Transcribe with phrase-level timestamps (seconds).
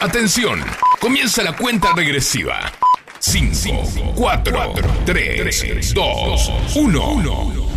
[0.00, 0.62] Atención,
[1.00, 2.70] comienza la cuenta regresiva.
[3.18, 4.74] 5, 4,
[5.04, 7.68] 3, 2, 1.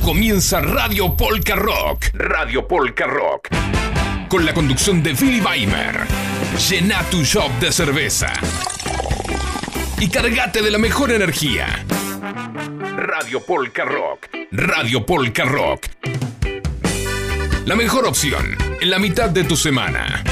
[0.00, 2.10] Comienza Radio Polka Rock.
[2.14, 3.48] Radio Polka Rock.
[4.28, 6.06] Con la conducción de Billy Weimer.
[6.70, 8.32] Llena tu shop de cerveza.
[9.98, 11.84] Y cargate de la mejor energía.
[12.96, 14.28] Radio Polka Rock.
[14.52, 15.86] Radio Polka Rock.
[17.64, 20.22] La mejor opción en la mitad de tu semana.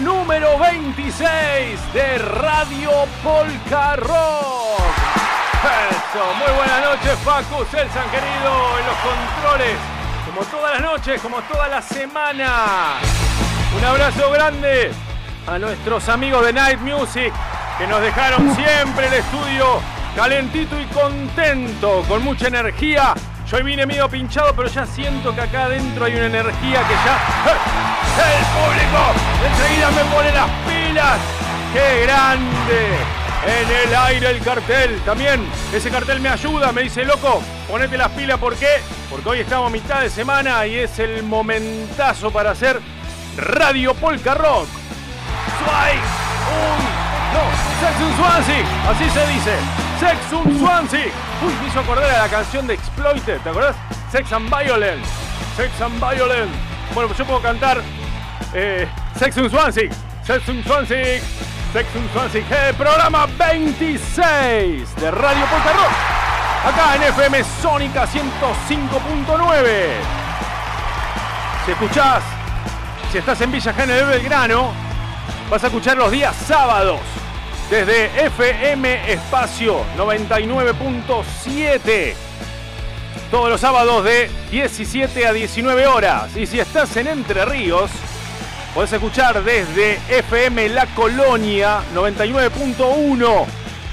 [0.00, 2.90] Número 26 de Radio
[3.22, 4.80] Polka Rock.
[5.90, 9.78] Eso, muy buenas noches, Facu Celsan, querido, en los controles.
[10.26, 12.94] Como todas las noches, como toda la semana.
[13.76, 14.90] Un abrazo grande
[15.46, 17.32] a nuestros amigos de Night Music
[17.78, 19.80] que nos dejaron siempre el estudio
[20.16, 23.14] calentito y contento, con mucha energía.
[23.50, 27.52] Yo vine medio pinchado, pero ya siento que acá adentro hay una energía que ya.
[27.52, 27.74] ¡Eh!
[28.16, 29.12] ¡El público!
[29.46, 31.18] Enseguida me pone las pilas.
[31.72, 33.24] ¡Qué grande!
[33.46, 34.98] En el aire el cartel.
[35.04, 38.38] También ese cartel me ayuda, me dice, loco, ponete las pilas.
[38.38, 38.80] ¿Por qué?
[39.10, 42.80] Porque hoy estamos a mitad de semana y es el momentazo para hacer
[43.36, 44.68] Radio Polka Rock.
[45.58, 45.96] Sway,
[46.54, 46.84] un,
[47.34, 47.44] no,
[47.80, 49.83] Sexum Swansea, así se dice.
[49.98, 51.06] Sexum Swansea.
[51.42, 53.76] Uy, me hizo acordar a la canción de Exploited, ¿te acordás?
[54.10, 55.08] Sex and Violence.
[55.56, 56.54] Sex and Violence.
[56.92, 57.80] Bueno, pues yo puedo cantar
[58.52, 59.90] eh, Sexum Swansea.
[60.24, 61.20] Sexum Swansea.
[61.72, 62.44] Sexum Swansea.
[62.50, 65.92] Eh, programa 26 de Radio Rock.
[66.64, 69.86] Acá en FM Sónica 105.9.
[71.64, 72.22] Si escuchás,
[73.12, 74.72] si estás en Villa General Belgrano,
[75.50, 77.00] vas a escuchar los días sábados
[77.74, 82.14] desde FM Espacio 99.7.
[83.32, 86.36] Todos los sábados de 17 a 19 horas.
[86.36, 87.90] Y si estás en Entre Ríos,
[88.74, 93.44] podés escuchar desde FM La Colonia 99.1.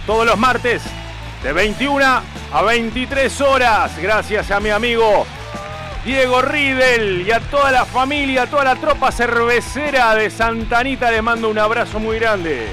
[0.06, 0.84] Todos los martes
[1.42, 2.22] de 21
[2.54, 3.98] a 23 horas.
[4.00, 5.26] Gracias a mi amigo
[6.06, 11.24] Diego Riedel y a toda la familia, a toda la tropa cervecera de Santanita les
[11.24, 12.68] mando un abrazo muy grande.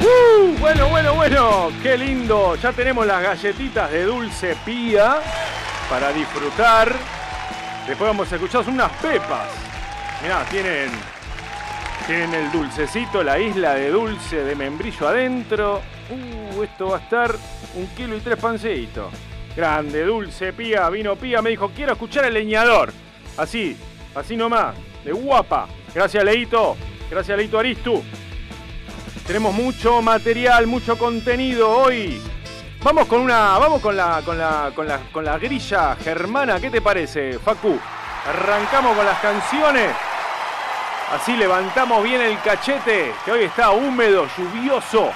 [0.00, 2.56] Uh, bueno, bueno, bueno, qué lindo.
[2.56, 5.20] Ya tenemos las galletitas de dulce pía
[5.88, 6.92] para disfrutar.
[7.86, 9.48] Después vamos a escuchar unas pepas.
[10.22, 10.90] Mirá, tienen,
[12.06, 15.80] tienen el dulcecito, la isla de dulce de membrillo adentro.
[16.10, 17.34] Uh, esto va a estar
[17.74, 19.12] un kilo y tres pancitos.
[19.56, 21.40] Grande, dulce, pía, vino pía.
[21.40, 22.92] Me dijo, quiero escuchar el leñador.
[23.36, 23.76] Así,
[24.14, 24.74] así nomás,
[25.04, 25.68] de guapa.
[25.94, 26.76] Gracias, Leito.
[27.10, 28.02] Gracias, Leito Aristu.
[29.26, 32.22] Tenemos mucho material, mucho contenido hoy.
[32.82, 33.58] Vamos con una.
[33.58, 34.22] Vamos con la.
[34.24, 34.70] con la.
[34.72, 36.60] con la, con la grilla germana.
[36.60, 37.76] ¿Qué te parece, Facu?
[38.28, 39.90] Arrancamos con las canciones.
[41.12, 45.10] Así levantamos bien el cachete, que hoy está húmedo, lluvioso.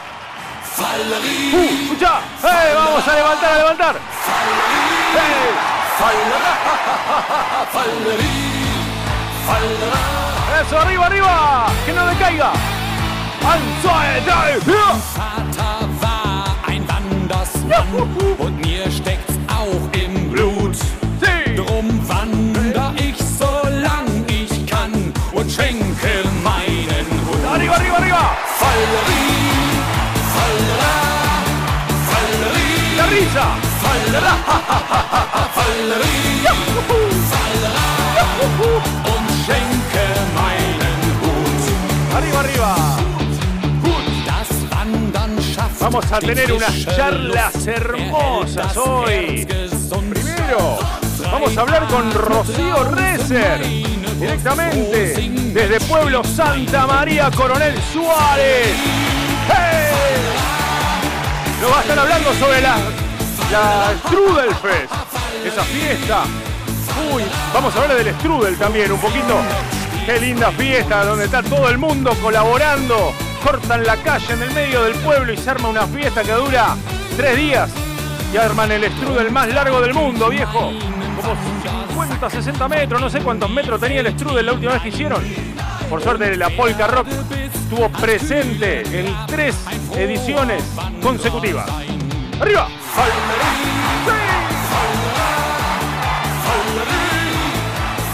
[0.79, 1.83] ¡Uh!
[1.83, 2.21] ¡Escucha!
[2.45, 2.75] ¡Eh!
[2.75, 3.97] ¡Vamos a levantar, a levantar!
[5.17, 5.51] ¡Eh!
[10.63, 11.67] ¡Eso, arriba, arriba!
[11.85, 12.53] ¡Que no me caiga!
[13.43, 14.91] ¡Eins, zwei, drei, vier!
[15.15, 20.77] Vater war ein Wandersmann und mir steckt's auch im Blut.
[20.77, 21.57] Sí.
[21.57, 23.51] Drum wander ich so
[23.83, 24.93] lang ich kann
[25.33, 27.45] und schenke meinen Hut.
[27.53, 28.37] ¡Arriba, arriba, arriba!
[28.59, 29.81] Fallerie,
[30.35, 30.95] fallera,
[32.11, 33.47] fallerie, ¡La risa!
[33.83, 34.35] fallera,
[35.57, 36.47] fallerie,
[37.33, 37.89] fallera
[39.13, 41.63] und schenke meinen Hut.
[42.17, 43.00] ¡Arriba, arriba!
[45.81, 49.47] Vamos a tener unas charlas hermosas hoy.
[50.11, 50.79] Primero,
[51.33, 53.61] vamos a hablar con Rocío Rezer,
[54.19, 58.77] directamente desde Pueblo Santa María Coronel Suárez.
[59.49, 60.21] ¡Hey!
[61.63, 62.77] Nos va a estar hablando sobre la,
[63.51, 64.93] la Strudelfest,
[65.47, 66.25] esa fiesta.
[67.13, 67.25] Uy,
[67.55, 69.39] vamos a hablar del Strudel también un poquito.
[70.05, 73.15] Qué linda fiesta donde está todo el mundo colaborando.
[73.45, 76.77] Cortan la calle en el medio del pueblo y se arma una fiesta que dura
[77.17, 77.71] tres días.
[78.33, 80.73] Y arman el strudel más largo del mundo, viejo.
[81.17, 81.37] Como
[81.89, 85.25] 50, 60 metros, no sé cuántos metros tenía el strudel la última vez que hicieron.
[85.89, 89.57] Por suerte la Polka Rock estuvo presente en tres
[89.97, 90.63] ediciones
[91.03, 91.69] consecutivas.
[92.41, 92.69] ¡Arriba!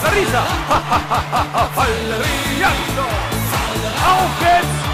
[0.02, 0.44] ¡La risa!
[4.06, 4.85] ¡Aunque!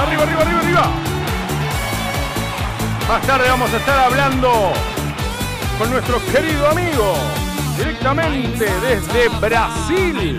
[0.00, 0.92] ¡Arriba,
[3.08, 4.72] Más tarde vamos a estar hablando
[5.78, 7.14] con nuestro querido amigo,
[7.76, 10.38] directamente desde Brasil.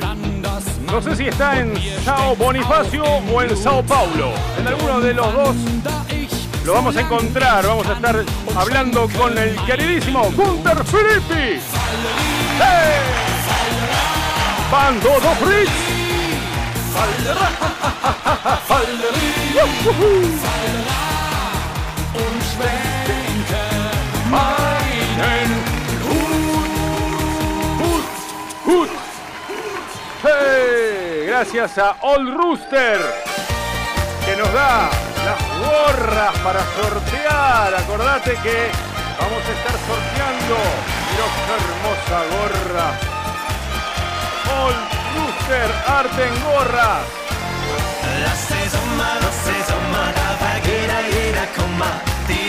[0.92, 1.74] No sé si está en
[2.04, 4.31] Sao Bonifacio o en Sao Paulo.
[4.60, 5.56] En alguno de los dos
[6.66, 7.66] lo vamos a encontrar.
[7.66, 8.24] Vamos a estar
[8.56, 11.60] hablando con el queridísimo Gunter Filippi.
[12.60, 13.00] ¡Hey!
[14.71, 15.89] Bando do Fritz.
[31.41, 32.99] Gracias a Old Rooster
[34.25, 34.89] que nos da
[35.25, 37.73] las gorras para sortear.
[37.75, 38.69] Acordate que
[39.17, 40.57] vamos a estar sorteando.
[41.09, 42.87] Mira qué hermosa gorra.
[44.63, 44.83] Old
[45.15, 47.28] Rooster Arte en gorras.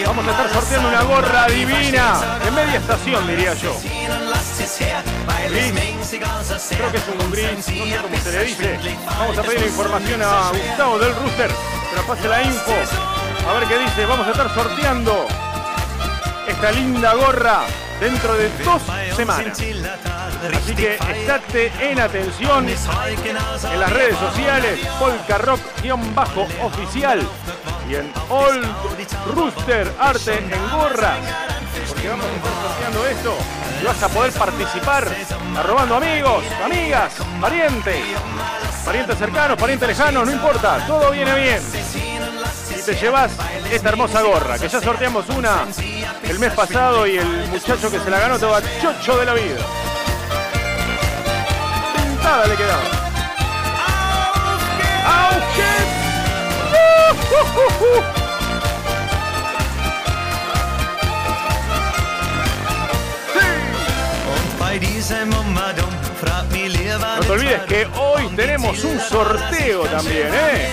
[0.06, 3.76] Vamos a estar sorteando una gorra divina de media estación, diría yo.
[6.68, 8.78] Creo que es un gris, no sé cómo se le dice.
[9.06, 11.50] Vamos a pedir información a Gustavo del Rooster,
[12.06, 12.72] pase la info.
[13.48, 14.06] A ver qué dice.
[14.06, 15.26] Vamos a estar sorteando
[16.46, 17.64] esta linda gorra
[18.00, 18.82] dentro de dos
[19.14, 19.58] semanas.
[20.56, 27.20] Así que estate en atención en las redes sociales, Polka Rock-oficial
[27.88, 28.66] y en Old
[29.34, 31.18] Rooster Arte en gorras.
[31.88, 33.36] Porque vamos a estar sorteando esto
[33.80, 35.06] y vas a poder participar
[35.56, 38.02] arrobando amigos, amigas, parientes,
[38.84, 42.09] parientes cercanos, parientes lejanos, no importa, todo viene bien.
[42.90, 43.30] Te llevas
[43.70, 45.64] esta hermosa gorra, que ya sorteamos una
[46.24, 49.34] el mes pasado y el muchacho que se la ganó te va chocho de la
[49.34, 49.60] vida.
[51.94, 52.82] Pintada le quedaba.
[55.06, 55.72] ¡Auge!
[57.30, 58.02] ¡Uh, uh, uh!
[67.16, 70.70] No te olvides que hoy tenemos un sorteo también, ¿eh?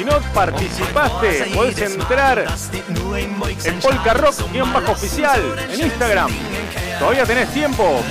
[0.00, 6.30] Si no participaste, podés entrar en Polka Rock-oficial en Instagram.
[6.98, 8.02] Todavía tenés tiempo.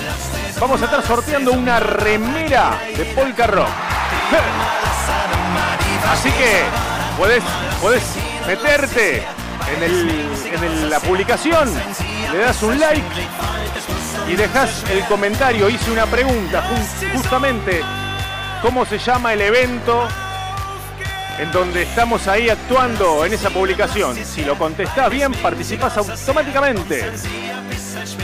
[0.60, 3.70] Vamos a estar sorteando una remera de Polka Rock.
[6.12, 6.62] Así que
[7.18, 7.44] podés,
[7.82, 8.04] podés
[8.46, 9.24] meterte
[9.76, 10.32] en, el,
[10.64, 11.74] en la publicación,
[12.32, 13.02] le das un like
[14.28, 15.68] y dejas el comentario.
[15.68, 16.64] Hice una pregunta
[17.16, 17.82] justamente
[18.62, 20.08] cómo se llama el evento
[21.40, 24.16] en donde estamos ahí actuando en esa publicación.
[24.26, 27.12] Si lo contestás bien, participas automáticamente.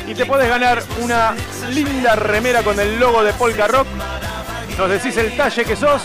[0.05, 1.33] Y te puedes ganar una
[1.69, 3.87] linda remera con el logo de Polka Rock.
[4.77, 6.01] Nos decís el talle que sos.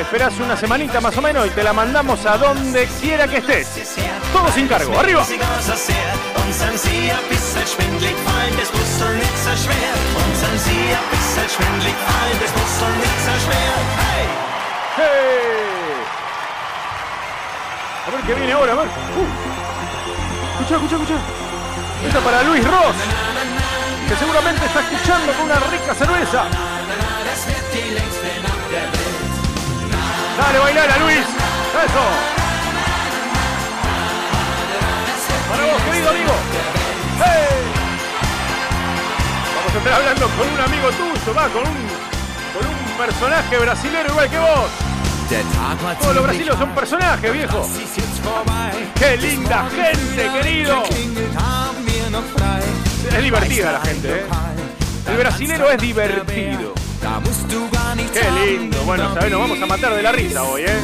[0.00, 3.96] Esperás una semanita más o menos y te la mandamos a donde quiera que estés.
[4.32, 4.98] Todo sin cargo.
[4.98, 5.24] ¡Arriba!
[14.98, 15.00] A
[18.10, 18.86] ver qué viene ahora, a ver.
[18.86, 19.26] Uh.
[20.52, 21.14] Escucha, escucha, escucha.
[22.06, 22.96] Esto para Luis Ross,
[24.08, 26.44] que seguramente está escuchando con una rica cerveza.
[30.38, 31.18] Dale, bailar a Luis.
[31.18, 32.04] Eso.
[35.50, 36.32] Para vos, querido amigo.
[37.18, 37.66] ¡Hey!
[39.56, 42.05] Vamos a estar hablando con un amigo tuyo, va, con un,
[42.56, 44.70] con un personaje brasilero igual que vos.
[46.00, 47.68] Todos los brasileños son personajes, viejo.
[48.94, 50.82] ¡Qué linda gente, querido!
[53.16, 54.26] Es divertida la gente, ¿eh?
[55.08, 56.74] El brasilero es divertido.
[58.12, 58.82] ¡Qué lindo!
[58.84, 59.30] Bueno, ¿sabes?
[59.30, 60.80] Nos vamos a matar de la risa hoy, ¿eh?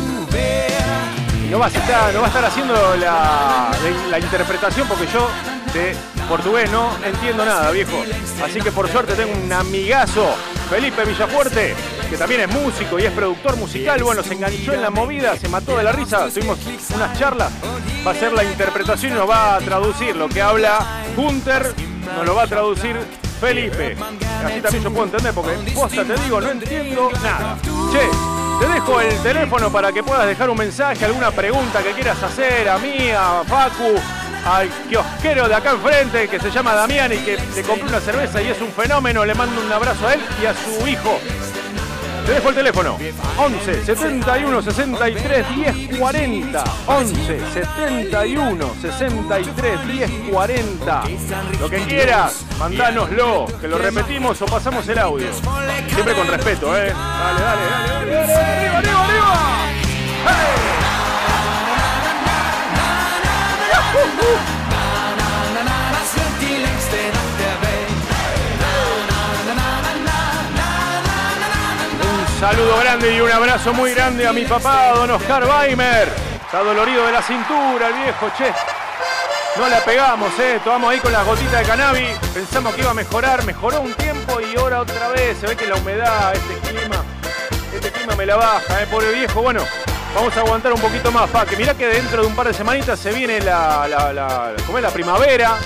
[1.51, 5.29] No vas a estar, no va a estar haciendo la, interpretación porque yo
[5.75, 5.95] de
[6.29, 8.03] portugués no entiendo nada, viejo.
[8.43, 10.35] Así que por suerte tengo un amigazo,
[10.71, 11.75] Felipe Villafuerte,
[12.09, 14.03] que también es músico y es productor musical.
[14.03, 16.29] Bueno, se enganchó en la movida, se mató de la risa.
[16.29, 16.59] Tuvimos
[16.95, 17.53] unas charlas.
[18.07, 21.75] Va a hacer la interpretación y nos va a traducir lo que habla Hunter,
[22.17, 22.97] nos lo va a traducir
[23.41, 23.97] Felipe.
[24.45, 27.57] Así también yo puedo entender, porque posta te digo, no entiendo nada.
[27.93, 28.01] Che,
[28.61, 32.69] te dejo el teléfono para que puedas dejar un mensaje, alguna pregunta que quieras hacer
[32.69, 33.95] a mí, a Facu,
[34.45, 38.43] al kiosquero de acá enfrente que se llama Damián y que le compré una cerveza
[38.43, 39.25] y es un fenómeno.
[39.25, 41.19] Le mando un abrazo a él y a su hijo.
[42.27, 42.99] Te dejo el teléfono.
[43.37, 46.65] 11 71 63 10 40.
[46.87, 51.03] 11 71 63 10 40.
[51.61, 55.29] Lo que quieras, mandánoslo, que lo repetimos o pasamos el audio.
[55.89, 56.93] Siempre con respeto, ¿eh?
[56.93, 59.53] Dale, dale, dale, dale, dale, arriba, arriba, arriba.
[60.25, 60.82] ¡Hey!
[72.05, 76.09] Un saludo grande y un abrazo muy grande a mi papá, don Oscar Weimer.
[76.45, 78.53] Está dolorido de la cintura, el viejo, che.
[79.57, 80.61] No la pegamos, eh.
[80.65, 82.19] Tomamos ahí con las gotitas de cannabis.
[82.35, 83.45] Pensamos que iba a mejorar.
[83.45, 85.39] Mejoró un tiempo y ahora otra vez.
[85.39, 86.97] Se ve que la humedad, este clima,
[87.73, 88.87] este clima me la baja, eh.
[88.91, 89.41] Pobre viejo.
[89.43, 89.63] Bueno,
[90.15, 91.47] vamos a aguantar un poquito más, pa.
[91.47, 94.79] Que mirá que dentro de un par de semanitas se viene la, la, la, ¿cómo
[94.79, 94.83] es?
[94.83, 95.57] la primavera.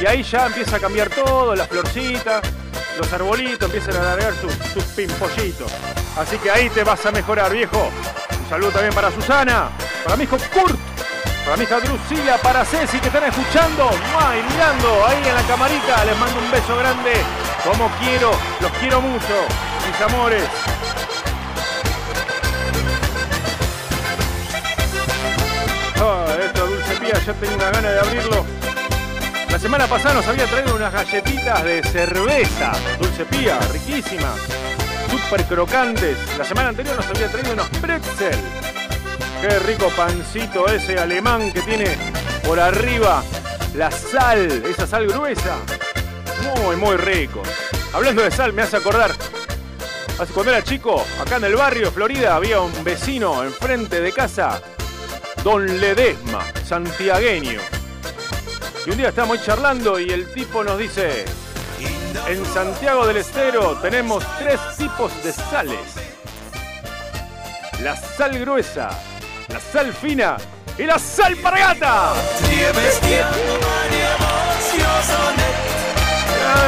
[0.00, 2.42] Y ahí ya empieza a cambiar todo, las florcitas,
[2.98, 5.72] los arbolitos empiezan a largar sus, sus pimpollitos.
[6.18, 7.90] Así que ahí te vas a mejorar, viejo.
[8.42, 9.70] Un saludo también para Susana,
[10.04, 10.78] para mi hijo Kurt,
[11.44, 13.90] para mi hija Drusila, para Ceci que están escuchando
[14.50, 16.04] mirando ahí en la camarita.
[16.04, 17.12] Les mando un beso grande.
[17.64, 19.34] Como quiero, los quiero mucho,
[19.86, 20.44] mis amores.
[26.00, 28.44] Ah, esto dulce pía, ya tengo una gana de abrirlo.
[29.50, 34.38] La semana pasada nos había traído unas galletitas de cerveza, dulce pía, riquísimas,
[35.10, 36.18] súper crocantes.
[36.36, 38.38] La semana anterior nos había traído unos pretzel.
[39.40, 41.96] Qué rico pancito ese alemán que tiene
[42.44, 43.22] por arriba
[43.74, 45.56] la sal, esa sal gruesa.
[46.42, 47.42] Muy, muy rico.
[47.92, 49.12] Hablando de sal, me hace acordar.
[50.18, 54.60] Hace cuando era chico, acá en el barrio Florida, había un vecino enfrente de casa,
[55.46, 57.60] Don Ledesma, santiagueño.
[58.84, 61.24] Y un día estábamos ahí charlando y el tipo nos dice,
[62.26, 65.78] en Santiago del Estero tenemos tres tipos de sales.
[67.80, 68.90] La sal gruesa,
[69.46, 70.36] la sal fina
[70.76, 72.14] y la sal pargata.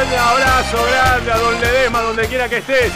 [0.07, 2.93] Un abrazo grande a Don Ledesma, donde quiera que estés.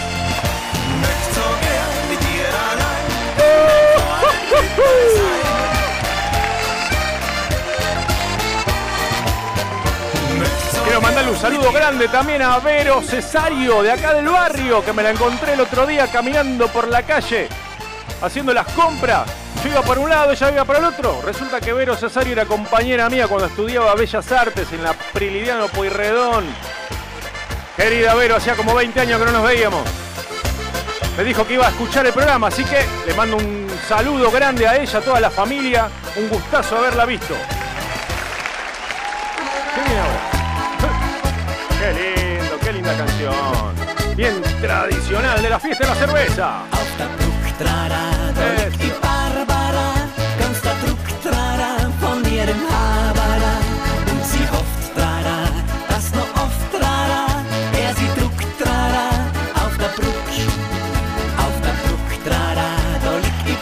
[10.92, 15.02] Quiero mandarle un saludo grande también a Vero Cesario de acá del barrio, que me
[15.02, 17.48] la encontré el otro día caminando por la calle,
[18.20, 19.26] haciendo las compras.
[19.64, 21.22] Yo iba por un lado, ella iba por el otro.
[21.24, 26.44] Resulta que Vero Cesario era compañera mía cuando estudiaba Bellas Artes en la Prilidiano Pueyrredón.
[27.74, 29.80] Querida Vero, hacía como 20 años que no nos veíamos.
[31.16, 34.68] Me dijo que iba a escuchar el programa, así que le mando un saludo grande
[34.68, 35.88] a ella, a toda la familia.
[36.16, 37.34] Un gustazo haberla visto.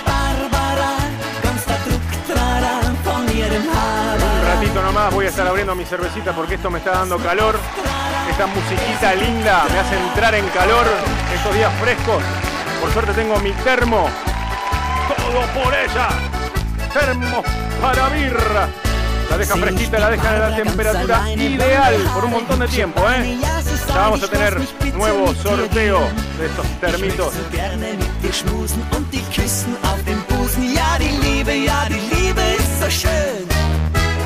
[0.06, 0.96] Barbara,
[1.42, 4.54] ganz der Drucktrara von ihrem Un Habara.
[4.54, 7.58] ratito nomás voy a estar abriendo mi cervecita porque esto me está dando calor.
[8.40, 10.86] Esta musiquita linda me hace entrar en calor
[11.34, 12.22] estos días frescos.
[12.80, 14.08] Por suerte tengo mi termo.
[15.08, 16.08] Todo por ella.
[16.90, 17.42] Termo
[17.82, 18.66] para birra.
[19.28, 23.38] La deja fresquita, la deja en la temperatura ideal por un montón de tiempo, ¿eh?
[23.42, 24.58] Ya vamos a tener
[24.94, 26.00] nuevo sorteo
[26.38, 27.34] de estos termitos.
[30.74, 33.49] Ja, die Liebe, ja, die Liebe ist so schön.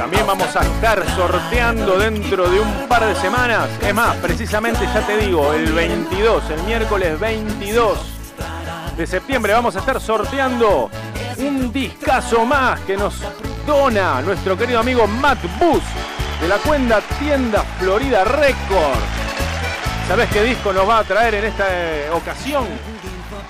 [0.04, 3.70] También vamos a estar sorteando dentro de un par de semanas.
[3.80, 7.98] Es más, precisamente ya te digo, el 22, el miércoles 22
[8.98, 10.90] de septiembre vamos a estar sorteando
[11.38, 13.14] un discazo más que nos
[13.66, 15.82] dona nuestro querido amigo Matt Bus
[16.38, 19.00] de la cuenta Tienda Florida Record.
[20.06, 22.66] ¿Sabes qué disco nos va a traer en esta eh, ocasión?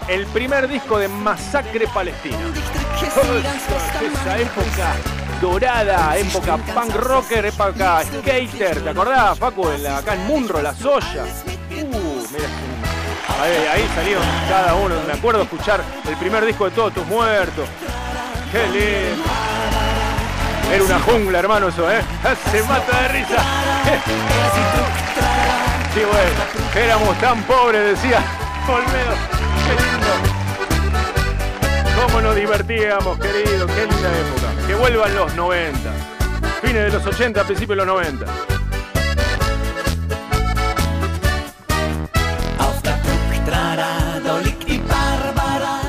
[0.07, 2.39] El primer disco de Masacre Palestina.
[3.03, 4.95] Esa época
[5.45, 9.69] dorada, época punk rocker, época skater, ¿te acordás, Facu?
[9.69, 11.25] Acá en Munro, la Soya.
[11.25, 12.49] Uh, mira.
[13.43, 14.95] Ahí, ahí salieron cada uno.
[15.07, 17.69] Me acuerdo escuchar el primer disco de Todos tus muertos.
[18.51, 19.25] Qué lindo.
[20.73, 22.01] Era una jungla, hermano, eso, ¿eh?
[22.51, 23.37] Se mata de risa.
[25.95, 26.85] Sí, bueno.
[26.87, 28.19] Éramos tan pobres, decía
[28.67, 29.15] Olmedo.
[29.65, 30.13] Qué lindo.
[32.03, 33.67] ¿Cómo nos divertíamos, querido?
[33.69, 34.54] Qué linda época.
[34.67, 35.79] Que vuelvan los 90.
[36.63, 38.25] Fines de los 80, principios de los 90.
[42.59, 45.81] Auf der Bruchtrara, da liegt die Barbara.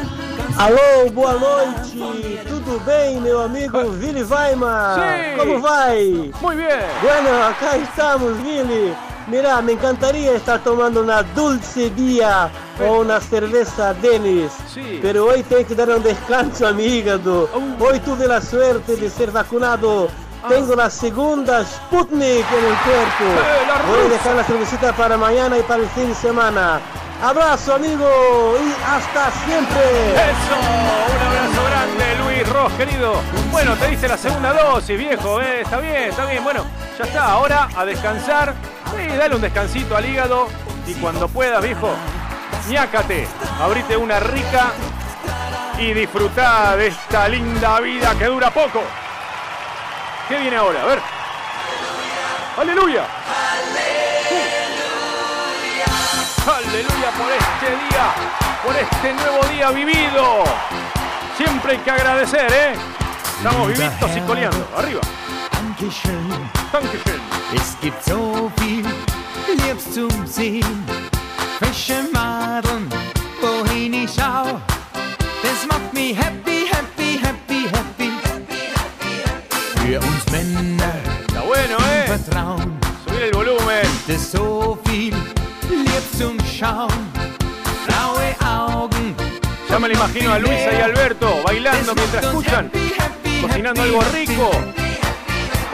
[0.58, 2.44] Alô, boa noite!
[2.48, 5.00] Tudo bem, meu amigo Vili Weimar?
[5.00, 5.38] Sí.
[5.38, 6.32] Como vai?
[6.41, 6.86] Muy bien.
[7.01, 8.94] Bueno, acá estamos, Vili.
[9.27, 14.51] Mira, me encantaría estar tomando una dulce día o una cerveza Dennis.
[14.72, 15.00] Sí.
[15.01, 17.50] Pero hoy tengo que dar un descanso a mi hígado.
[17.79, 20.10] Hoy tuve la suerte de ser vacunado.
[20.48, 23.24] Tengo la segunda Sputnik en el cuerpo.
[23.24, 26.79] Eh, Voy a dejar la cervecita para mañana y para el fin de semana.
[27.24, 28.08] Abrazo amigo
[28.63, 29.82] y hasta siempre.
[30.13, 30.55] Eso,
[31.15, 33.13] un abrazo grande, Luis Ross, querido.
[33.51, 35.62] Bueno, te dice la segunda dosis, viejo, eh.
[35.62, 36.44] está bien, está bien.
[36.44, 36.63] Bueno,
[37.00, 38.53] ya está, ahora a descansar.
[38.98, 40.48] Sí, dale un descansito al hígado
[40.88, 41.94] y cuando puedas, viejo,
[42.70, 43.28] ñácate,
[43.62, 44.72] abrite una rica
[45.78, 48.82] y disfrutá de esta linda vida que dura poco.
[50.28, 50.82] ¿Qué viene ahora?
[50.82, 51.00] A ver.
[52.58, 53.04] Aleluya.
[56.48, 58.14] Aleluya por este día,
[58.64, 60.44] por este nuevo día vivido.
[61.38, 62.74] Siempre hay que agradecer, ¿eh?
[63.38, 64.68] Estamos vivitos y coleando.
[64.78, 65.02] Arriba.
[65.77, 66.32] Dankeschön.
[66.72, 67.20] Dankeschön.
[67.53, 68.86] Es gibt so viel
[69.48, 70.86] Liebs zum Sehen.
[71.60, 72.89] Frische Madeln,
[73.41, 74.62] wohin ich schau.
[75.44, 78.12] Das macht mich happy, happy, happy, happy.
[79.86, 80.94] Für uns Männer
[81.27, 82.08] Está bueno, ¿eh?
[82.08, 82.77] Vertrauen.
[83.05, 83.86] Subir el volumen.
[84.08, 85.13] Das so viel
[85.70, 87.12] Liebs zum Schauen.
[87.86, 89.13] Blaue Augen.
[89.70, 93.89] Ya me lo imagino a Luisa y Alberto bailando mientras escuchan, happy, happy, cocinando happy,
[93.89, 94.17] algo happy.
[94.25, 94.51] rico,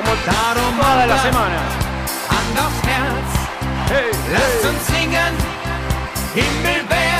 [0.01, 1.57] como Darum toda la semana.
[2.29, 3.31] Hand aufs Herz.
[3.89, 4.69] Hey, Lasst hey.
[4.69, 5.33] uns singen.
[6.35, 7.10] Eso.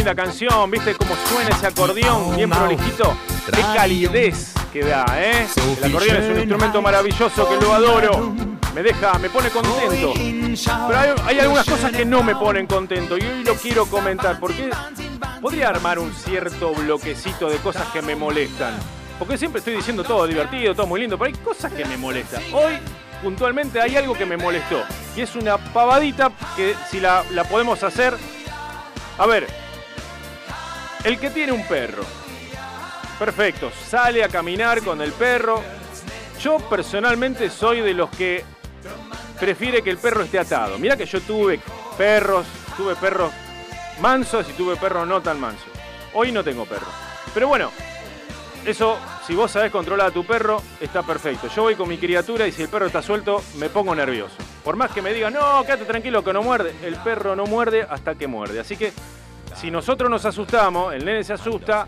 [0.00, 0.70] Linda canción.
[0.70, 2.34] ¿Viste cómo suena ese acordeón?
[2.34, 3.14] Bien prolijito.
[3.54, 5.46] Qué calidez que da, ¿eh?
[5.78, 8.34] El acordeón es un instrumento maravilloso que lo adoro.
[8.74, 10.14] Me deja, me pone contento.
[10.14, 14.40] Pero hay, hay algunas cosas que no me ponen contento y hoy lo quiero comentar
[14.40, 14.70] porque
[15.42, 18.72] podría armar un cierto bloquecito de cosas que me molestan.
[19.18, 22.42] Porque siempre estoy diciendo todo divertido, todo muy lindo, pero hay cosas que me molestan.
[22.54, 22.78] Hoy,
[23.22, 24.82] puntualmente, hay algo que me molestó.
[25.14, 28.16] Y es una pavadita que si la, la podemos hacer...
[29.18, 29.46] A ver,
[31.04, 32.04] el que tiene un perro.
[33.18, 35.62] Perfecto, sale a caminar con el perro.
[36.40, 38.44] Yo personalmente soy de los que
[39.38, 40.78] prefiere que el perro esté atado.
[40.78, 41.60] Mira que yo tuve
[41.98, 43.32] perros, tuve perros
[44.00, 45.68] mansos y tuve perros no tan mansos.
[46.14, 46.86] Hoy no tengo perro.
[47.34, 47.70] Pero bueno,
[48.64, 51.48] eso, si vos sabés controlar a tu perro, está perfecto.
[51.54, 54.34] Yo voy con mi criatura y si el perro está suelto, me pongo nervioso.
[54.64, 57.86] Por más que me digan, no, quédate tranquilo que no muerde, el perro no muerde
[57.88, 58.60] hasta que muerde.
[58.60, 58.92] Así que
[59.56, 61.86] si nosotros nos asustamos, el nene se asusta,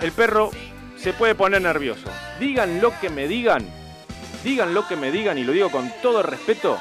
[0.00, 0.50] el perro
[0.96, 2.08] se puede poner nervioso.
[2.38, 3.66] Digan lo que me digan,
[4.44, 6.78] digan lo que me digan y lo digo con todo respeto,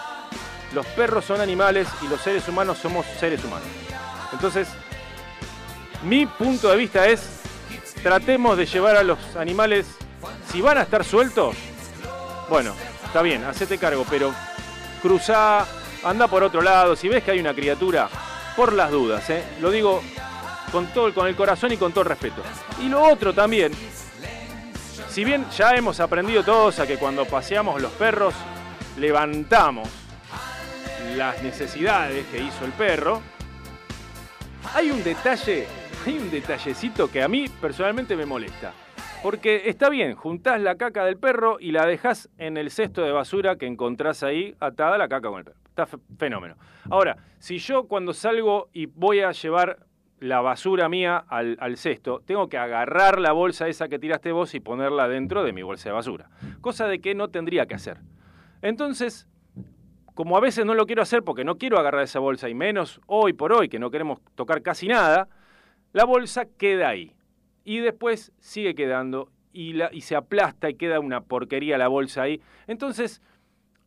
[0.74, 3.68] los perros son animales y los seres humanos somos seres humanos.
[4.34, 4.68] Entonces,
[6.04, 7.42] mi punto de vista es,
[8.04, 9.88] tratemos de llevar a los animales,
[10.52, 11.56] si van a estar sueltos,
[12.50, 12.74] bueno,
[13.06, 14.34] está bien, hacete cargo, pero
[15.02, 15.66] cruzá,
[16.04, 18.10] anda por otro lado, si ves que hay una criatura,
[18.60, 19.42] por las dudas, ¿eh?
[19.62, 20.02] lo digo
[20.74, 22.44] con, todo, con el corazón y con todo el respeto.
[22.82, 23.72] Y lo otro también,
[25.08, 28.34] si bien ya hemos aprendido todos a que cuando paseamos los perros,
[28.98, 29.88] levantamos
[31.16, 33.22] las necesidades que hizo el perro,
[34.76, 35.66] hay un detalle,
[36.06, 38.74] hay un detallecito que a mí personalmente me molesta.
[39.24, 43.14] Porque está bien, juntás la caca del perro y la dejás en el cesto de
[43.14, 45.69] basura que encontrás ahí atada la caca con el perro.
[45.80, 46.56] Está fe- fenómeno.
[46.90, 49.86] Ahora, si yo cuando salgo y voy a llevar
[50.20, 54.60] la basura mía al, cesto, tengo que agarrar la bolsa esa que tiraste vos y
[54.60, 56.30] ponerla dentro de mi bolsa de basura.
[56.60, 58.00] Cosa de que no tendría que hacer.
[58.62, 59.26] Entonces,
[60.16, 63.00] como a veces no lo quiero hacer porque no quiero agarrar esa bolsa y menos
[63.06, 65.30] hoy por hoy que no queremos tocar casi nada,
[65.94, 67.16] la bolsa queda ahí.
[67.64, 72.42] Y después sigue quedando y, y se aplasta y queda una porquería la bolsa ahí.
[72.68, 73.22] Entonces,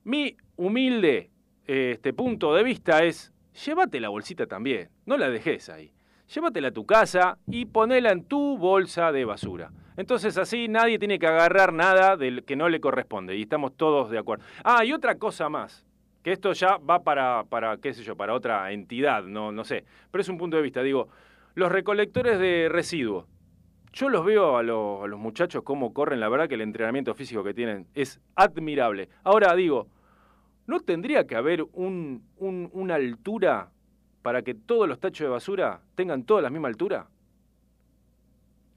[0.04, 1.31] mi humilde
[1.72, 3.32] este punto de vista es,
[3.64, 5.92] llévate la bolsita también, no la dejes ahí.
[6.34, 9.70] Llévatela a tu casa y ponela en tu bolsa de basura.
[9.96, 14.10] Entonces así nadie tiene que agarrar nada del que no le corresponde y estamos todos
[14.10, 14.44] de acuerdo.
[14.64, 15.84] Ah, y otra cosa más,
[16.22, 17.44] que esto ya va para,
[17.82, 20.82] qué sé yo, para otra entidad, no, no sé, pero es un punto de vista.
[20.82, 21.08] Digo,
[21.54, 23.26] los recolectores de residuos,
[23.92, 27.44] yo los veo a, a los muchachos cómo corren, la verdad que el entrenamiento físico
[27.44, 29.10] que tienen es admirable.
[29.22, 29.88] Ahora digo,
[30.66, 33.70] ¿no tendría que haber un, un- una altura
[34.22, 37.06] para que todos los tachos de basura tengan toda la misma altura?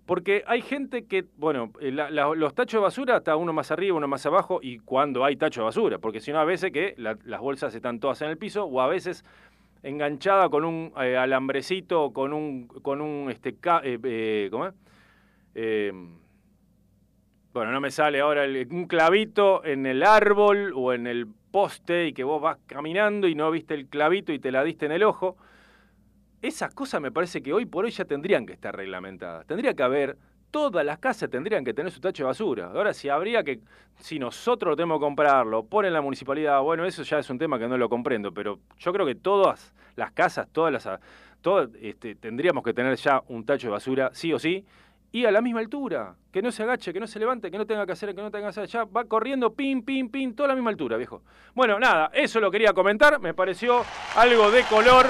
[0.06, 4.08] Porque hay gente que, bueno, eh, los tachos de basura está uno más arriba, uno
[4.08, 7.18] más abajo, y cuando hay tacho de basura, porque si no a veces que la-
[7.26, 9.26] las bolsas están todas en el piso, o a veces
[9.82, 14.74] enganchada con un eh, alambrecito, con un, con un, este, eh, ¿cómo es?
[17.54, 22.12] Bueno, no me sale ahora un clavito en el árbol o en el poste y
[22.12, 25.04] que vos vas caminando y no viste el clavito y te la diste en el
[25.04, 25.38] ojo.
[26.42, 29.48] Esas cosas me parece que hoy por hoy ya tendrían que estar reglamentadas.
[29.48, 30.18] Tendría que haber,
[30.52, 32.72] todas las casas tendrían que tener su tacho de basura.
[32.74, 33.62] Ahora, si habría que,
[34.00, 37.58] si nosotros tenemos que comprar, lo pone la municipalidad, bueno, eso ya es un tema
[37.58, 41.00] que no lo comprendo, pero yo creo que todas las casas, todas las,
[41.40, 44.66] todas, este, tendríamos que tener ya un tacho de basura, sí o sí,
[45.16, 47.66] y a la misma altura, que no se agache, que no se levante, que no
[47.66, 50.48] tenga que hacer, que no tenga que hacer, ya va corriendo, pim, pim, pim, toda
[50.48, 51.22] a la misma altura, viejo.
[51.54, 53.86] Bueno, nada, eso lo quería comentar, me pareció
[54.18, 55.08] algo de color.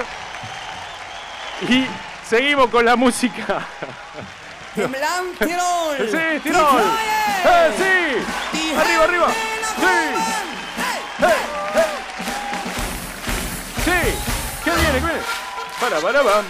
[1.68, 1.86] Y
[2.22, 3.66] seguimos con la música.
[4.76, 6.08] Tirol.
[6.08, 6.82] Sí, Tirol.
[7.44, 8.76] ¡Eh, sí!
[8.78, 9.28] ¡Arriba, arriba!
[9.76, 9.96] ¡Sí!
[13.84, 14.14] ¡Sí!
[14.62, 15.00] ¿Qué viene?
[15.00, 15.20] ¿Qué viene?
[15.80, 16.40] Para, para, para.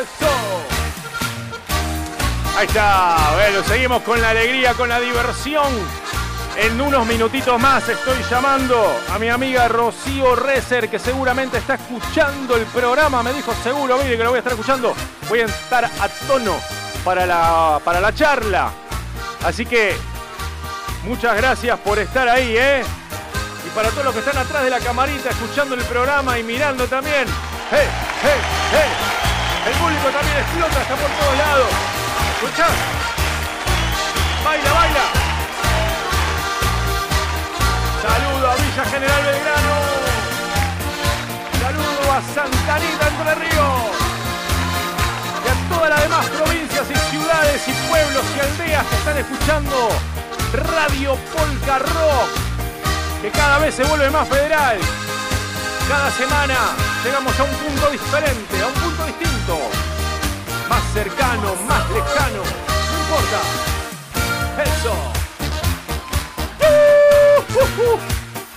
[0.00, 0.73] ¡Eso!
[2.56, 3.16] Ahí está.
[3.34, 5.72] Bueno, seguimos con la alegría, con la diversión.
[6.56, 12.54] En unos minutitos más estoy llamando a mi amiga Rocío Rezer, que seguramente está escuchando
[12.54, 13.24] el programa.
[13.24, 14.94] Me dijo seguro, mire que lo voy a estar escuchando.
[15.28, 16.54] Voy a estar a tono
[17.04, 18.70] para la, para la charla.
[19.44, 19.96] Así que
[21.02, 22.84] muchas gracias por estar ahí, ¿eh?
[23.66, 26.86] Y para todos los que están atrás de la camarita escuchando el programa y mirando
[26.86, 27.26] también.
[27.72, 27.88] ¡Hey,
[28.22, 28.40] hey,
[28.70, 28.90] hey!
[29.66, 31.93] El público también explota, está por todos lados.
[32.32, 32.74] ¿Escuchás?
[34.44, 35.04] Baila, baila.
[38.02, 39.76] Saludo a Villa General Belgrano.
[41.62, 44.04] Saludo a Santa Anita Entre Ríos.
[45.44, 49.88] Y a todas las demás provincias y ciudades y pueblos y aldeas que están escuchando
[50.54, 52.30] Radio Polka Rock,
[53.22, 54.78] que cada vez se vuelve más federal.
[55.88, 56.54] Cada semana
[57.02, 59.93] llegamos a un punto diferente, a un punto distinto.
[60.94, 63.40] Cercano, más lejano, no importa.
[64.62, 64.94] Eso.
[66.60, 67.98] Uh, uh, uh.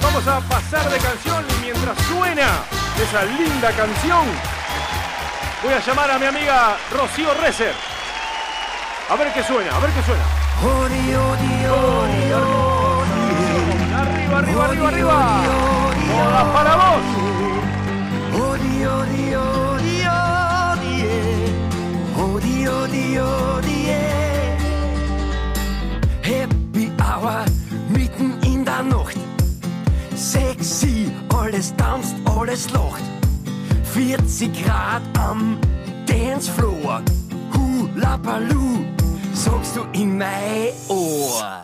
[0.03, 2.59] Vamos a pasar de canción y mientras suena
[3.01, 4.25] esa linda canción,
[5.63, 7.73] voy a llamar a mi amiga Rocío Rezer.
[9.09, 10.23] A ver qué suena, a ver qué suena.
[13.99, 15.41] Arriba, arriba, arriba, arriba.
[16.07, 17.27] Todas para vos.
[26.21, 27.45] Happy Hour
[27.89, 29.17] mitten in der Nacht.
[30.15, 33.01] Sexy, alles tanzt, alles lacht.
[33.93, 35.57] 40 Grad am
[36.05, 37.01] Dancefloor.
[37.53, 38.85] Hula Baloo,
[39.33, 41.63] sagst du in mein Ohr.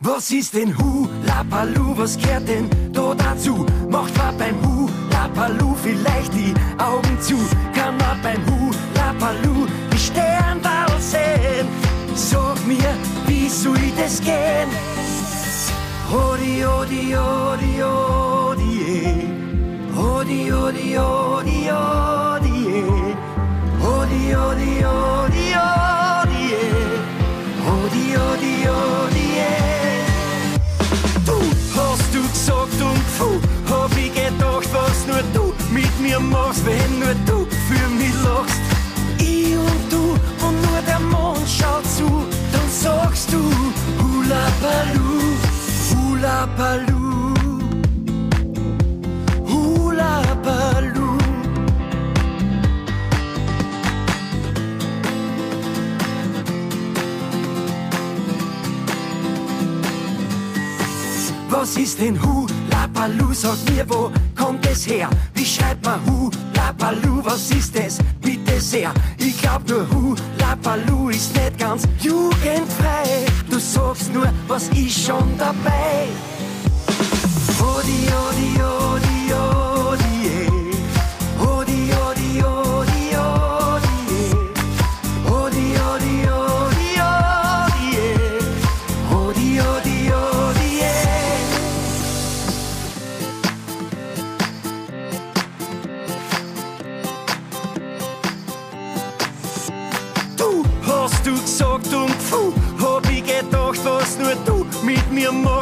[0.00, 1.96] Was ist denn Hula Baloo?
[1.96, 3.64] Was gehört denn da dazu?
[3.88, 7.36] Macht man beim Hula Baloo vielleicht die Augen zu?
[7.74, 8.55] Kann man beim Hula
[12.66, 12.94] mir,
[13.26, 14.70] wie soll das gehen?
[16.10, 19.24] Hodi, hodi, hodi, hodi, eh.
[19.96, 23.14] Hodi, hodi, hodi, hodi, eh.
[23.82, 26.98] Hodi, hodi, hodi, hodi, eh.
[27.66, 30.04] Hodi, hodi, eh.
[31.24, 31.38] Du
[31.76, 36.98] hast du gesagt und puh, hab ich gedacht, was nur du mit mir machst, wenn
[36.98, 38.60] nur du für mich lachst.
[39.18, 40.04] Ich und du
[40.46, 42.26] und nur der Mond schaut zu,
[42.86, 43.42] sagst du
[44.00, 45.34] Hula Baloo,
[45.90, 47.34] Hula Baloo,
[49.50, 51.18] Hula Baloo.
[61.50, 62.55] Was ist denn Hula
[62.96, 63.32] Baloo?
[63.34, 65.10] Sag mir, wo kommt es her?
[65.34, 67.20] Wie schreibt man Hula Baloo?
[67.24, 67.98] Was ist es?
[68.22, 68.92] Bitte sehr.
[69.18, 73.26] Ich glaub nur Hula Baloo ist nicht ganz jugendfrei.
[73.50, 76.08] Du sagst nur, was ist schon dabei?
[77.60, 80.50] Hodi, hodi, hodi, hodi, eh.
[81.38, 82.75] Hodi, hodi, hodi,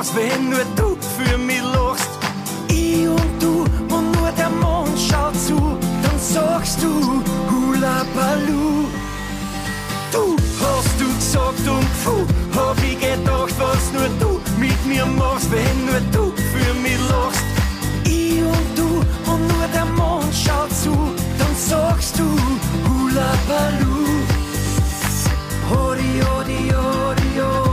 [0.05, 2.09] was, wenn nur du für mich lachst.
[2.69, 3.65] Ich und du
[3.95, 8.87] und nur der Mond schaut zu, dann sagst du Hula Baloo.
[10.13, 15.51] Du hast du gesagt und puh, hab ich gedacht, was nur du mit mir machst,
[15.51, 17.45] wenn nur du für mich lachst.
[18.05, 20.95] Ich und du und nur der Mond schaut zu,
[21.39, 22.25] dann sagst du
[22.89, 24.07] Hula Baloo.
[25.71, 27.64] Hori, hori, hori, hori.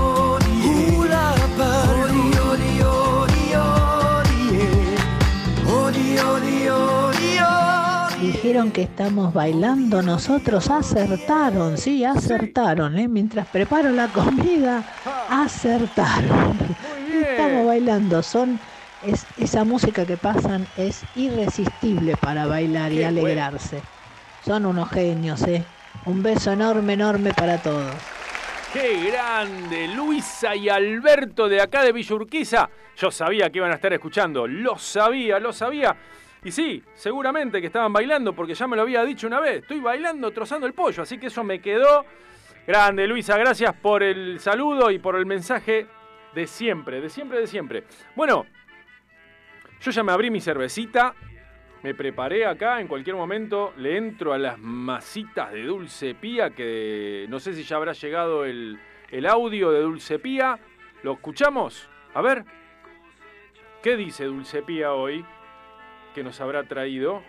[8.51, 13.07] Dijeron que estamos bailando nosotros, acertaron, sí, acertaron, ¿eh?
[13.07, 14.83] Mientras preparo la comida,
[15.29, 16.57] acertaron.
[17.13, 18.59] Estamos bailando, son
[19.05, 23.81] es, esa música que pasan es irresistible para bailar y alegrarse.
[24.45, 25.63] Son unos genios, ¿eh?
[26.03, 27.93] Un beso enorme, enorme para todos.
[28.73, 29.87] ¡Qué grande!
[29.95, 32.69] Luisa y Alberto de acá de Villurquiza.
[32.97, 34.45] Yo sabía que iban a estar escuchando.
[34.45, 35.95] Lo sabía, lo sabía.
[36.43, 39.62] Y sí, seguramente que estaban bailando porque ya me lo había dicho una vez.
[39.62, 41.04] Estoy bailando, trozando el pollo.
[41.04, 42.06] Así que eso me quedó.
[42.65, 43.38] Grande, Luisa.
[43.38, 45.86] Gracias por el saludo y por el mensaje
[46.34, 47.84] de siempre, de siempre, de siempre.
[48.15, 48.47] Bueno,
[49.82, 51.13] yo ya me abrí mi cervecita.
[51.84, 57.25] Me preparé acá, en cualquier momento le entro a las masitas de Dulce Pía, que
[57.27, 60.60] no sé si ya habrá llegado el, el audio de Dulce Pía.
[61.04, 61.89] ¿Lo escuchamos?
[62.13, 62.45] A ver.
[63.82, 65.25] ¿Qué dice Dulce Pía hoy?
[66.13, 67.21] Que nos habrá traído.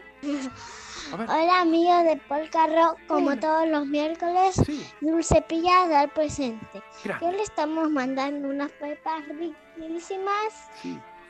[1.12, 4.60] Hola amigos de Polka Rock, como todos los miércoles,
[5.00, 6.82] Dulce Pilla da el presente.
[7.04, 7.20] Gracias.
[7.20, 10.70] Yo le estamos mandando unas pepas riquísimas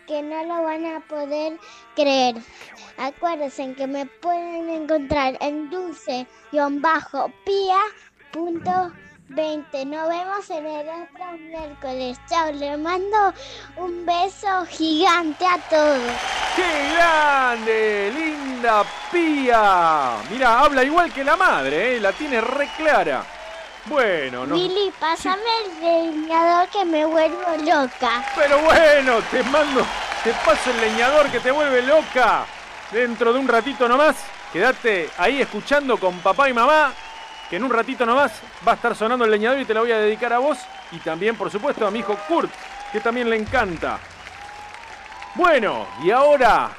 [0.06, 1.58] que no lo van a poder
[1.94, 2.36] creer.
[2.96, 5.68] Acuérdense que me pueden encontrar en
[9.34, 9.86] dulce-pia.20.
[9.86, 12.18] Nos vemos en el otro miércoles.
[12.28, 13.34] Chao, les mando
[13.76, 16.00] un beso gigante a todos.
[16.56, 18.12] ¡Qué grande!
[18.14, 20.16] ¡Linda Pía!
[20.30, 22.00] Mira, habla igual que la madre, ¿eh?
[22.00, 23.24] La tiene re clara.
[23.86, 24.54] Bueno, no.
[24.54, 28.24] Billy, pásame el leñador que me vuelvo loca.
[28.36, 29.84] Pero bueno, te mando,
[30.22, 32.46] te paso el leñador que te vuelve loca.
[32.92, 34.16] Dentro de un ratito nomás,
[34.52, 36.92] quédate ahí escuchando con papá y mamá,
[37.52, 38.32] que en un ratito nomás
[38.66, 40.56] va a estar sonando el leñador y te lo voy a dedicar a vos
[40.90, 42.50] y también, por supuesto, a mi hijo Kurt,
[42.90, 43.98] que también le encanta.
[45.34, 46.70] Bueno, y ahora,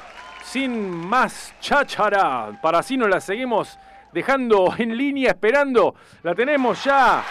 [0.44, 3.78] sin más cháchara, para así nos la seguimos
[4.12, 7.24] dejando en línea esperando, la tenemos ya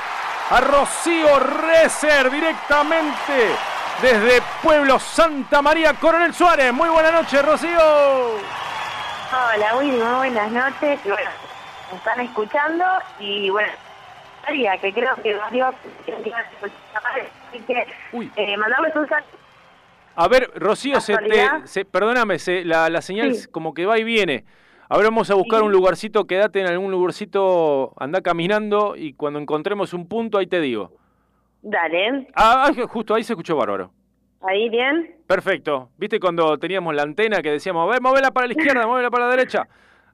[0.49, 3.57] a Rocío Rezer directamente
[4.01, 6.73] desde Pueblo Santa María, Coronel Suárez.
[6.73, 8.37] Muy buenas noches, Rocío.
[9.33, 11.01] Hola muy buenas noches.
[11.97, 12.85] Están escuchando
[13.19, 13.73] y bueno,
[14.45, 15.75] María, que creo que varios a
[17.49, 17.87] así que
[18.37, 19.29] eh, mandarles un saludo.
[20.15, 23.49] A ver, Rocío, se te, se- perdóname, se- la, la señal Sí.
[23.51, 24.45] como que va y viene.
[24.89, 29.95] Ahora vamos a buscar un lugarcito, quédate en algún lugarcito, anda caminando y cuando encontremos
[29.95, 30.93] un punto ahí te digo.
[31.63, 33.91] Dale, Ah, ah, justo ahí se escuchó bárbaro.
[34.43, 35.17] ahí bien.
[35.27, 35.89] Perfecto.
[35.97, 39.27] ¿Viste cuando teníamos la antena que decíamos, a ver, móvela para la izquierda, móvela para
[39.27, 39.67] la derecha?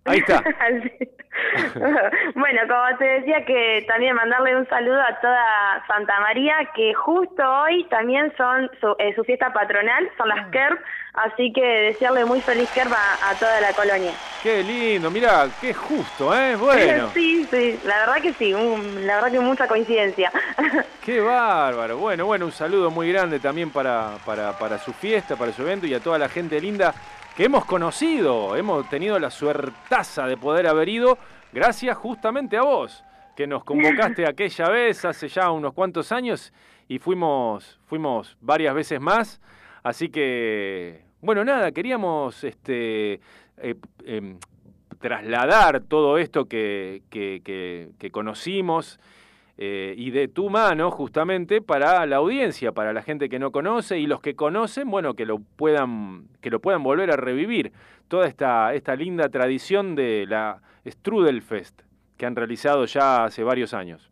[0.08, 0.42] Ahí está.
[2.34, 7.42] bueno, como te decía que también mandarle un saludo a toda Santa María, que justo
[7.62, 10.36] hoy también son su, eh, su fiesta patronal, son Ah.
[10.36, 10.80] las KERP,
[11.14, 14.12] así que desearle muy feliz KERP a, a toda la colonia.
[14.42, 16.56] Qué lindo, mira, qué justo, ¿eh?
[16.56, 20.30] Bueno, sí, sí, la verdad que sí, la verdad que mucha coincidencia.
[21.04, 21.98] qué bárbaro.
[21.98, 25.86] Bueno, bueno, un saludo muy grande también para, para, para su fiesta, para su evento
[25.86, 26.92] y a toda la gente linda
[27.38, 28.56] que hemos conocido.
[28.56, 31.16] Hemos tenido la suertaza de poder haber ido
[31.52, 33.04] gracias justamente a vos,
[33.36, 36.52] que nos convocaste aquella vez hace ya unos cuantos años
[36.88, 39.40] y fuimos, fuimos varias veces más.
[39.84, 43.20] Así que, bueno, nada, queríamos este,
[43.58, 43.74] eh,
[44.04, 44.36] em,
[44.98, 48.98] trasladar todo esto que, que- que- que conocimos
[49.60, 53.98] eh, y de tu mano justamente para la audiencia, para la gente que no conoce
[53.98, 57.72] y los que conocen, bueno, que lo puedan, que lo puedan volver a revivir.
[58.06, 61.82] Toda esta, esta linda tradición de la Strudelfest
[62.16, 64.07] que han realizado ya hace varios años.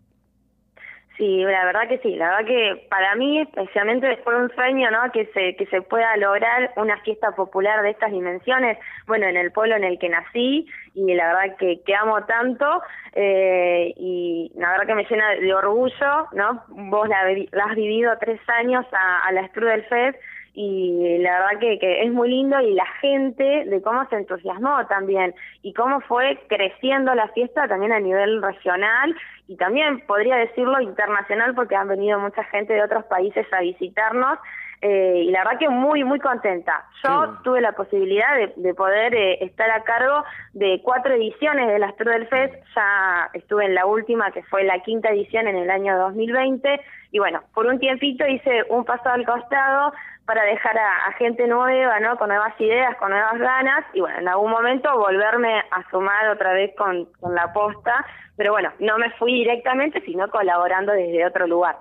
[1.17, 5.11] Sí, la verdad que sí, la verdad que para mí especialmente fue un sueño, ¿no?
[5.13, 8.77] Que se que se pueda lograr una fiesta popular de estas dimensiones,
[9.07, 12.83] bueno, en el pueblo en el que nací y la verdad que, que amo tanto
[13.15, 16.65] eh, y la verdad que me llena de orgullo, ¿no?
[16.69, 17.21] Vos la,
[17.65, 20.19] has vivido tres años a, a la Strudel Fest
[20.53, 24.87] y la verdad que, que es muy lindo y la gente de cómo se entusiasmó
[24.87, 29.15] también y cómo fue creciendo la fiesta también a nivel regional
[29.49, 34.39] y también podría decirlo internacional porque han venido mucha gente de otros países a visitarnos
[34.83, 36.85] eh, y la verdad que muy muy contenta.
[37.03, 41.79] Yo tuve la posibilidad de, de poder eh, estar a cargo de cuatro ediciones de
[41.79, 45.71] la Strudel Fest, ya estuve en la última que fue la quinta edición en el
[45.71, 46.81] año 2020
[47.13, 49.93] y bueno, por un tiempito hice un paso al costado
[50.27, 52.17] para dejar a, a gente nueva, ¿no?
[52.17, 56.53] Con nuevas ideas, con nuevas ganas y bueno, en algún momento volverme a sumar otra
[56.53, 58.05] vez con, con la posta,
[58.37, 61.77] pero bueno, no me fui directamente, sino colaborando desde otro lugar.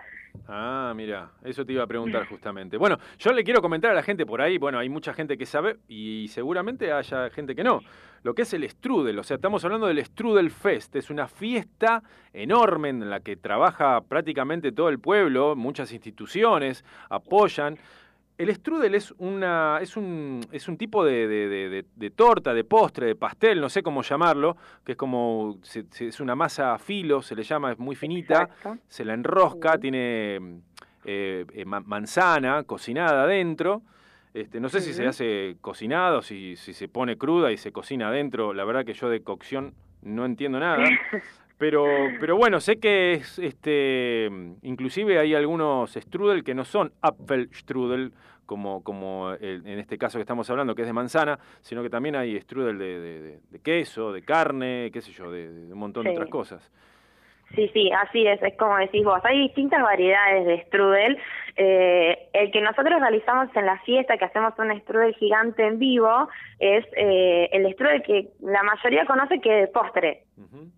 [0.47, 2.77] Ah, mira, eso te iba a preguntar justamente.
[2.77, 5.45] Bueno, yo le quiero comentar a la gente por ahí, bueno, hay mucha gente que
[5.45, 7.81] sabe y seguramente haya gente que no.
[8.21, 12.01] Lo que es el Strudel, o sea, estamos hablando del Strudel Fest, es una fiesta
[12.33, 17.77] enorme en la que trabaja prácticamente todo el pueblo, muchas instituciones apoyan.
[18.37, 22.65] El strudel es una es un es un tipo de, de, de, de, torta, de
[22.65, 26.73] postre, de pastel, no sé cómo llamarlo, que es como se, se, es una masa
[26.73, 28.77] a filo, se le llama, es muy finita, Exacto.
[28.89, 30.59] se la enrosca, tiene
[31.05, 33.83] eh, eh, manzana cocinada adentro.
[34.33, 38.09] Este, no sé si se hace cocinado, si, si se pone cruda y se cocina
[38.09, 38.53] adentro.
[38.53, 40.83] La verdad que yo de cocción no entiendo nada.
[41.57, 41.85] Pero,
[42.19, 44.29] pero bueno, sé que es, este,
[44.61, 48.11] inclusive hay algunos strudel que no son Apfelstrudel,
[48.45, 51.89] como, como el, en este caso que estamos hablando, que es de manzana, sino que
[51.89, 56.03] también hay strudel de, de, de queso, de carne, qué sé yo, de, un montón
[56.03, 56.09] sí.
[56.09, 56.71] de otras cosas.
[57.55, 61.17] Sí, sí, así es, es como decís vos, hay distintas variedades de strudel.
[61.55, 66.27] Eh, el que nosotros realizamos en la fiesta, que hacemos un strudel gigante en vivo,
[66.59, 70.23] es eh, el strudel que la mayoría conoce que es postre.
[70.37, 70.74] Uh -huh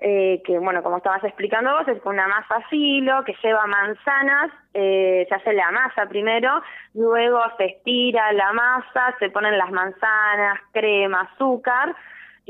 [0.00, 5.26] eh, que bueno, como estabas explicando vos, es una masa filo que lleva manzanas, eh,
[5.28, 6.62] se hace la masa primero,
[6.94, 11.96] luego se estira la masa, se ponen las manzanas, crema, azúcar,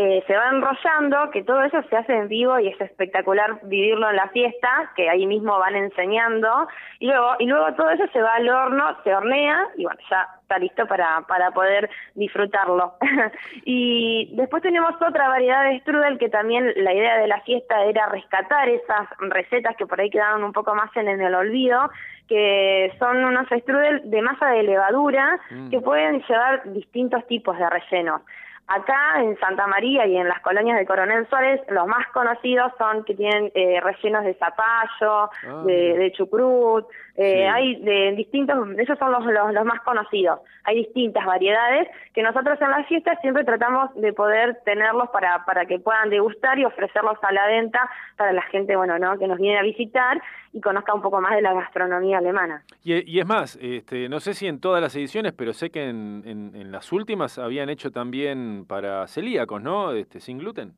[0.00, 4.08] eh, se va enrollando, que todo eso se hace en vivo y es espectacular vivirlo
[4.08, 6.68] en la fiesta, que ahí mismo van enseñando,
[7.00, 10.28] y luego, y luego todo eso se va al horno, se hornea, y bueno, ya
[10.40, 12.94] está listo para, para poder disfrutarlo.
[13.64, 18.06] y después tenemos otra variedad de strudel que también la idea de la fiesta era
[18.06, 21.90] rescatar esas recetas que por ahí quedaron un poco más en, el olvido,
[22.28, 25.70] que son unos strudel de masa de levadura mm.
[25.70, 28.22] que pueden llevar distintos tipos de rellenos.
[28.68, 33.02] Acá en Santa María y en las colonias de Coronel Suárez, los más conocidos son
[33.04, 36.86] que tienen eh, rellenos de zapallo, ah, de, de, chucrut,
[37.20, 37.42] eh, sí.
[37.42, 40.38] hay de distintos, esos son los, los, los, más conocidos.
[40.62, 45.66] Hay distintas variedades que nosotros en las fiestas siempre tratamos de poder tenerlos para, para
[45.66, 49.18] que puedan degustar y ofrecerlos a la venta para la gente, bueno, ¿no?
[49.18, 52.62] que nos viene a visitar y conozca un poco más de la gastronomía alemana.
[52.84, 55.88] Y, y es más, este, no sé si en todas las ediciones, pero sé que
[55.88, 59.90] en, en, en las últimas habían hecho también para celíacos, ¿no?
[59.90, 60.72] Este, sin gluten.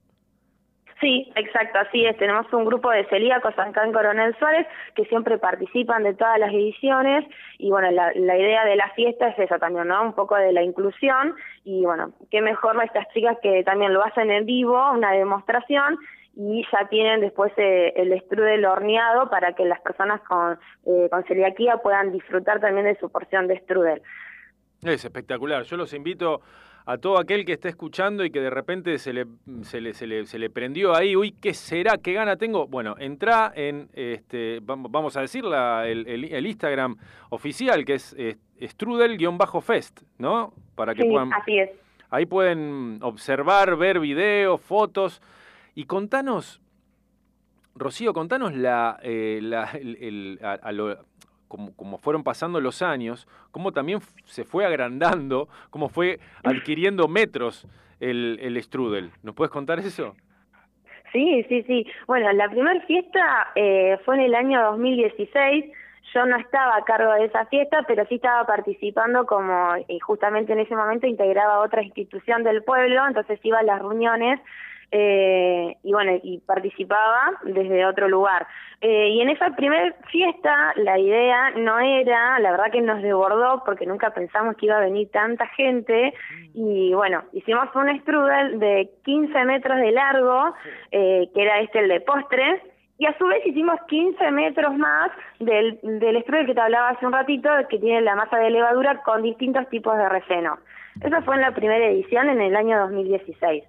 [1.01, 2.17] Sí, exacto, así es.
[2.19, 6.53] Tenemos un grupo de celíacos acá en Coronel Suárez que siempre participan de todas las
[6.53, 7.25] ediciones
[7.59, 10.03] y bueno, la, la idea de la fiesta es eso también, ¿no?
[10.03, 11.35] Un poco de la inclusión
[11.65, 15.99] y bueno, qué mejor estas chicas que también lo hacen en vivo, una demostración
[16.37, 21.25] y ya tienen después eh, el strudel horneado para que las personas con, eh, con
[21.25, 24.03] celiaquía puedan disfrutar también de su porción de strudel.
[24.83, 25.63] Es espectacular.
[25.65, 26.41] Yo los invito
[26.87, 29.27] a todo aquel que esté escuchando y que de repente se le,
[29.63, 31.99] se le, se le, se le prendió ahí, uy, ¿qué será?
[31.99, 32.67] ¿Qué gana tengo?
[32.67, 36.97] Bueno, entra en, este, vamos a decir, la, el, el, el Instagram
[37.31, 40.53] oficial, que es eh, strudel-fest, ¿no?
[40.75, 41.33] Para que sí, puedan...
[41.33, 41.71] así es.
[42.11, 45.23] Ahí pueden observar, ver videos, fotos
[45.77, 46.61] y contanos,
[47.77, 50.99] Rocío, contanos la, eh, la el, el, a, a lo,
[51.51, 57.67] como, como, fueron pasando los años, cómo también se fue agrandando, cómo fue adquiriendo metros
[57.99, 59.11] el, el strudel.
[59.25, 60.15] ¿Nos puedes contar eso?
[61.13, 61.87] Sí, sí, sí.
[62.07, 65.65] Bueno, la primera fiesta eh, fue en el año 2016.
[66.15, 70.53] Yo no estaba a cargo de esa fiesta, pero sí estaba participando como, y justamente
[70.53, 74.41] en ese momento integraba otra institución del pueblo, entonces iba a las reuniones
[74.93, 78.47] eh, y bueno, y participaba desde otro lugar.
[78.81, 83.63] Eh, y en esa primera fiesta la idea no era, la verdad que nos desbordó
[83.65, 86.15] porque nunca pensamos que iba a venir tanta gente
[86.55, 90.55] y bueno, hicimos un strudel de 15 metros de largo,
[90.91, 92.63] eh, que era este el de postres,
[92.99, 97.07] y a su vez hicimos 15 metros más del, del strudel que te hablaba hace
[97.07, 100.59] un ratito, que tiene la masa de levadura con distintos tipos de relleno.
[101.03, 103.65] Eso fue en la primera edición en el año 2016.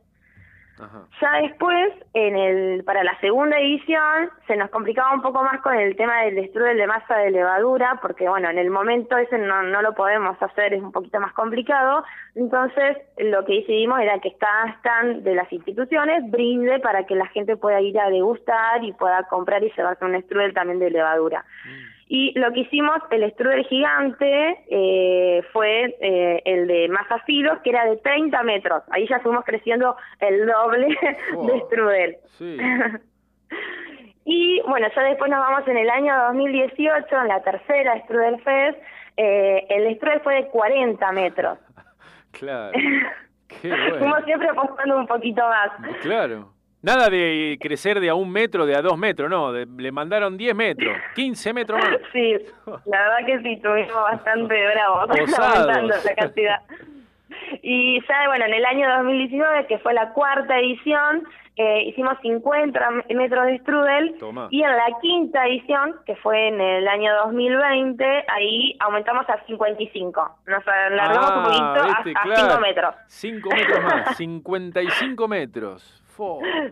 [0.82, 1.06] Ajá.
[1.22, 5.76] Ya después, en el, para la segunda edición, se nos complicaba un poco más con
[5.76, 9.64] el tema del strudel de masa de levadura, porque bueno, en el momento ese no,
[9.64, 12.04] no lo podemos hacer, es un poquito más complicado.
[12.36, 17.28] Entonces, lo que decidimos era que cada stand de las instituciones brinde para que la
[17.28, 21.46] gente pueda ir a degustar y pueda comprar y llevarse un strudel también de levadura.
[21.66, 21.91] Mm.
[22.14, 27.86] Y lo que hicimos, el strudel gigante, eh, fue eh, el de masa que era
[27.86, 28.84] de 30 metros.
[28.92, 30.88] Ahí ya fuimos creciendo el doble
[31.48, 32.18] de strudel.
[32.38, 32.58] Sí.
[34.26, 38.78] y bueno, ya después nos vamos en el año 2018, en la tercera Strudel Fest,
[39.16, 41.60] eh, el strudel fue de 40 metros.
[42.32, 42.74] claro.
[43.62, 44.00] Qué bueno.
[44.00, 45.72] Fuimos siempre apostando un poquito más.
[46.02, 46.52] Claro.
[46.84, 50.36] Nada de crecer de a un metro, de a dos metros, no, de- le mandaron
[50.36, 51.98] 10 metros, 15 metros más.
[52.12, 52.34] Sí,
[52.86, 56.62] la verdad que sí, estuvimos bastante bravos aumentando la cantidad.
[57.62, 61.24] Y ya, bueno, en el año 2019, que fue la cuarta edición,
[61.58, 64.48] eh, hicimos 50 metros de strudel Toma.
[64.50, 70.38] y en la quinta edición, que fue en el año 2020, ahí aumentamos a 55.
[70.48, 72.50] Nos alargamos un poquito Ah, viste, hasta claro.
[72.50, 72.96] 5 metros.
[73.08, 76.01] 5 metros más, 55 metros.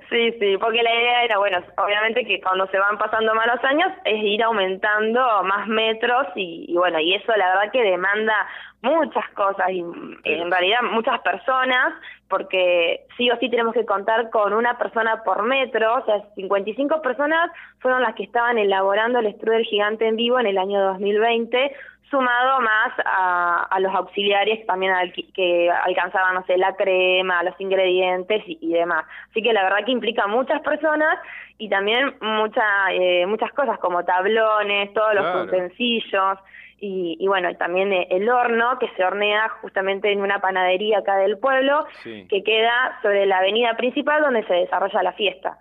[0.10, 3.64] Sí, sí, porque la idea era, bueno, obviamente que cuando se van pasando más los
[3.64, 8.48] años es ir aumentando más metros y, y bueno, y eso la verdad que demanda
[8.82, 11.94] muchas cosas y en realidad muchas personas,
[12.30, 17.02] porque sí o sí tenemos que contar con una persona por metro, o sea, 55
[17.02, 21.76] personas fueron las que estaban elaborando el strudel gigante en vivo en el año 2020,
[22.10, 27.60] sumado más a, a los auxiliares también al- que alcanzaban, no sé, la crema, los
[27.60, 29.06] ingredientes y, y demás.
[29.30, 31.18] Así que la verdad que implica muchas personas
[31.58, 36.40] y también mucha, eh, muchas cosas como tablones, todos los utensilios
[36.82, 41.18] y, y bueno, también eh, el horno que se hornea justamente en una panadería acá
[41.18, 42.26] del pueblo Sí.
[42.30, 45.58] que queda sobre la avenida principal donde se desarrolla la fiesta.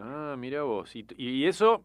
[0.00, 0.94] Ah, mira vos.
[0.96, 1.82] Y, y eso,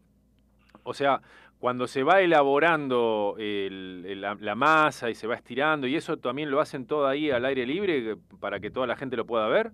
[0.82, 1.20] o sea,
[1.64, 6.50] cuando se va elaborando el- la, la masa y se va estirando, ¿y eso también
[6.50, 9.72] lo hacen todo ahí al aire libre para que toda la gente lo pueda ver?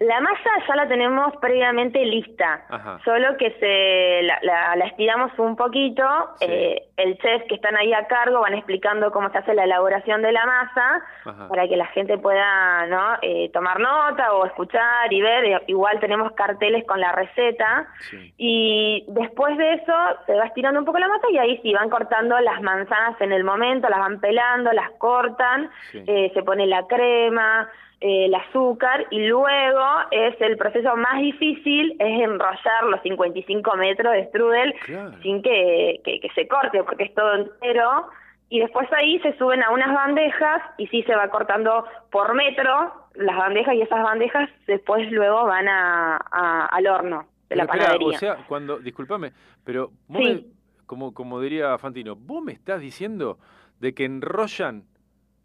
[0.00, 2.98] La masa ya la tenemos previamente lista, Ajá.
[3.04, 6.02] solo que se la, la- la estiramos un poquito.
[6.38, 6.46] Sí.
[6.48, 10.20] eh, el chef que están ahí a cargo van explicando cómo se hace la elaboración
[10.22, 11.48] de la masa Ajá.
[11.48, 13.16] para que la gente pueda ¿no?
[13.22, 15.44] eh, tomar nota o escuchar y ver.
[15.44, 17.86] Eh, Igual tenemos carteles con la receta.
[18.10, 18.32] Sí.
[18.38, 19.92] Y después de eso
[20.26, 23.32] se va estirando un poco la masa y ahí sí van cortando las manzanas en
[23.32, 26.02] el momento, las van pelando, las cortan, Sí.
[26.06, 27.68] eh, se pone la crema,
[28.00, 34.26] el azúcar y luego es el proceso más difícil, es enrollar los 55 metros de
[34.28, 35.12] strudel Claro.
[35.22, 38.08] sin que, que, que se corte porque es todo entero.
[38.48, 42.92] Y después ahí se suben a unas bandejas y sí se va cortando por metro
[43.14, 47.74] las bandejas y esas bandejas después luego van a, a- al horno de la Pero
[47.74, 48.16] espera, panadería.
[48.16, 49.32] o sea, cuando, discúlpame,
[49.64, 50.34] pero vos Sí.
[50.34, 53.38] me- como, como diría Fantino, vos me estás diciendo
[53.78, 54.82] de que enrollan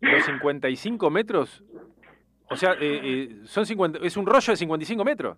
[0.01, 1.63] los 55 metros,
[2.49, 5.37] o sea, eh, eh, son 50, es un rollo de 55 metros.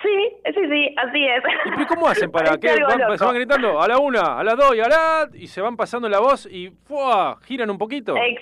[0.00, 0.08] Sí,
[0.44, 1.42] sí, sí, así es.
[1.66, 4.54] ¿Y pero cómo hacen para que van- se van gritando a la una, a la
[4.54, 7.36] dos y a la y se van pasando la voz y ¡fua!
[7.42, 8.14] giran un poquito?
[8.16, 8.40] Ex-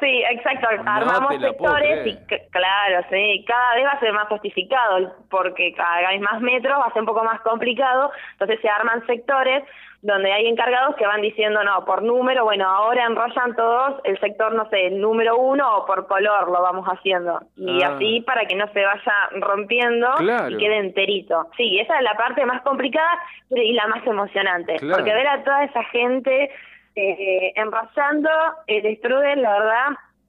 [0.00, 0.66] sí, exacto.
[0.82, 2.16] No Armamos sectores y
[2.50, 6.86] claro, sí, cada vez va a ser más justificado porque cada vez más metros va
[6.86, 9.62] a ser un poco más complicado, entonces se arman sectores
[10.06, 14.54] donde hay encargados que van diciendo, no, por número, bueno, ahora enrollan todos el sector,
[14.54, 17.40] no sé, el número uno o por color lo vamos haciendo.
[17.56, 17.94] Y Ah.
[17.96, 20.50] así para que no se vaya rompiendo Claro.
[20.50, 21.48] y quede enterito.
[21.56, 23.18] Sí, esa es la parte más complicada
[23.50, 24.76] y la más emocionante.
[24.76, 24.94] Claro.
[24.96, 26.50] Porque ver a toda esa gente
[26.94, 28.30] eh, enrosando
[28.68, 29.86] el strudel, la verdad,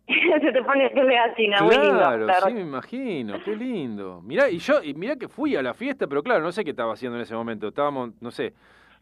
[0.42, 1.98] se te pone piel de gallina, muy lindo.
[2.00, 4.22] Claro, sí, me imagino, qué lindo.
[4.24, 6.72] Mirá, y yo, y mirá que fui a la fiesta, pero claro, no sé qué
[6.72, 7.68] estaba haciendo en ese momento.
[7.68, 8.54] Estábamos, no sé,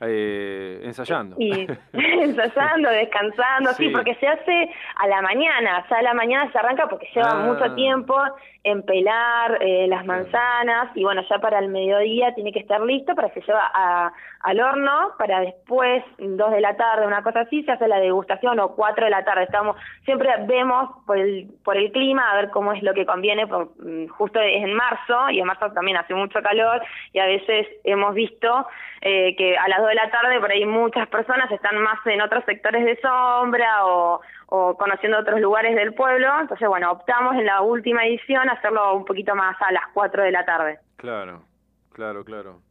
[0.01, 1.35] eh, ensayando.
[1.39, 3.85] Y ensayando, descansando, sí.
[3.85, 3.89] Sí.
[3.89, 7.45] porque se hace a la mañana, ya a la mañana se arranca porque lleva Ah.
[7.45, 8.15] mucho tiempo
[8.65, 13.13] en pelar eh, las manzanas y bueno, ya para el mediodía tiene que estar listo
[13.15, 14.11] para que se lleva a-
[14.41, 18.59] al horno para después, dos de la tarde, una cosa así, se hace la degustación
[18.59, 19.43] o cuatro de la tarde.
[19.43, 23.47] Estamos, siempre vemos por el, por el clima a ver cómo es lo que conviene,
[23.47, 26.81] por- mm, justo es en marzo y en marzo también hace mucho calor
[27.13, 28.67] y a veces hemos visto
[29.01, 32.21] eh, que a las 2 de la tarde por ahí muchas personas están más en
[32.21, 36.27] otros sectores de sombra o, o conociendo otros lugares del pueblo.
[36.39, 40.31] Entonces, bueno, optamos en la última edición hacerlo un poquito más a las 4 de
[40.31, 40.79] la tarde.
[40.97, 41.43] Claro,
[41.91, 42.61] claro, claro.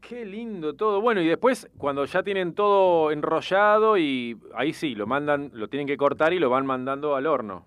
[0.00, 1.00] Qué lindo todo.
[1.00, 5.86] Bueno, y después, cuando ya tienen todo enrollado, y ahí sí, lo mandan, lo tienen
[5.86, 7.66] que cortar y lo van mandando al horno.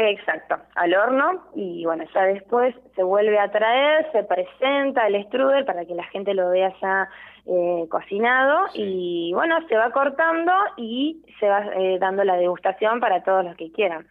[0.00, 5.64] Exacto, al horno y bueno, ya después se vuelve a traer, se presenta el strudel
[5.64, 7.08] para que la gente lo vea ya
[7.50, 13.22] eh, cocinado y bueno, se va cortando y se va eh, dando la degustación para
[13.22, 14.06] todos los que quieran.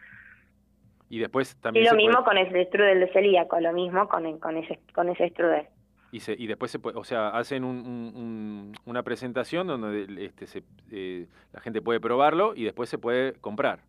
[1.08, 4.08] Y después Y también lo se mismo puede- con el strudel de celíaco, lo mismo
[4.08, 5.66] con, el- con ese con ese strudel.
[6.10, 10.06] y, se- y después se puede, o sea, hacen un- un- un- una presentación donde
[10.24, 13.80] este, se, eh, la gente puede probarlo y después se puede comprar.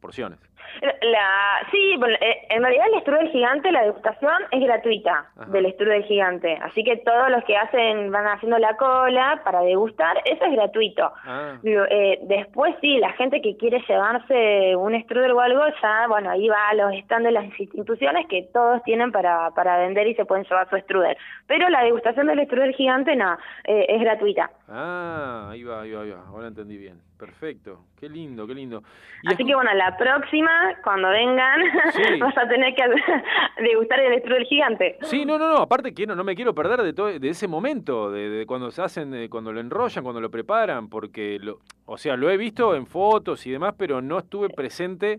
[0.00, 0.38] Porciones.
[0.82, 5.46] La, sí, eh, en realidad el strudel gigante, la degustación es gratuita Ajá.
[5.50, 6.58] del strudel gigante.
[6.62, 11.10] Así que todos los que hacen, van haciendo la cola para degustar, eso es gratuito.
[11.24, 16.06] Ah, Digo, eh, después sí, la gente que quiere llevarse un strudel o algo, ya,
[16.06, 20.06] bueno, ahí va a los stands de las instituciones que todos tienen para, para vender
[20.06, 21.16] y se pueden llevar su strudel.
[21.46, 24.50] Pero la degustación del strudel gigante, no, eh, es gratuita.
[24.68, 26.24] ah, ahí va, ahí va, ahí va.
[26.28, 27.00] Ahora entendí bien.
[27.18, 27.80] Perfecto.
[27.98, 28.82] Qué lindo, qué lindo.
[29.24, 31.60] Y Así que bueno, la próxima, cuando vengan,
[31.92, 32.02] Sí.
[32.20, 32.84] vas a tener que
[33.62, 34.96] degustar el strudel gigante.
[35.02, 38.10] Sí, no, no, no, aparte quiero, no me quiero perder de todo, de ese momento,
[38.12, 41.98] de, de cuando se hacen, de cuando lo enrollan, cuando lo preparan, porque, lo, o
[41.98, 45.18] sea, lo he visto en fotos y demás, pero no estuve presente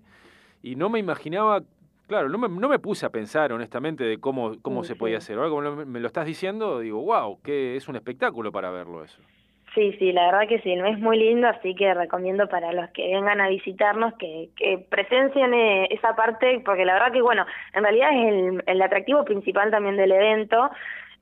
[0.64, 1.62] y no me imaginaba,
[2.08, 5.00] claro, no me, no me puse a pensar honestamente de cómo, cómo Sí, se sí.
[5.00, 5.38] podía hacer.
[5.38, 9.04] Ahora como lo- me lo estás diciendo, digo, wow, que es un espectáculo para verlo
[9.04, 9.22] eso.
[9.80, 12.89] Sí, sí, la verdad que sí, mes es muy lindo, así que recomiendo para los
[12.89, 17.45] que vengan a visitarnos que, que presencien eh, esa parte, porque la verdad que, bueno,
[17.73, 20.69] en realidad es el, el atractivo principal también del evento,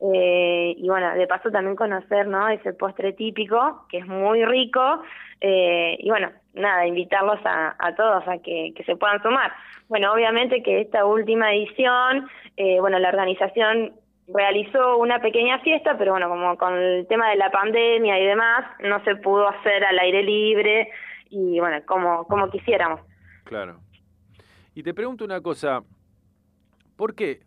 [0.02, 5.04] eh, y bueno, de paso también conocer, ¿no?, ese postre típico, que es muy rico,
[5.40, 9.52] eh, y bueno, nada, invitarlos a, a todos a que, que se puedan sumar.
[9.88, 13.94] Bueno, obviamente que esta última edición, eh, bueno, la organización
[14.28, 18.66] realizó una pequeña fiesta, pero bueno, como con el tema de la pandemia y demás,
[18.80, 20.90] no se pudo hacer al aire libre
[21.30, 23.02] y bueno, como, como quisiéramos.
[23.44, 23.80] Claro.
[24.76, 25.82] Y te pregunto una cosa,
[26.96, 27.40] ¿por qué,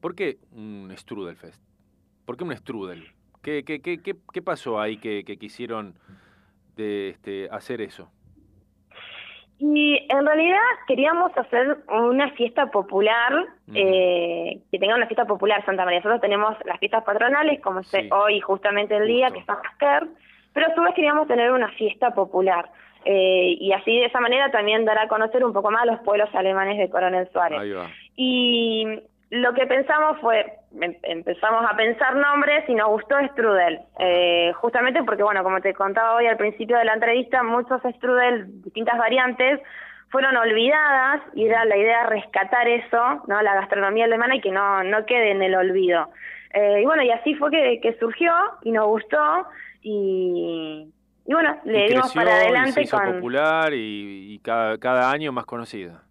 [0.00, 1.62] ¿por qué un Strudelfest?
[2.26, 3.12] ¿Por qué un Strudel?
[3.42, 5.94] ¿Qué, qué, qué, qué, qué pasó ahí que, que quisieron
[6.76, 8.10] de, este, hacer eso?
[9.58, 15.84] Y en realidad queríamos hacer una fiesta popular, eh, que tenga una fiesta popular Santa
[15.84, 16.00] María.
[16.00, 18.08] Nosotros tenemos las fiestas patronales, como es Sí.
[18.10, 19.58] hoy justamente el día, que es San
[20.52, 22.68] pero a su vez queríamos tener una fiesta popular.
[23.04, 26.00] Eh, y así de esa manera también dar a conocer un poco más a los
[26.00, 27.60] pueblos alemanes de Coronel Suárez.
[27.60, 27.90] Ahí va.
[28.16, 28.86] Y
[29.34, 35.02] lo que pensamos fue, em- empezamos a pensar nombres y nos gustó Strudel, eh, justamente
[35.02, 39.60] porque, bueno, como te contaba hoy al principio de la entrevista, muchos Strudel, distintas variantes,
[40.10, 43.42] fueron olvidadas y era la idea rescatar eso, ¿no?
[43.42, 46.08] La gastronomía alemana y que no, no quede en el olvido.
[46.52, 48.32] Eh, y bueno, y así fue que, que surgió
[48.62, 49.46] y nos gustó
[49.82, 50.88] y,
[51.26, 53.14] y bueno, le dimos para y se adelante hizo con...
[53.14, 56.03] popular y, y cada, cada año más conocida.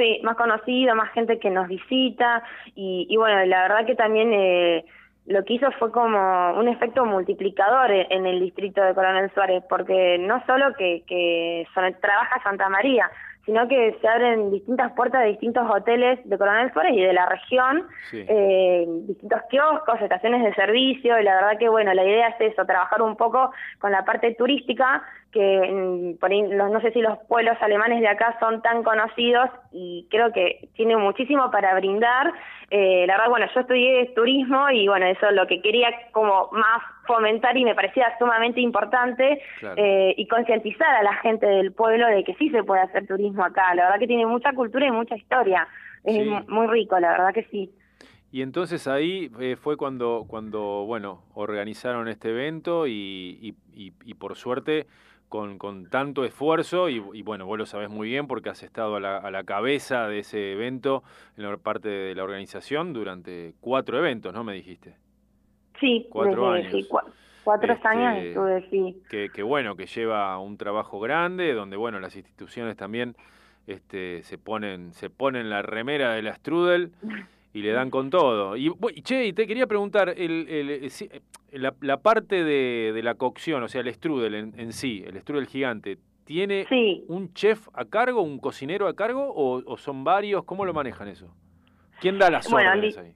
[0.00, 2.42] Sí, más conocido, más gente que nos visita
[2.74, 4.82] y, y bueno, la verdad que también eh,
[5.26, 9.62] lo que hizo fue como un efecto multiplicador en, en el distrito de Coronel Suárez,
[9.68, 13.10] porque no solo que, que son- trabaja Santa María,
[13.44, 17.26] sino que se abren distintas puertas de distintos hoteles de Coronel Suárez y de la
[17.26, 18.24] región, Sí.
[18.28, 22.64] eh, distintos kioscos, estaciones de servicio, y la verdad que bueno, la idea es eso,
[22.64, 27.18] trabajar un poco con la parte turística, que mm, por ahí, no sé si los
[27.28, 32.32] pueblos alemanes de acá son tan conocidos y creo que tiene muchísimo para brindar.
[32.70, 36.48] Eh, la verdad, bueno, yo estudié turismo y bueno, eso es lo que quería como
[36.52, 39.74] más fomentar y me parecía sumamente importante Claro.
[39.76, 43.44] eh, y concientizar a la gente del pueblo de que sí se puede hacer turismo
[43.44, 43.74] acá.
[43.74, 45.66] La verdad que tiene mucha cultura y mucha historia.
[46.04, 46.24] Es Sí.
[46.24, 47.70] mu- muy rico, la verdad que sí.
[48.32, 54.14] Y entonces ahí eh, fue cuando, cuando, bueno, organizaron este evento y, y, y- y
[54.14, 54.86] por suerte
[55.30, 58.96] con, con tanto esfuerzo y, y bueno, vos lo sabés muy bien porque has estado
[58.96, 61.02] a la, a la cabeza de ese evento
[61.38, 64.44] en la parte de la organización durante cuatro eventos, ¿no?
[64.44, 64.96] Me dijiste.
[65.78, 66.72] Sí, Cuatro desde- años.
[66.84, 67.04] sí, cua-
[67.44, 69.02] cuatro Este, años estuve, sí.
[69.08, 73.14] que, que bueno, que lleva un trabajo grande, donde bueno, las instituciones también
[73.66, 76.90] este, se ponen, se ponen la remera de la Strudel
[77.52, 78.56] y le dan con todo.
[78.56, 78.70] Y,
[79.02, 81.20] che, y te quería preguntar, el, el- eh, eh,
[81.58, 85.18] la, la parte de, de la cocción, o sea, el Strudel en, en sí, el
[85.20, 87.04] Strudel gigante, ¿tiene Sí.
[87.08, 90.44] un chef a cargo, un cocinero a cargo o, o son varios?
[90.44, 91.34] ¿Cómo lo manejan eso?
[92.00, 93.14] ¿Quién da las Bueno, órdenes ahí?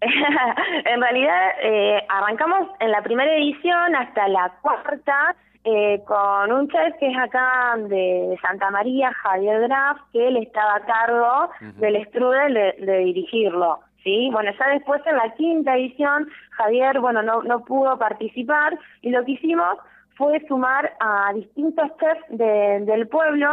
[0.00, 5.34] en realidad eh, arrancamos en la primera edición hasta la cuarta
[5.70, 10.76] eh, con un chef que es acá de Santa María, Javier Graf, que él estaba
[10.76, 11.50] a cargo
[11.80, 13.80] del strudel de, de dirigirlo.
[14.04, 14.30] ¿sí?
[14.32, 19.24] Bueno, ya después en la quinta edición, Javier, bueno, no, no pudo participar y lo
[19.24, 19.74] que hicimos
[20.16, 23.48] fue sumar a distintos chefs de- del pueblo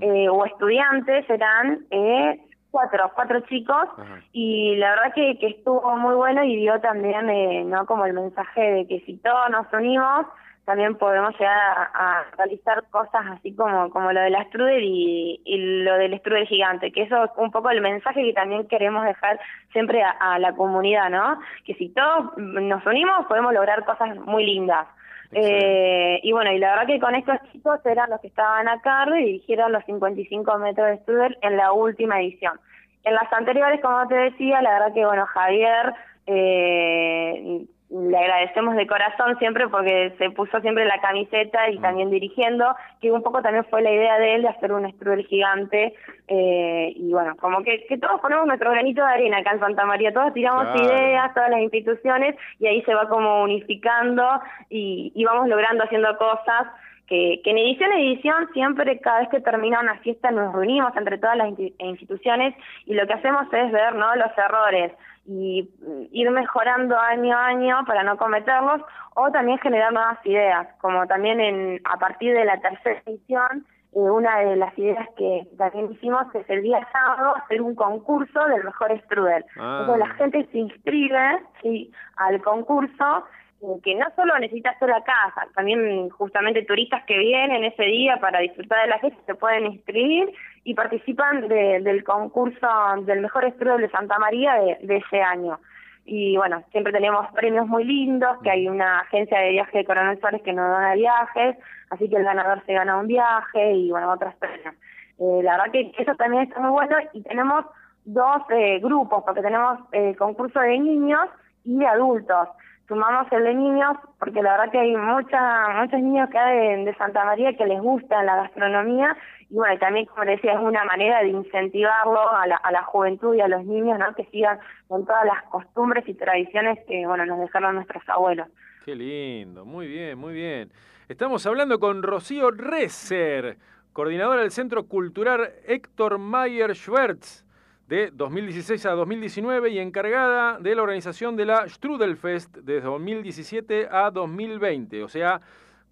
[0.00, 2.38] eh, o estudiantes, eran eh,
[2.70, 3.86] cuatro, cuatro chicos
[4.32, 8.12] y la verdad que, que estuvo muy bueno y dio también eh, no como el
[8.12, 10.26] mensaje de que si todos nos unimos
[10.64, 15.40] también podemos llegar a, a realizar cosas así como como lo de la strudel y,
[15.44, 19.04] y lo del strudel gigante que eso es un poco el mensaje que también queremos
[19.04, 19.40] dejar
[19.72, 24.44] siempre a, a la comunidad no que si todos nos unimos podemos lograr cosas muy
[24.44, 24.86] lindas.
[25.32, 28.80] Eh, y bueno, y la verdad que con estos chicos eran los que estaban a
[28.80, 32.58] cargo y dirigieron los 55 metros de Strudel en la última edición.
[33.04, 35.94] En las anteriores, como te decía, la verdad que, bueno, Javier
[36.26, 42.64] eh, le agradecemos de corazón siempre porque se puso siempre la camiseta y también dirigiendo,
[43.00, 45.94] que un poco también fue la idea de él de hacer un strudel gigante
[46.28, 49.84] eh, y bueno, como que, que todos ponemos nuestro granito de arena acá en Santa
[49.86, 50.84] María, todos tiramos Claro.
[50.84, 56.16] ideas, todas las instituciones y ahí se va como unificando y, y vamos logrando haciendo
[56.16, 56.68] cosas
[57.08, 60.96] que, que en edición a edición siempre cada vez que termina una fiesta nos reunimos
[60.96, 62.54] entre todas las insti- instituciones
[62.86, 64.92] y lo que hacemos es ver no los errores
[65.26, 68.82] y mm, ir mejorando año a año para no cometerlos
[69.14, 73.98] o también generar nuevas ideas, como también en a partir de la tercera edición eh,
[73.98, 78.62] una de las ideas que también hicimos es el día sábado hacer un concurso del
[78.62, 79.44] mejor strudel.
[79.58, 79.78] Ah.
[79.80, 83.24] Entonces la gente se inscribe sí, al concurso
[83.62, 88.16] eh, que no solo necesita hacer la casa, también justamente turistas que vienen ese día
[88.20, 90.32] para disfrutar de la fiesta se pueden inscribir
[90.64, 92.68] y participan de- del concurso
[93.02, 95.58] del mejor strudel de Santa María de, ese año.
[96.04, 100.18] Y bueno, siempre tenemos premios muy lindos, que hay una agencia de viaje de Coronel
[100.20, 101.56] Suárez que nos dona viajes,
[101.90, 104.74] así que el ganador se gana un viaje y bueno, otros premios.
[105.18, 107.64] Eh, la verdad que eso también está muy bueno y tenemos
[108.04, 111.28] dos eh, grupos, porque tenemos el concurso de niños
[111.64, 112.48] y de adultos.
[112.88, 116.94] Sumamos el de niños porque la verdad que hay mucha, muchos niños que hay de
[116.96, 119.16] Santa María que les gusta la gastronomía
[119.50, 123.34] y bueno, también como decía, es una manera de incentivarlo a la, a la juventud
[123.34, 124.14] y a los niños, ¿no?
[124.14, 128.46] Que sigan con todas las costumbres y tradiciones que, bueno, nos dejaron nuestros abuelos.
[128.84, 130.70] Qué lindo, muy bien, muy bien.
[131.08, 133.58] Estamos hablando con Rocío Reser,
[133.92, 137.44] coordinadora del Centro Cultural Héctor Mayer Schwertz
[137.88, 144.12] de 2016 a 2019 y encargada de la organización de la Strudelfest de 2017 a
[144.12, 145.40] 2020, o sea,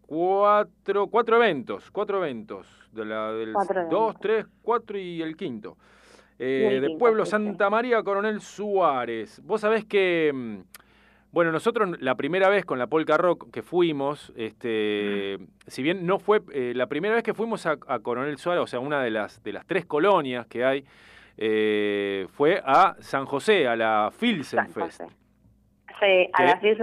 [0.09, 3.99] cuatro, cuatro eventos, cuatro eventos, de la, del Cuatro eventos.
[3.99, 5.77] dos, tres, cuatro y el quinto.
[6.39, 7.27] Eh, Y el de quinto, Pueblo.
[7.27, 9.41] Santa María Coronel Suárez.
[9.45, 10.59] Vos sabés que, mm,
[11.33, 16.19] bueno, nosotros la primera vez con la Polka Rock que fuimos, este, si bien no
[16.19, 19.11] fue eh, la primera vez que fuimos a, a Coronel Suárez, o sea, una de
[19.11, 20.85] las, de las tres colonias que hay,
[21.37, 25.03] eh, fue a San José, a la Filsenfest.
[26.33, 26.45] A ¿Qué?
[26.45, 26.79] las 10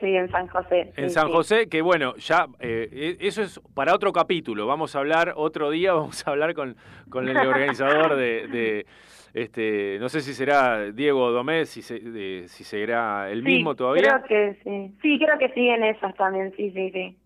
[0.00, 0.92] sí, en San José.
[0.96, 1.32] En sí, San sí.
[1.32, 4.66] José, que bueno, ya eh, e- eso es para otro capítulo.
[4.66, 6.76] Vamos a hablar otro día, vamos a hablar con,
[7.08, 8.86] con el organizador de, de,
[9.34, 13.74] este, no sé si será Diego Domés, si, se- de- si será el Sí, mismo
[13.74, 14.22] todavía.
[14.26, 14.94] Creo que sí.
[15.02, 17.16] Sí, creo que siguen esas también, sí, sí, sí.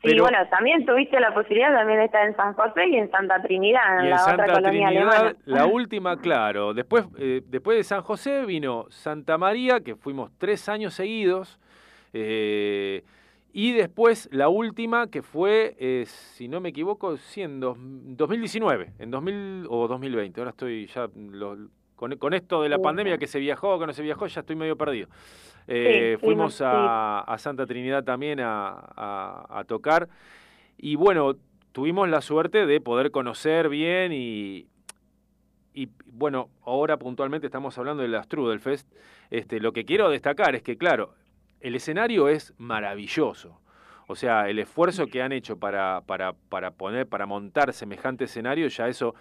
[0.00, 3.10] Sí, Pero- bueno, también tuviste la posibilidad también de estar en San José y en
[3.10, 5.36] Santa Trinidad, en, Y en la Santa otra colonia Trinidad, alemana.
[5.44, 6.72] la última, claro.
[6.72, 11.58] Después, eh, después de San José vino Santa María, que fuimos tres años seguidos.
[12.12, 13.02] eh,
[13.52, 18.92] y después la última, que fue, eh, si no me equivoco, sí, en dos- 2019,
[18.98, 20.40] en 2000 o 2020.
[20.40, 21.56] Ahora estoy ya lo-
[21.98, 24.40] con, con esto de la Sí, pandemia, que se viajó, que no se viajó, ya
[24.40, 25.08] estoy medio perdido.
[25.66, 30.08] Eh, Sí, fuimos a, a Santa Trinidad también a, a- a tocar.
[30.78, 31.34] Y bueno,
[31.72, 34.66] tuvimos la suerte de poder conocer bien y,
[35.74, 38.88] y bueno, ahora puntualmente estamos hablando de la Strudelfest.
[39.30, 41.14] Este, lo que quiero destacar es que, claro,
[41.60, 43.60] el escenario es maravilloso.
[44.06, 48.68] O sea, el esfuerzo que han hecho para, para, para poner, para montar semejante escenario,
[48.68, 49.14] ya eso.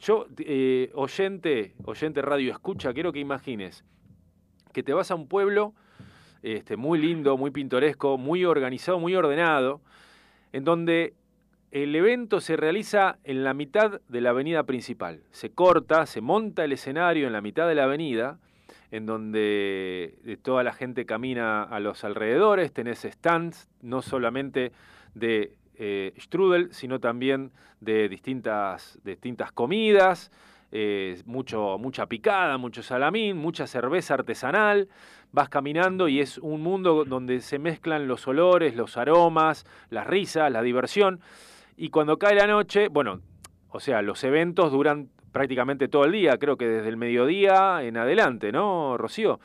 [0.00, 3.84] Yo, eh, oyente, oyente radio escucha, quiero que imagines
[4.72, 5.72] que te vas a un pueblo
[6.42, 9.80] este, muy lindo, muy pintoresco, muy organizado, muy ordenado,
[10.52, 11.14] en donde
[11.70, 15.22] el evento se realiza en la mitad de la avenida principal.
[15.30, 18.38] Se corta, se monta el escenario en la mitad de la avenida,
[18.90, 24.72] en donde eh, toda la gente camina a los alrededores, tenés stands, no solamente
[25.14, 27.50] de eh, strudel, sino también
[27.80, 30.30] de distintas, distintas comidas,
[30.72, 34.88] eh, mucho, mucha picada, mucho salamín, mucha cerveza artesanal.
[35.32, 40.50] Vas caminando y es un mundo donde se mezclan los olores, los aromas, las risas,
[40.50, 41.20] la diversión.
[41.76, 43.20] Y cuando cae la noche, bueno,
[43.70, 47.96] o sea, los eventos duran prácticamente todo el día, creo que desde el mediodía en
[47.96, 49.40] adelante, ¿no, Rocío?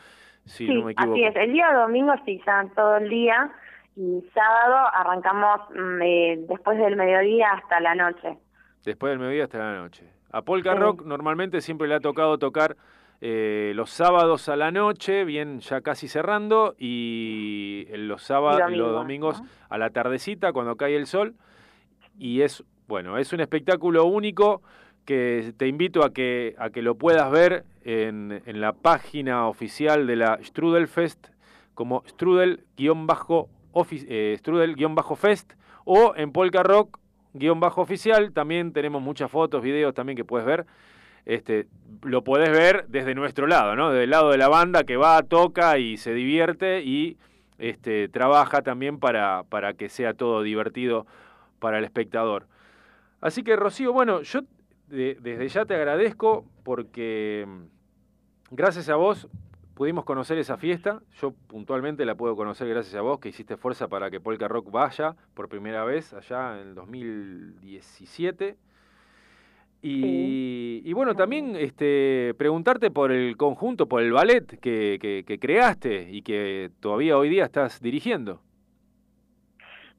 [0.45, 1.13] Si Sí, no me equivoco.
[1.13, 1.35] así es.
[1.35, 3.51] El día domingo sí, ya todo el día
[3.99, 8.37] y sábado arrancamos mm, eh, después del mediodía hasta la noche.
[8.85, 10.05] Después del mediodía hasta la noche.
[10.31, 10.79] A Polka Sí.
[10.79, 12.77] Rock normalmente siempre le ha tocado tocar
[13.19, 18.87] eh, los sábados a la noche, bien ya casi cerrando, y los sábados, Y domingos,
[18.87, 21.35] los domingos a la tardecita cuando cae el sol.
[22.17, 24.61] Y es, bueno, es un espectáculo único
[25.05, 30.07] que te invito a que, a que lo puedas ver en, en la página oficial
[30.07, 31.27] de la Strudelfest
[31.73, 32.63] como ofi-
[33.91, 35.53] eh, strudel-fest
[35.85, 38.31] o en Polka Rock-oficial.
[38.33, 40.65] También tenemos muchas fotos, videos también que puedes ver.
[41.25, 41.67] Este,
[42.01, 43.91] lo podés ver desde nuestro lado, ¿no?
[43.91, 47.17] Desde lado de la banda que va, toca y se divierte y
[47.59, 51.05] este, trabaja también para, para que sea todo divertido
[51.59, 52.47] para el espectador.
[53.21, 54.41] Así que, Rocío, bueno, yo
[54.87, 59.27] de- desde ya te agradezco porque mm, gracias a vos
[59.79, 60.99] pudimos conocer esa fiesta.
[61.21, 64.69] Yo puntualmente la puedo conocer gracias a vos que hiciste fuerza para que Polka Rock
[64.69, 68.57] vaya por primera vez allá en el 2017.
[69.81, 75.39] Y, y bueno, también este, preguntarte por el conjunto, por el ballet que, que- que
[75.39, 78.41] creaste y que todavía hoy día estás dirigiendo.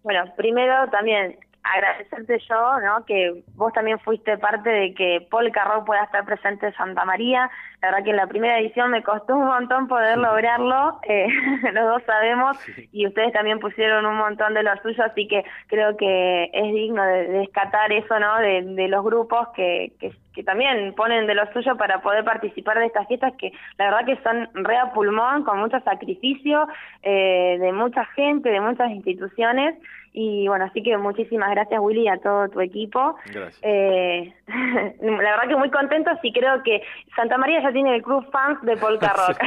[0.03, 3.04] Bueno, primero también agradecerte yo, ¿no?
[3.04, 7.50] Que vos también fuiste parte de que Polka Rock pueda estar presente en Santa María.
[7.82, 11.28] La verdad que en la primera edición me costó un montón poder lograrlo, eh,
[11.72, 12.58] los dos sabemos,
[12.92, 17.02] y ustedes también pusieron un montón de lo suyo, así que creo que es digno
[17.04, 17.48] de, de
[17.90, 18.38] eso, ¿no?
[18.38, 22.78] De, de los grupos que, que, que también ponen de lo suyo para poder participar
[22.78, 26.68] de estas fiestas que la verdad que son re a pulmón, con mucho sacrificio
[27.02, 29.76] eh, de mucha gente, de muchas instituciones.
[30.12, 33.16] Y bueno, así que muchísimas gracias Willy y a todo tu equipo.
[33.26, 33.61] Gracias.
[33.62, 34.34] Eh,
[35.00, 36.82] la verdad que muy contentos y creo que
[37.14, 39.38] Santa María ya tiene el club fans de Polka Rock.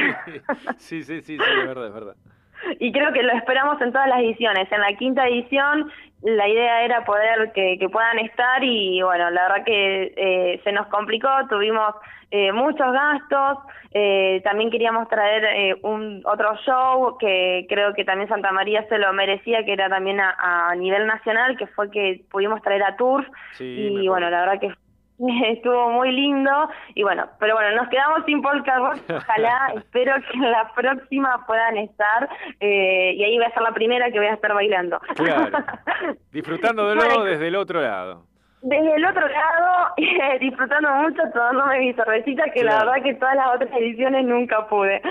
[0.78, 2.16] Sí, sí, sí, sí, es verdad, es verdad.
[2.80, 4.70] y creo que lo esperamos en todas las ediciones.
[4.70, 5.90] En la quinta edición
[6.24, 10.72] la idea era poder que, que puedan estar y bueno, la verdad que eh, se
[10.72, 11.94] nos complicó, tuvimos
[12.30, 13.58] eh, muchos gastos,
[13.92, 18.98] eh, también queríamos traer eh, un otro show que creo que también Santa María se
[18.98, 20.34] lo merecía, que era también a,
[20.70, 23.64] a nivel nacional, que fue que pudimos traer a Turf Sí,
[24.00, 24.72] y bueno, la verdad que
[25.48, 26.50] estuvo muy lindo
[26.94, 28.68] y bueno, pero bueno, nos quedamos sin Rock,
[29.08, 32.28] ojalá, espero que en la próxima puedan estar
[32.60, 35.00] eh, y ahí va a ser la primera que voy a estar bailando.
[35.16, 35.58] Claro.
[36.32, 38.26] Disfrutándolo Bueno, desde el otro lado.
[38.62, 43.36] Desde el otro lado, eh, disfrutando mucho, tomándome mi cervecita, que la verdad que todas
[43.36, 45.02] las otras ediciones nunca pude.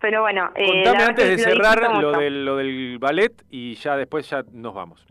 [0.00, 4.28] Pero bueno, eh, Contame antes de cerrar lo del, lo del ballet y ya después
[4.28, 5.06] ya nos vamos.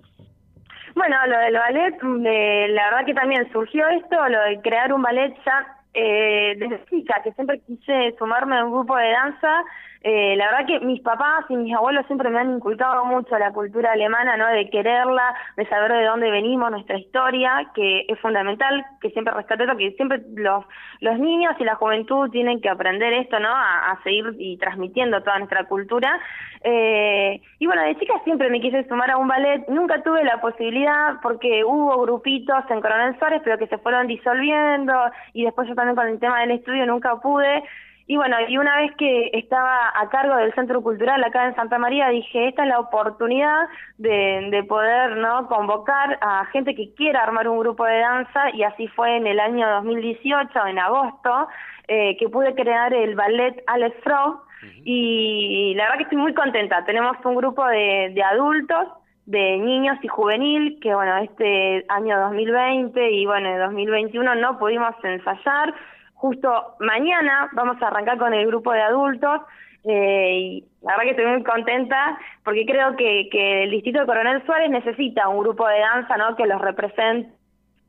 [0.98, 5.04] Bueno, lo del ballet, de- la verdad que también surgió esto, lo de crear un
[5.04, 9.64] ballet ya eh, desde chica, que siempre quise sumarme a un grupo de danza.
[10.04, 13.52] Eh, la verdad que mis papás y mis abuelos siempre me han inculcado mucho la
[13.52, 14.48] cultura alemana, ¿no?
[14.48, 19.64] De quererla, de saber de dónde venimos, nuestra historia, que es fundamental, que siempre rescate
[19.64, 20.66] eso, que siempre los,
[21.02, 23.50] los niños y la juventud tienen que aprender esto, ¿no?
[23.50, 26.20] A, a seguir y transmitiendo toda nuestra cultura.
[26.64, 30.41] Eh, y bueno, de chica siempre me quise sumar a un ballet, nunca tuve la
[30.41, 34.93] posibilidad porque hubo grupitos en Coronel Suárez, pero que se fueron disolviendo
[35.34, 37.64] y después yo también con el tema del estudio nunca pude.
[38.10, 41.78] Y bueno, y una vez que estaba a cargo del Centro Cultural acá en Santa
[41.78, 47.24] María, dije, esta es la oportunidad de, de poder no convocar a gente que quiera
[47.24, 51.49] armar un grupo de danza y así fue en el año 2018, en agosto,
[51.89, 54.41] eh, que pude crear el ballet Alex Frog
[54.84, 56.86] y la verdad que estoy muy contenta.
[56.86, 58.88] Tenemos un grupo de, de adultos,
[59.26, 64.95] de niños y juvenil, que bueno, este año 2020 y bueno, en 2021 no pudimos
[65.03, 65.74] ensayar.
[66.18, 69.41] Justo mañana vamos a arrancar con el grupo de adultos
[69.84, 74.05] eh, y la verdad que estoy muy contenta porque creo que, que el Distrito de
[74.07, 76.36] Coronel Suárez necesita un grupo de danza ¿no?
[76.36, 77.30] que los represente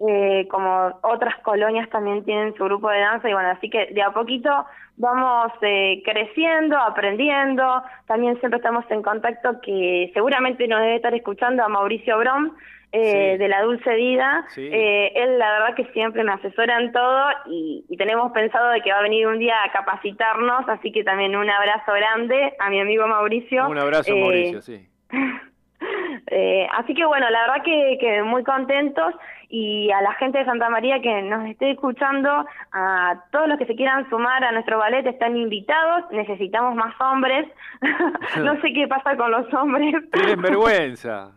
[0.06, 4.02] eh, como otras colonias también tienen su grupo de danza y bueno, así que de
[4.02, 4.64] a poquito
[4.96, 11.64] vamos eh, creciendo, aprendiendo, también siempre estamos en contacto que seguramente nos debe estar escuchando
[11.64, 12.52] a Mauricio Brom
[12.93, 13.39] eh, Sí.
[13.39, 14.68] de La Dulce Vida, Sí.
[14.72, 18.80] Eh, él la verdad que siempre me asesora en todo y, y tenemos pensado de
[18.80, 22.70] que va a venir un día a capacitarnos, así que también un abrazo grande a
[22.70, 23.68] mi amigo Mauricio.
[23.68, 24.89] Un abrazo, Eh, Mauricio, sí.
[26.28, 29.14] eh, así que bueno, la verdad que, que muy contentos
[29.50, 33.64] y a la gente de Santa María que nos esté escuchando, a todos los que
[33.64, 37.46] se quieran sumar a nuestro ballet están invitados, necesitamos más hombres,
[38.42, 39.94] no sé qué pasa con los hombres.
[40.12, 41.30] Tienen vergüenza.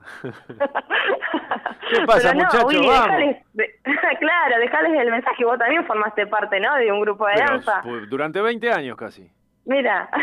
[1.89, 2.65] ¿Qué pasa, no, muchachos?
[2.65, 3.07] Willy, Vamos.
[3.07, 3.75] dejales- de-
[4.19, 6.75] claro, dejales el mensaje, vos también formaste parte, ¿no?
[6.75, 7.81] De un grupo de Pero, danza.
[8.09, 9.29] durante 20 años casi.
[9.65, 10.09] Mira.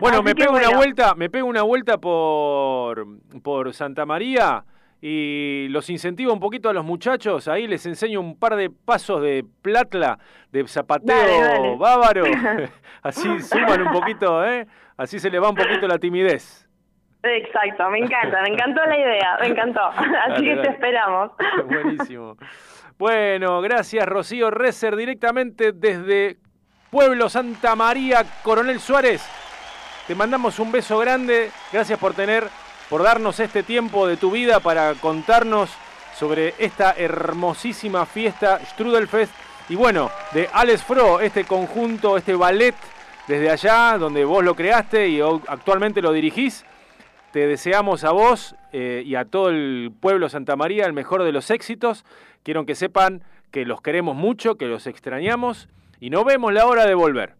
[0.00, 3.06] Bueno, Así me pego una vuelta, me pego una vuelta por,
[3.42, 4.64] por Santa María
[5.02, 9.20] y los incentivo un poquito a los muchachos, ahí les enseño un par de pasos
[9.20, 10.18] de platla,
[10.50, 11.76] de zapateo Dale, dale.
[11.76, 12.24] bávaro,
[13.02, 14.66] así suman un poquito, ¿eh?
[14.96, 16.66] Así se les va un poquito la timidez.
[17.22, 19.80] Exacto, me encanta, me encantó la idea, me encantó.
[19.80, 21.32] Así Dale, que te esperamos.
[21.66, 22.36] Buenísimo.
[22.98, 26.38] Bueno, gracias Rocío Reser directamente desde
[26.92, 29.22] Pueblo Santa María, Coronel Suárez.
[30.06, 31.50] Te mandamos un beso grande.
[31.72, 32.46] Gracias por tener,
[32.90, 35.70] por darnos este tiempo de tu vida para contarnos
[36.14, 39.32] sobre esta hermosísima fiesta Strudelfest.
[39.70, 42.74] Y bueno, de Alex Fro, este conjunto, este ballet
[43.26, 46.66] desde allá, donde vos lo creaste y actualmente lo dirigís.
[47.32, 51.32] Te deseamos a vos eh, y a todo el pueblo Santa María el mejor de
[51.32, 52.04] los éxitos.
[52.42, 55.70] Quiero que sepan que los queremos mucho, que los extrañamos
[56.02, 57.34] y no vemos la hora de volver.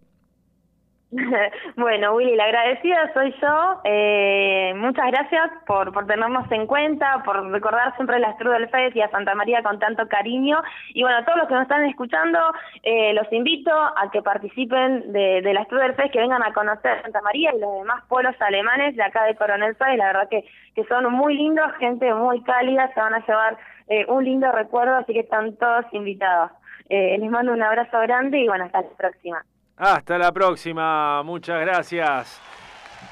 [1.77, 3.81] bueno, Willy, la agradecida soy yo.
[3.83, 9.01] Eh, muchas gracias por, por tenernos en cuenta, por recordar siempre la del Fest y
[9.01, 10.63] a Santa María con tanto cariño.
[10.95, 12.39] Y bueno, a todos los que nos están escuchando,
[12.85, 17.03] eh, los invito a que participen de, de la del Fest, que vengan a conocer
[17.03, 19.99] Santa María y los demás pueblos alemanes de acá de Coronel Suárez.
[19.99, 20.45] La verdad que,
[20.77, 23.59] que son muy lindos, gente muy cálida, se van a llevar
[23.89, 26.53] eh, un lindo recuerdo, así que están todos invitados.
[26.95, 29.43] Eh, les mando un abrazo grande y bueno, hasta la próxima.
[29.79, 32.39] Hasta la próxima, muchas gracias.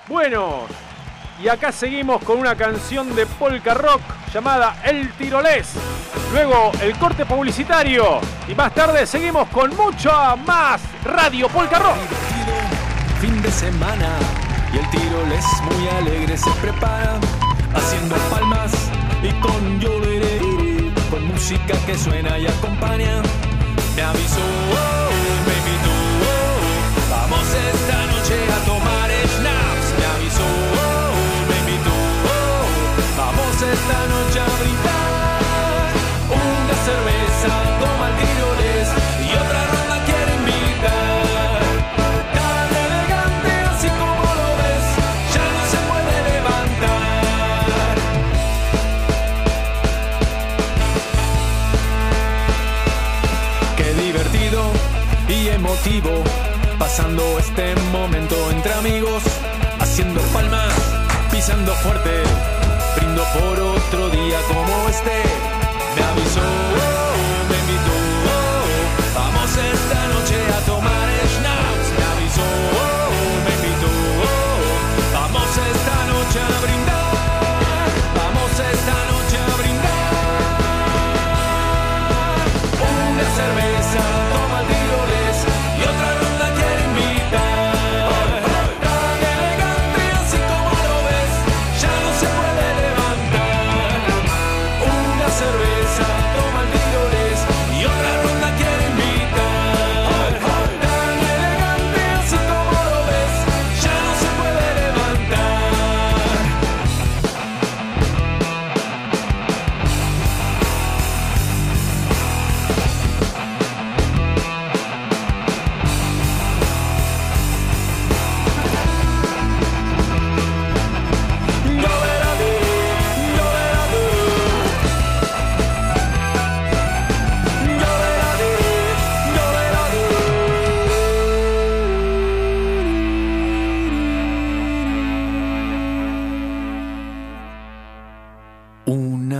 [0.07, 0.67] Bueno,
[1.43, 4.03] y acá seguimos con una canción de polka rock
[4.35, 5.77] llamada El Tirolés.
[6.31, 10.13] Luego el corte publicitario y más tarde seguimos con mucho
[10.45, 11.97] más Radio Polka Rock.
[13.19, 14.11] Fin de semana
[14.75, 17.19] y el tirolés muy alegre se prepara
[17.75, 20.39] haciendo palmas y con lloveré
[21.11, 23.23] con música que suena y acompaña.
[24.01, 25.11] Me avisó, oh,
[25.47, 25.93] me invitó
[27.11, 31.13] Vamos esta noche a tomar schnapps, me avisó, oh,
[31.51, 31.97] me invitó.
[33.19, 34.20] Vamos esta noche
[56.79, 59.23] pasando este momento entre amigos,
[59.79, 60.75] haciendo palmas,
[61.31, 62.23] pisando fuerte,
[62.97, 65.23] brindo por otro día como este.
[65.97, 66.50] Me avisó,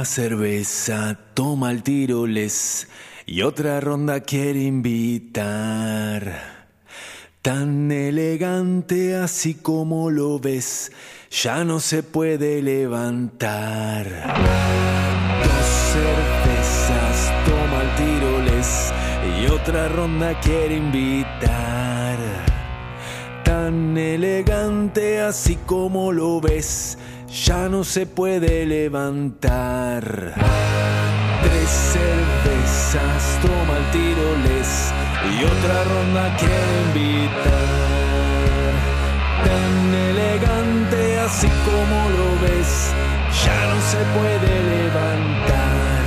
[0.05, 2.89] Cerveza toma el tiroles
[3.27, 6.41] y otra ronda quiere invitar.
[7.43, 10.93] Tan elegante así como lo ves,
[11.31, 14.07] ya no se puede levantar.
[15.45, 18.93] Dos cervezas toma el tiroles
[19.41, 22.19] y otra ronda quiere invitar.
[23.45, 26.97] Tan elegante así como lo ves,
[27.33, 30.35] ya no se puede levantar.
[31.43, 34.93] Tres cervezas toma el tiroles
[35.31, 37.71] y otra ronda quiere invitar.
[39.45, 42.93] Tan elegante así como lo ves,
[43.45, 46.03] ya no se puede levantar.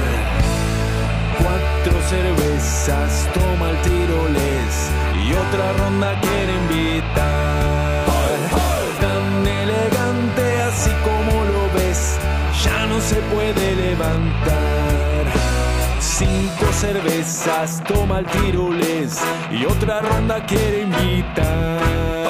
[1.38, 4.92] Cuatro cervezas toma el tiroles
[5.26, 7.43] y otra ronda quiere invitar.
[13.94, 15.26] Levantar.
[16.00, 19.22] Cinco cervezas toma el tiroles
[19.52, 22.28] y otra ronda quiere invitar.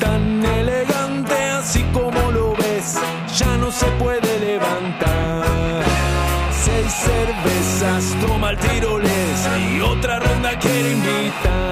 [0.00, 2.98] Tan elegante así como lo ves,
[3.38, 5.84] ya no se puede levantar.
[6.64, 11.71] Seis cervezas toma el tiroles y otra ronda quiere invitar.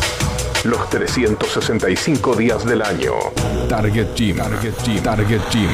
[0.63, 3.13] Los 365 días del año.
[3.67, 4.37] Target Gym.
[4.37, 5.01] Target Gym.
[5.01, 5.69] Target Gym.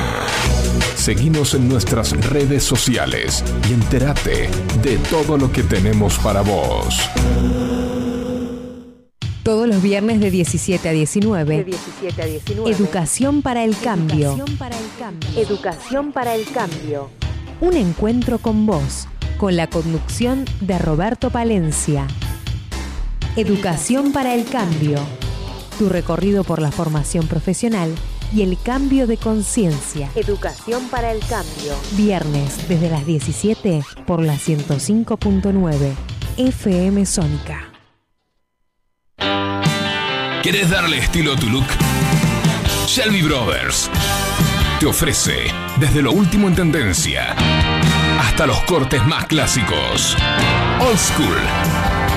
[0.95, 4.49] Seguinos en nuestras redes sociales y entérate
[4.81, 7.01] de todo lo que tenemos para vos.
[9.43, 11.57] Todos los viernes de 17 a 19.
[11.57, 12.71] De 17 a 19.
[12.71, 14.29] Educación para el cambio.
[14.29, 15.29] Educación para el cambio.
[15.41, 17.09] Educación para el cambio.
[17.59, 22.07] Un encuentro con vos, con la conducción de Roberto Palencia.
[23.37, 24.97] Educación para el cambio.
[25.77, 27.93] Tu recorrido por la formación profesional
[28.33, 30.09] y el cambio de conciencia.
[30.15, 31.75] Educación para el cambio.
[31.91, 35.93] Viernes desde las 17 por la 105.9
[36.37, 37.71] FM Sónica.
[40.41, 41.67] ¿Querés darle estilo a tu look?
[42.87, 43.87] Shelby Brothers
[44.79, 45.35] te ofrece
[45.79, 47.35] desde lo último en tendencia
[48.19, 50.17] hasta los cortes más clásicos.
[50.79, 51.96] Old School.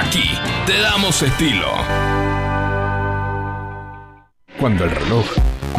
[0.00, 0.30] Aquí
[0.64, 1.66] te damos estilo.
[4.60, 5.26] Cuando el reloj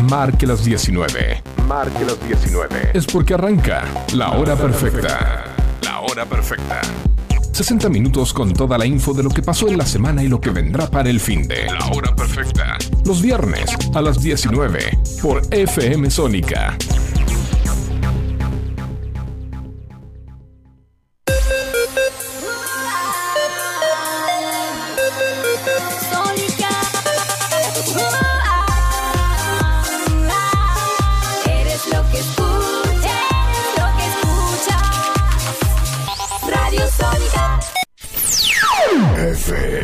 [0.10, 1.42] marque las 19.
[1.66, 2.92] Marque las 19.
[2.94, 5.46] Es porque arranca la hora perfecta.
[5.84, 6.82] La hora perfecta.
[7.54, 10.42] 60 minutos con toda la info de lo que pasó en la semana y lo
[10.42, 12.78] que vendrá para el fin de La hora perfecta.
[13.06, 16.78] Los viernes a las 19 por FM Sónica.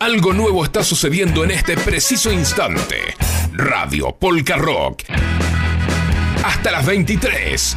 [0.00, 3.16] Algo nuevo está sucediendo en este preciso instante.
[3.52, 5.02] Radio Polka Rock.
[6.44, 7.76] Hasta las 23.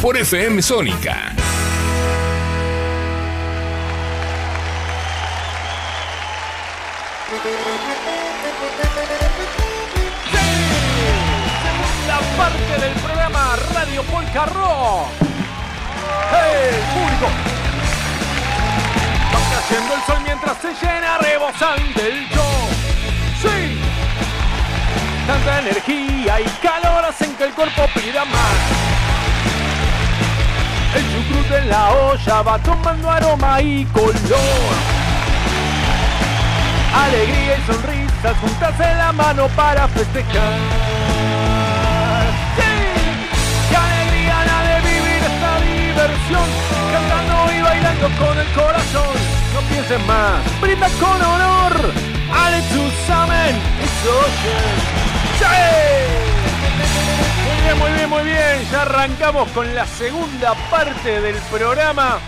[0.00, 1.34] Por FM Sónica.
[11.62, 15.08] Segunda parte del programa Radio Polka Rock.
[16.32, 17.53] ¡Hey, público!
[19.66, 22.68] Creciendo el sol mientras se llena rebosante el show.
[23.40, 23.80] ¡Sí!
[25.26, 28.56] Tanta energía y calor hacen que el cuerpo pida más.
[30.94, 34.74] El chucrut en la olla va tomando aroma y color.
[36.94, 40.58] Alegría y sonrisas juntas en la mano para festejar.
[42.56, 42.70] ¡Sí!
[43.70, 46.48] ¡Qué alegría la de vivir esta diversión!
[46.92, 49.43] Cantando y bailando con el corazón.
[49.54, 51.72] No pienses más, brinda con honor.
[52.32, 53.54] Alle zusammen.
[57.44, 58.70] Muy bien, muy bien, muy bien.
[58.72, 62.18] Ya arrancamos con la segunda parte del programa.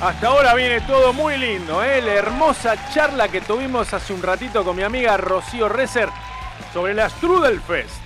[0.00, 2.02] Hasta ahora viene todo muy lindo, ¿eh?
[2.02, 6.08] La hermosa charla que tuvimos hace un ratito con mi amiga Rocío Rezer
[6.72, 8.02] sobre la Strudelfest.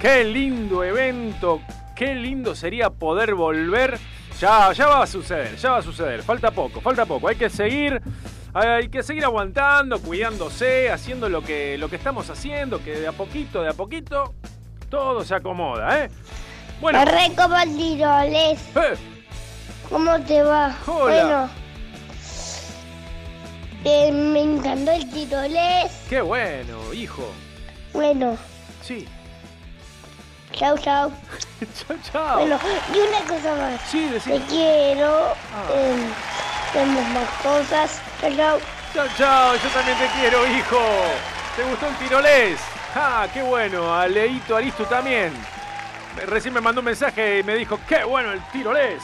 [0.00, 1.60] Qué lindo evento,
[1.94, 3.98] qué lindo sería poder volver.
[4.42, 6.20] Ya, ya va a suceder, ya va a suceder.
[6.24, 7.28] Falta poco, falta poco.
[7.28, 8.02] Hay que seguir,
[8.52, 13.12] hay que seguir aguantando, cuidándose, haciendo lo que, lo que estamos haciendo, que de a
[13.12, 14.34] poquito, de a poquito,
[14.90, 16.10] todo se acomoda, ¿eh?
[16.80, 17.04] Bueno.
[17.04, 18.60] Re como el tiroles.
[18.74, 18.94] Eh,
[19.88, 20.76] ¿Cómo te va?
[20.88, 21.24] Hola.
[21.24, 21.50] Bueno.
[23.84, 25.92] eh, me encantó el tiroles.
[26.08, 27.30] qué bueno, hijo.
[27.92, 28.36] Bueno,
[28.82, 29.06] Sí.
[30.52, 31.10] Chau, chau.
[31.88, 32.38] chao, chao.
[32.40, 32.58] Bueno,
[32.94, 33.80] y una cosa más.
[33.90, 35.34] Sí, Te quiero.
[35.74, 36.06] eh,
[36.72, 38.00] tenemos más cosas.
[38.20, 38.58] Chau, chau.
[38.94, 40.78] Chao, chao, yo también te quiero, hijo.
[41.56, 42.60] ¿Te gustó el tirolés?
[42.94, 43.94] ¡Ah, qué bueno!
[43.94, 45.32] A Leito Aristu también.
[46.26, 49.02] Recién me mandó un mensaje y me dijo, ¡qué bueno el tirolés!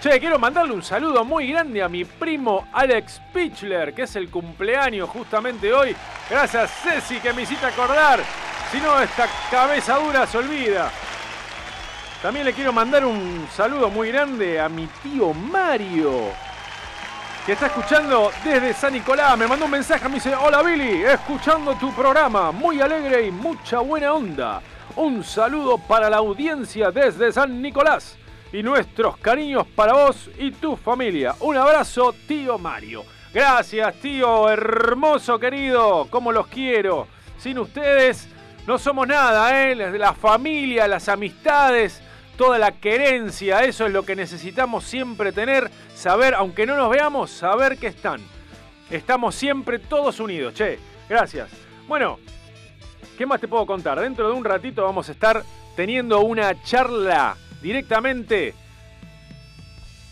[0.00, 4.28] Che, quiero mandarle un saludo muy grande a mi primo Alex Pichler, que es el
[4.30, 5.94] cumpleaños justamente hoy.
[6.30, 8.20] Gracias, Ceci, que me hiciste acordar.
[8.70, 10.90] Si no, esta cabeza dura se olvida.
[12.20, 16.32] También le quiero mandar un saludo muy grande a mi tío Mario,
[17.46, 19.38] que está escuchando desde San Nicolás.
[19.38, 23.78] Me mandó un mensaje, me dice, hola Billy, escuchando tu programa, muy alegre y mucha
[23.78, 24.60] buena onda.
[24.96, 28.18] Un saludo para la audiencia desde San Nicolás
[28.52, 31.36] y nuestros cariños para vos y tu familia.
[31.40, 33.04] Un abrazo, tío Mario.
[33.32, 37.06] Gracias, tío, hermoso querido, como los quiero.
[37.38, 38.28] Sin ustedes
[38.68, 39.74] no somos nada, ¿eh?
[39.74, 42.02] La familia, las amistades,
[42.36, 47.30] toda la querencia, eso es lo que necesitamos siempre tener, saber, aunque no nos veamos,
[47.30, 48.20] saber que están.
[48.90, 50.78] Estamos siempre todos unidos, che.
[51.08, 51.48] Gracias.
[51.86, 52.18] Bueno,
[53.16, 53.98] ¿qué más te puedo contar?
[54.00, 55.42] Dentro de un ratito vamos a estar
[55.74, 58.52] teniendo una charla directamente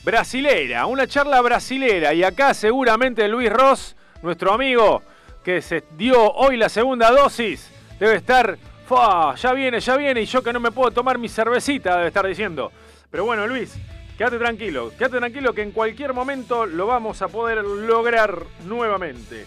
[0.02, 2.14] brasilera, una charla brasilera.
[2.14, 5.02] Y acá seguramente Luis Ross, nuestro amigo,
[5.44, 10.26] que se dio hoy la segunda dosis, debe estar, "Fua, ya viene, ya viene, y
[10.26, 12.72] yo que no me puedo tomar mi cervecita, debe estar diciendo.
[13.10, 13.76] Pero bueno, Luis,
[14.16, 19.46] quédate tranquilo, quédate tranquilo que en cualquier momento lo vamos a poder lograr nuevamente.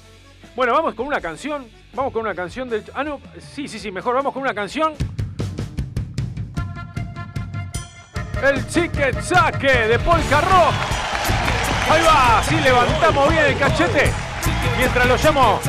[0.55, 2.83] Bueno, vamos con una canción, vamos con una canción del...
[2.93, 4.93] Ah, no, sí, sí, sí, mejor vamos con una canción.
[8.41, 10.73] El Chicken Saque de Polka Rock.
[11.89, 14.11] Ahí va, así levantamos bien el cachete.
[14.77, 15.59] Mientras lo llamo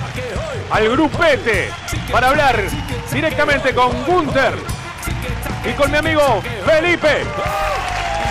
[0.71, 1.71] al grupete
[2.13, 2.63] para hablar
[3.11, 4.55] directamente con Gunther
[5.65, 7.25] y con mi amigo Felipe.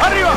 [0.02, 0.34] ¡Arriba!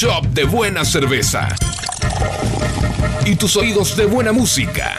[0.00, 1.48] Shop de buena cerveza
[3.26, 4.94] y tus oídos de buena música.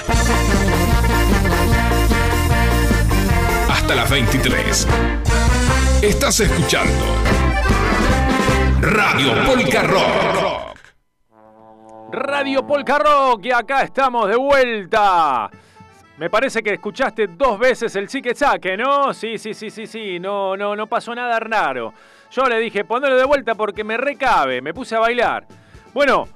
[3.70, 4.88] Hasta las 23.
[6.02, 7.06] Estás escuchando
[8.82, 10.78] Radio Polka Rock.
[12.12, 15.50] Radio Polka Rock y acá estamos de vuelta.
[16.18, 19.14] Me parece que escuchaste dos veces el chique chaque, ¿no?
[19.14, 21.94] Sí, sí, sí, sí, sí, no, no, no pasó nada raro.
[22.32, 25.48] Yo le dije, ponelo de vuelta porque me recabe, me puse a bailar.
[25.94, 26.28] Bueno,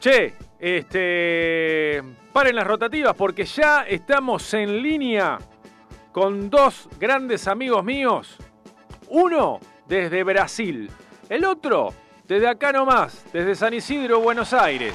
[0.00, 2.02] che, este,
[2.32, 5.38] paren las rotativas porque ya estamos en línea
[6.12, 8.36] con dos grandes amigos míos.
[9.08, 10.90] Uno desde Brasil,
[11.28, 11.92] el otro
[12.26, 14.94] desde acá nomás, desde San Isidro, Buenos Aires.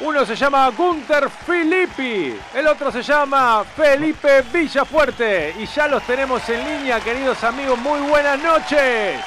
[0.00, 5.54] Uno se llama Gunter Filippi, el otro se llama Felipe Villafuerte.
[5.58, 7.78] Y ya los tenemos en línea, queridos amigos.
[7.78, 9.20] Muy buenas noches.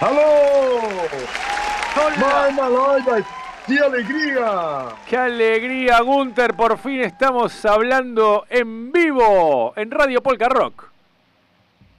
[0.00, 0.80] ¡Aló!
[2.20, 3.24] ¡Mamá Loida!
[3.66, 4.88] ¡Qué alegría!
[5.06, 6.54] ¡Qué alegría, Gunter!
[6.54, 10.84] Por fin estamos hablando en vivo en Radio Polka Rock.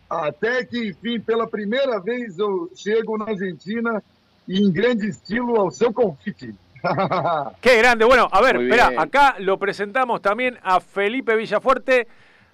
[0.10, 4.02] Até que, enfim, pela primeira vez eu chego na Argentina
[4.49, 6.55] e em grande estilo ao seu convite.
[7.61, 8.03] ¡Qué grande!
[8.03, 12.07] Bueno, a ver, espera, acá lo presentamos también a Felipe Villafuerte,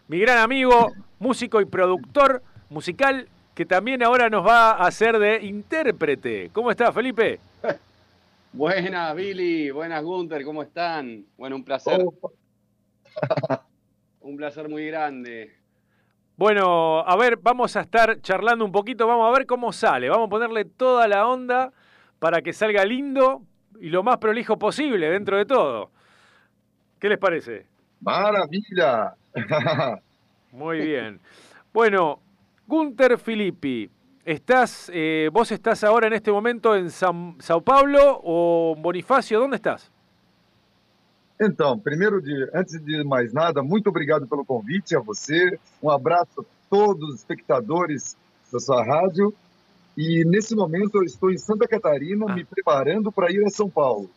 [0.10, 5.46] mi gran amigo, músico y productor musical, que también ahora nos va a hacer de
[5.46, 6.50] intérprete.
[6.52, 7.40] ¿Cómo está, Felipe?
[8.52, 9.72] Buenas, Billy.
[9.72, 10.44] Buenas, Gunter.
[10.44, 11.24] ¿Cómo están?
[11.38, 12.04] Bueno, un placer.
[14.20, 15.56] Un placer muy grande.
[16.36, 20.26] Bueno, a ver, vamos a estar charlando un poquito, vamos a ver cómo sale, vamos
[20.26, 21.72] a ponerle toda la onda
[22.26, 23.44] para que salga lindo
[23.80, 25.92] y lo más prolijo posible dentro de todo.
[26.98, 27.68] ¿Qué les parece?
[28.02, 29.14] Maravilha!
[30.52, 31.20] Muy bien.
[31.72, 32.20] Bueno,
[32.66, 33.88] Gunter Filippi,
[34.24, 39.58] estás, eh, vos estás ahora en este momento en São, Sao Paulo o Bonifacio, ¿dónde
[39.58, 39.92] estás?
[41.40, 45.60] Então, primeiro de, antes de mais nada, muito obrigado pelo convite a você.
[45.80, 48.18] Um abraço a todos os espectadores
[48.52, 49.32] da sua rádio.
[49.98, 54.10] E nesse momento eu estou em Santa Catarina, me preparando para ir a São Paulo.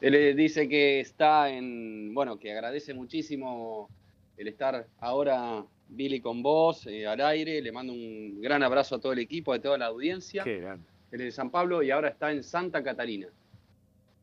[0.00, 3.88] Él dice que está en, bueno, que agradece muchísimo
[4.36, 7.60] el estar ahora Billy con vos eh, al aire.
[7.62, 10.42] Le mando un gran abrazo a todo el equipo, a toda la audiencia.
[10.44, 10.84] Qué grande.
[11.12, 13.28] Él es de San Pablo y ahora está en Santa Catarina.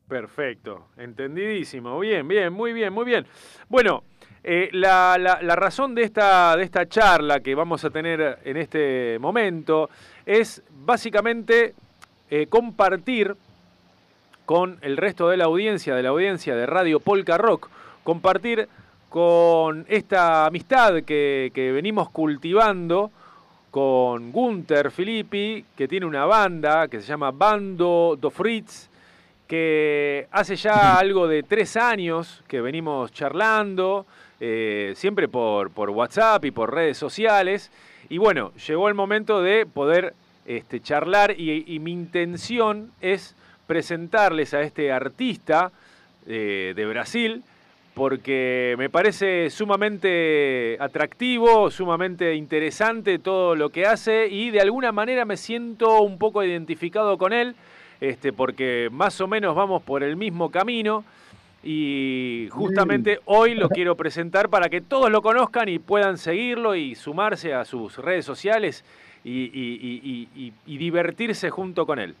[0.08, 1.98] Perfecto, entendidísimo.
[2.00, 3.24] Bien, bien, muy bien, muy bien.
[3.68, 4.04] Bueno,
[4.44, 8.56] eh, la, la- la razón de esta, de esta charla que vamos a tener en
[8.56, 9.88] este momento
[10.26, 11.74] es básicamente
[12.30, 13.36] eh, compartir
[14.46, 17.68] con el resto de la audiencia, de la audiencia de Radio Polka Rock,
[18.04, 18.68] compartir
[19.08, 23.10] con esta amistad que, que venimos cultivando
[23.70, 28.90] con Gunther Filippi, que tiene una banda que se llama Bando do Fritz,
[29.46, 34.06] que hace ya algo de tres años que venimos charlando,
[34.40, 37.70] eh, siempre por, por WhatsApp y por redes sociales.
[38.08, 40.14] Y bueno, llegó el momento de poder
[40.46, 43.34] este, charlar y, mi intención es
[43.66, 45.70] presentarles a este artista
[46.26, 47.42] eh, de Brasil,
[47.94, 55.24] porque me parece sumamente atractivo, sumamente interesante todo lo que hace y de alguna manera
[55.24, 57.54] me siento un poco identificado con él,
[58.00, 61.04] este, porque más o menos vamos por el mismo camino
[61.62, 66.94] y justamente hoy lo quiero presentar para que todos lo conozcan y puedan seguirlo y
[66.94, 68.84] sumarse a sus redes sociales
[69.24, 72.14] y, y- y- y- y- y divertirse junto con él.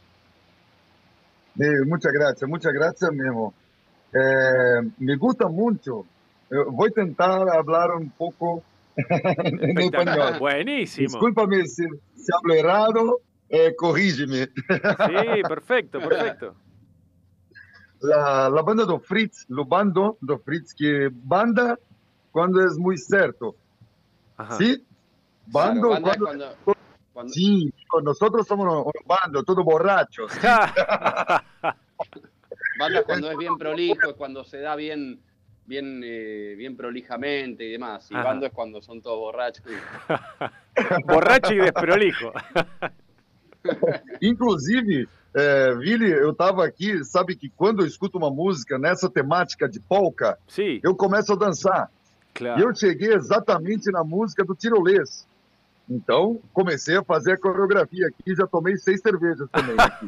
[1.58, 3.52] Eh, muchas gracias, muchas gracias mesmo.
[4.14, 6.06] Eh, me gusta mucho.
[6.50, 8.62] Eu vou tentar hablar um pouco
[8.98, 10.38] em espanhol.
[10.38, 11.08] Buenísimo.
[11.08, 14.48] Desculpa-me se, se hablo errado, eh, corrígeme.
[14.48, 16.54] Sí, perfecto, perfecto.
[18.02, 21.78] La, la banda do Fritz, lo bando do Fritz, que banda
[22.32, 23.54] quando é muito certo.
[24.36, 24.56] Ajá.
[24.56, 24.84] ¿Sí?
[25.46, 26.80] Bando Claro, banda es cuando, cuando-
[27.12, 27.72] cuando- Sí,
[28.02, 30.32] nosotros somos un, un bando, todos borrachos.
[32.78, 35.20] Banda es cuando es bien prolijo, es cuando se da bien,
[35.66, 38.10] bien, eh, bien prolijamente y demás.
[38.10, 38.24] Y Ajá.
[38.24, 39.64] bando es cuando son todos borrachos.
[41.06, 42.32] Borracho y desprolijo.
[44.20, 49.68] Inclusive, é, Vili, eu estava aqui, sabe que quando eu escuto uma música nessa temática
[49.68, 50.80] de polka, Sim.
[50.82, 51.90] eu começo a dançar.
[52.34, 52.60] Claro.
[52.60, 55.26] E eu cheguei exatamente na música do tirolês.
[55.88, 59.76] Então, comecei a fazer a coreografia aqui, já tomei seis cervejas também.
[59.78, 60.06] Aqui.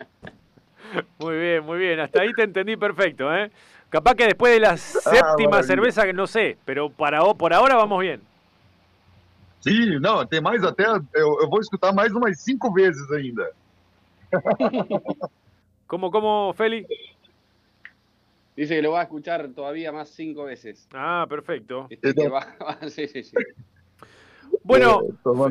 [1.20, 2.00] Muy bien, muy bien.
[2.00, 3.50] Hasta ahí te entendí perfecto, ¿eh?
[3.90, 5.62] Capaz que después de la séptima maravilla.
[5.62, 8.20] cerveza, que no sé, pero para, por ahora vamos bien.
[9.60, 10.84] Sim, não, tem mais até.
[10.86, 13.50] Eu, eu vou escutar mais umas cinco vezes ainda.
[15.86, 16.86] ¿Cómo, cómo, Feli?
[18.56, 20.86] Dice que lo va a escuchar todavía más cinco veces.
[20.92, 21.86] Ah, perfecto.
[21.90, 22.46] Este, que va-
[22.88, 23.36] sí, sí, sí.
[24.62, 25.00] Bueno,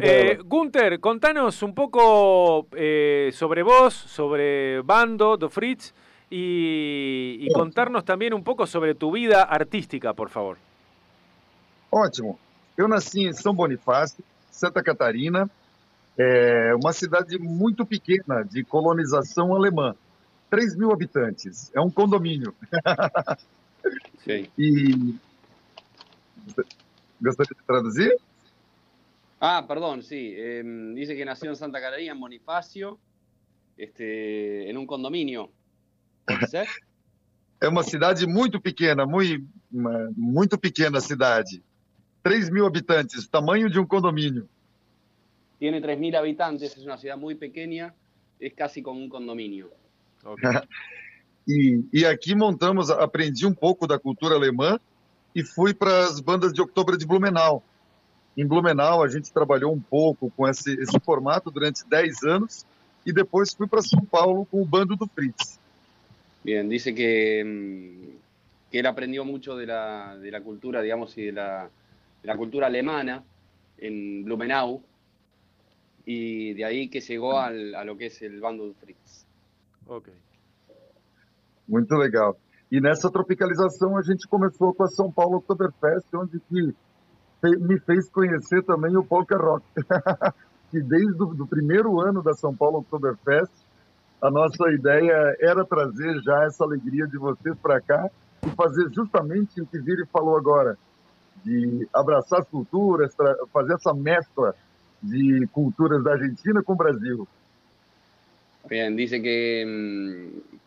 [0.01, 5.93] Eh, eh, Gunther, contanos un poco eh, sobre vos, sobre Bando, Do Fritz,
[6.29, 10.57] y, y contarnos también un poco sobre tu vida artística, por favor.
[11.89, 12.37] Ótimo.
[12.77, 15.49] Eu nasci em São Bonifácio, Santa Catarina,
[16.19, 19.95] é uma cidade muito pequena de colonização alemã.
[20.49, 21.71] 3 mil habitantes.
[21.73, 22.53] É um condomínio.
[24.57, 25.15] E.
[27.21, 28.15] Gostaria de traduzir?
[29.39, 30.35] Ah, perdón, sí.
[30.37, 30.61] eh,
[30.93, 32.99] dice que nació en Santa Catarina, en Bonifacio,
[33.77, 35.49] este, en un condominio.
[36.25, 36.67] ¿Puede ser?
[37.61, 39.45] É uma cidade muito pequena, muito,
[40.15, 41.61] muito pequena cidade.
[42.23, 44.47] 3 mil habitantes, tamanho de um condomínio.
[45.59, 47.93] Tiene 3.000 habitantes, es una ciudad muy pequeña,
[48.39, 49.69] es casi como un condominio.
[51.47, 54.79] E, e aqui montamos, aprendi um pouco da cultura alemã
[55.33, 57.63] e fui para as bandas de outubro de Blumenau.
[58.37, 62.67] Em Blumenau, a gente trabalhou um pouco com esse, esse formato durante 10 anos
[63.03, 65.59] e depois fui para São Paulo com o bando do Fritz.
[66.43, 71.23] Bien, dice que, mm, que él aprendió mucho de la, de la cultura, digamos, y
[71.23, 71.69] de la,
[72.21, 73.23] de la cultura alemana
[73.77, 74.83] en Blumenau,
[76.11, 79.27] y de ahí que llegó al- a lo que es el bando de Fritz.
[79.85, 80.11] Ok.
[81.67, 82.35] Muito legal.
[82.71, 86.73] E nessa tropicalização a gente começou com a São Paulo Oktoberfest, onde que
[87.59, 89.63] me fez conhecer também o polka rock.
[90.71, 93.53] que desde o do primeiro ano da São Paulo Oktoberfest,
[94.19, 98.09] a nossa ideia era trazer já essa alegria de vocês para cá
[98.45, 100.75] e fazer justamente o que Viri falou agora,
[101.45, 103.15] de abraçar as culturas,
[103.53, 104.55] fazer essa mescla
[105.01, 107.25] de culturas da Argentina com o Brasil.
[108.69, 110.57] Bien, dice que, mm,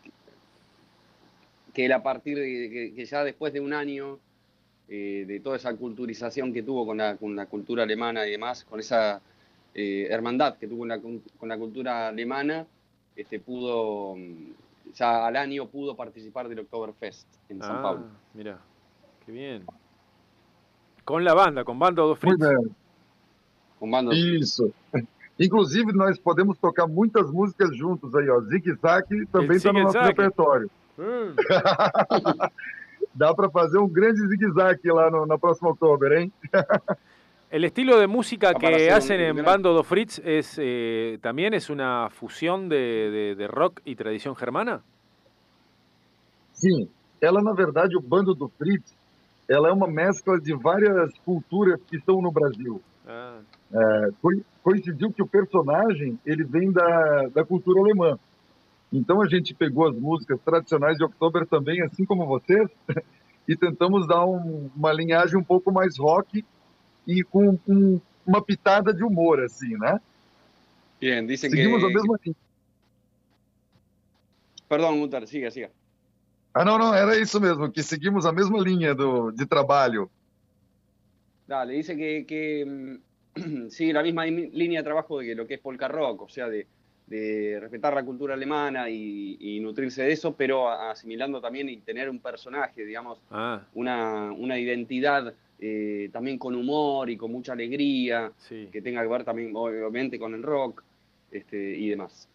[1.72, 4.18] que él a partir de que, que ya después de un año
[4.88, 8.64] eh, de toda esa culturización que tuvo con la, con la cultura alemana y demás,
[8.64, 9.20] con esa
[9.74, 12.66] eh, hermandad que tuvo con la, con la cultura alemana,
[13.16, 18.06] este, pudo, mm, ya al año pudo participar del Oktoberfest en San Ah, Pablo.
[18.34, 18.58] mira,
[19.24, 19.64] qué bien.
[21.04, 22.38] Con la banda, con Banda do Fritz.
[24.12, 24.72] Isso.
[25.38, 28.40] Inclusive, nós podemos tocar muitas músicas juntos aí, ó.
[28.40, 30.70] Zig Zag também está no nosso repertório.
[30.98, 31.34] Hum.
[33.14, 36.32] Dá para fazer um grande zigue-zague lá no, na próxima outubro, hein?
[37.50, 42.08] El estilo de música que hacen en Bando do Fritz es eh, también es una
[42.08, 44.80] fusión de, de- de rock y tradición germana.
[46.54, 46.88] Sim,
[47.20, 48.94] ela na verdade, o bando do Fritz,
[49.46, 52.80] ela é uma mescla de várias culturas que estão no Brasil.
[53.06, 53.40] Ah,
[53.72, 58.18] É, coi- coincidiu que o personagem ele vem da, da cultura alemã.
[58.92, 62.68] Então a gente pegou as músicas tradicionais de Oktober também, assim como vocês,
[63.48, 66.44] e tentamos dar um- uma linhagem um pouco mais rock
[67.06, 70.00] e com, com uma pitada de humor, assim, né?
[71.00, 71.56] Bien, dicen que...
[71.56, 72.36] Seguimos a mesma linha.
[74.68, 75.70] Perdón, Gunter, siga, siga.
[76.54, 80.10] Ah, não, não, era isso mesmo, que seguimos a mesma linha do, de trabalho.
[81.48, 83.00] Dale, dice que, que,
[83.68, 86.48] sigue la misma línea de trabajo de que lo que es polka rock, o sea,
[86.48, 86.66] de,
[87.06, 92.08] de respetar la cultura alemana y, y nutrirse de eso, pero asimilando también y tener
[92.08, 98.32] un personaje, digamos, ah, una, una identidad eh, también con humor y con mucha alegría,
[98.38, 98.68] sí.
[98.72, 100.82] que tenga que ver también obviamente con el rock
[101.30, 102.28] este, y demás.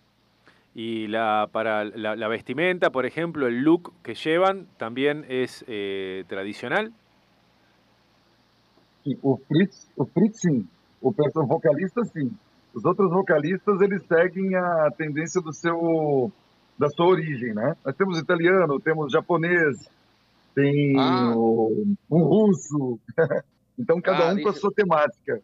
[0.74, 6.24] Y la para la, la vestimenta, por ejemplo, el look que llevan también es eh,
[6.28, 6.94] tradicional.
[9.24, 9.90] O Fritz,
[11.02, 11.14] o
[11.46, 12.32] vocalista sim.
[12.74, 16.32] Os outros vocalistas eles seguem a tendência do seu
[16.78, 17.76] da sua origem, né?
[17.84, 19.90] Nós temos italiano, temos japonês,
[20.54, 21.34] tem Ah.
[21.36, 21.72] o,
[22.10, 23.00] um russo.
[23.80, 25.42] então cada Ah, um com a dice- sua temática.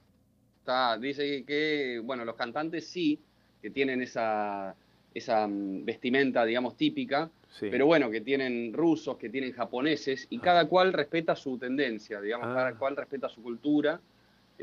[0.59, 3.19] Está, dice que, bueno, los cantantes sí,
[3.61, 4.75] que tienen esa,
[5.13, 7.67] esa mm, vestimenta, digamos, típica, Sí.
[7.69, 12.47] pero bueno, que tienen rusos, que tienen japoneses, y cada cual respeta su tendencia, digamos,
[12.49, 12.55] Ah.
[12.55, 13.99] cada cual respeta su cultura.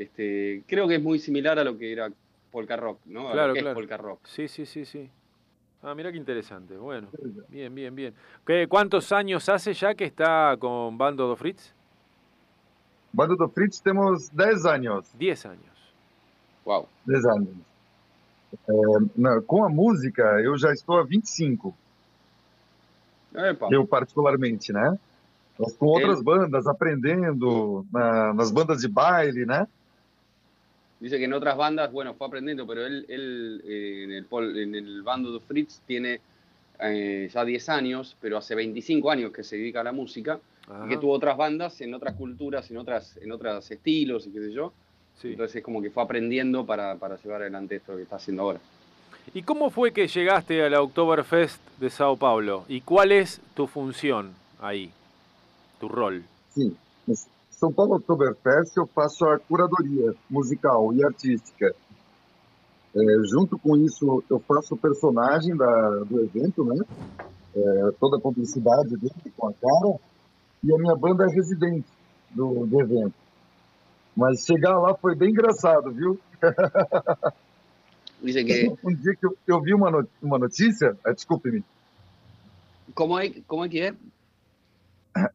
[0.01, 2.09] Este, creo que es muy similar a lo que era
[2.51, 3.29] polka rock, ¿no?
[3.29, 3.79] A Claro, lo que claro.
[3.79, 4.19] es polka rock.
[4.25, 5.09] Sí, sí, sí, sí.
[5.83, 6.75] Ah, mira qué interesante.
[6.77, 7.07] Bueno,
[7.49, 8.13] bien, bien, bien.
[8.45, 11.73] ¿Qué, ¿Cuántos años hace ya que está con Bando do Fritz?
[13.13, 15.11] Banda do Fritz temos 10 anos.
[15.17, 15.93] 10 años.
[16.65, 16.87] Wow.
[17.05, 17.47] 10 anos.
[18.67, 18.73] É,
[19.15, 21.73] na- com a música, eu já estou há 25.
[23.33, 23.67] Epa.
[23.71, 24.97] Eu, particularmente, né?
[25.57, 29.67] Mas com outras bandas, aprendendo na- nas bandas de baile, né?
[31.01, 34.57] Dice que en otras bandas, bueno, fue aprendiendo, pero él, él eh, en, el, pol-
[34.57, 36.21] en el bando de Fritz tiene
[36.79, 40.39] eh, ya 10 años, pero hace 25 años que se dedica a la música
[40.85, 44.39] y que tuvo otras bandas en otras culturas, en otras, en otros estilos y qué
[44.41, 44.73] sé yo.
[45.31, 48.59] Entonces es como que fue aprendiendo para, para llevar adelante esto que está haciendo ahora.
[49.33, 52.65] ¿Y cómo fue que llegaste a la Oktoberfest de Sao Paulo?
[52.69, 54.91] ¿Y cuál es tu función ahí?
[55.79, 56.23] Tu rol.
[56.53, 56.75] Sim.
[57.61, 61.75] São Paulo Oktoberfest eu faço a curadoria musical e artística.
[62.95, 66.83] É, junto com isso, eu faço o personagem da, do evento, né?
[67.55, 69.99] É, toda a publicidade dele com a cara.
[70.63, 71.87] E a minha banda é residente
[72.31, 73.13] do, do evento.
[74.17, 76.19] Mas chegar lá foi bem engraçado, viu?
[78.23, 81.63] Um dia que eu, eu vi uma, uma notícia, ah, desculpe-me,
[82.93, 83.95] ¿cómo es, cómo es que es?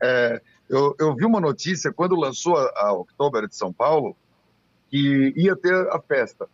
[0.03, 4.17] É, eu, eu vi uma notícia quando lançou a, a Oktober de São Paulo
[4.91, 6.49] que ia ter a festa.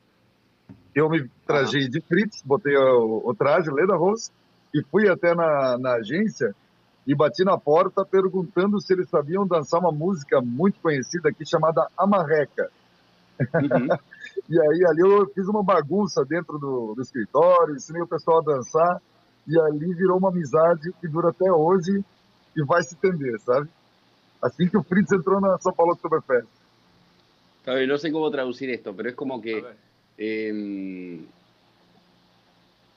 [0.95, 4.31] Eu me trajei de Fritz, botei o, o traje, Leda Rose,
[4.75, 6.55] e fui até na, na agência
[7.07, 11.87] e bati na porta perguntando se eles sabiam dançar uma música muito conhecida aqui chamada
[11.97, 12.71] Amarreca.
[14.49, 18.55] e aí ali eu fiz uma bagunça dentro do, do escritório, ensinei o pessoal a
[18.55, 19.03] dançar
[19.47, 22.05] e ali virou uma amizade que dura até hoje
[22.57, 23.69] e vai se estender, sabe?
[24.43, 26.49] Assim que o Fritz entrou na São Paulo Oktoberfest.
[27.65, 29.63] Bien, no sé cómo traducir esto, pero es como que
[30.19, 31.21] eh,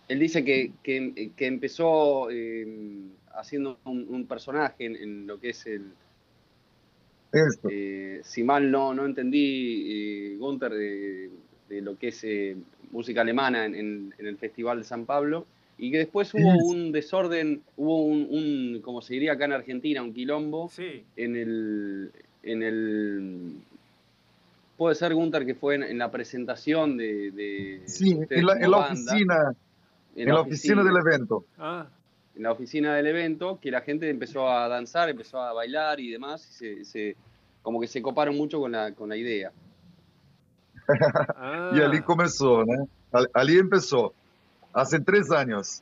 [0.07, 2.65] él dice que, que- que empezó eh,
[3.36, 5.84] haciendo un, un personaje en, en lo que es el...
[7.69, 11.30] eh, si mal no, no entendí, eh, Gunther, de,
[11.69, 12.56] de lo que es eh,
[12.91, 15.45] música alemana en, en- en el Festival de San Pablo,
[15.77, 20.02] y que después hubo un desorden, hubo un, un, como se diría acá en Argentina,
[20.02, 20.69] un quilombo
[21.18, 22.11] en el,
[22.43, 23.52] en el
[24.77, 28.73] puede ser Gunter que fue en, en la presentación de, de Sí, en la, en
[28.73, 29.56] oficina,
[30.15, 31.45] en la oficina del evento.
[31.57, 31.88] Ah,
[32.35, 36.10] en la oficina del evento, que la gente empezó a danzar, empezó a bailar y
[36.11, 37.15] demás, y se, se-
[37.61, 39.52] como que se coparon mucho con la, con la idea.
[41.73, 42.85] E ali começou, né?
[43.11, 44.14] Ali- Ali começou.
[44.76, 45.81] Há três anos.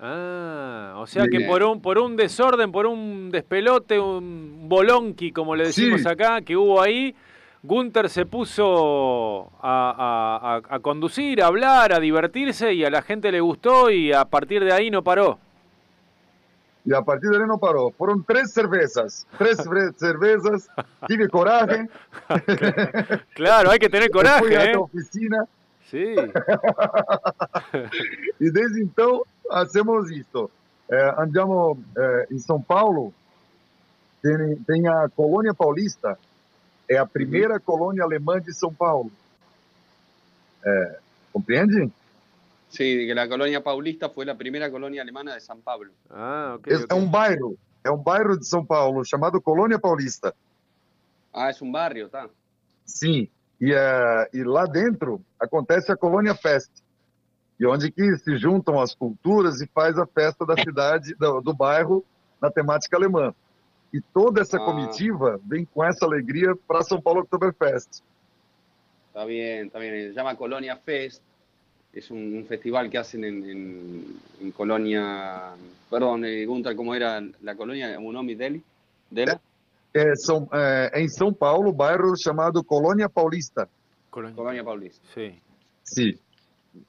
[0.00, 5.56] ah, o sea que por un, por un desorden, por un despelote, un bolonqui, como
[5.56, 6.08] le decimos Sí.
[6.08, 7.14] acá, que hubo ahí,
[7.62, 13.40] Gunther se puso a, a- conducir, a hablar, a divertirse y a la gente le
[13.40, 15.38] gustó y a partir de ahí no paró.
[16.86, 17.92] E a partir dali não parou.
[17.98, 19.26] Foram três cervejas.
[19.36, 20.68] Três fre- cervejas.
[21.06, 21.86] Tive coragem.
[23.34, 24.76] Claro, hay que tener Fui coraje, ¿eh?
[24.76, 25.44] oficina.
[25.90, 26.14] Sí.
[28.40, 30.50] E desde então, hacemos isto.
[30.88, 33.12] É, andamos é, em São Paulo,
[34.22, 36.16] tem, tem a Colônia Paulista,
[36.88, 39.10] é a primeira colônia alemã de São Paulo.
[40.64, 40.98] É,
[41.32, 41.90] compreende?
[42.70, 45.90] Sí, que la colonia paulista fue la primera colonia alemana de San Pablo.
[46.10, 46.72] Ah, ok.
[46.72, 50.34] É, é um bairro, é um bairro de São Paulo chamado Colônia Paulista.
[51.32, 52.28] Ah, es un barrio, tá.
[52.84, 53.28] Sim,
[53.60, 56.70] e, é, e lá dentro acontece a Colônia Fest,
[57.58, 61.52] e onde que se juntam as culturas e faz a festa da cidade, do, do
[61.54, 62.04] bairro,
[62.40, 63.34] na temática alemã.
[63.92, 64.64] E toda essa Ah.
[64.64, 68.02] comitiva vem com essa alegria para São Paulo Oktoberfest.
[69.08, 70.08] Está bien, está bien.
[70.08, 71.22] Se llama Colonia Fest.
[71.92, 75.52] Es un, un festival que hacen en, en- en Colonia.
[75.90, 77.98] Perdón, eh, Gunter, ¿cómo era la colonia?
[77.98, 78.62] ¿Un nombre Deli?
[79.10, 79.40] ¿Dela?
[79.98, 83.68] É, são, é, em São Paulo, bairro chamado Colônia Paulista.
[84.10, 85.04] Colonia Paulista.
[85.14, 86.18] Sí.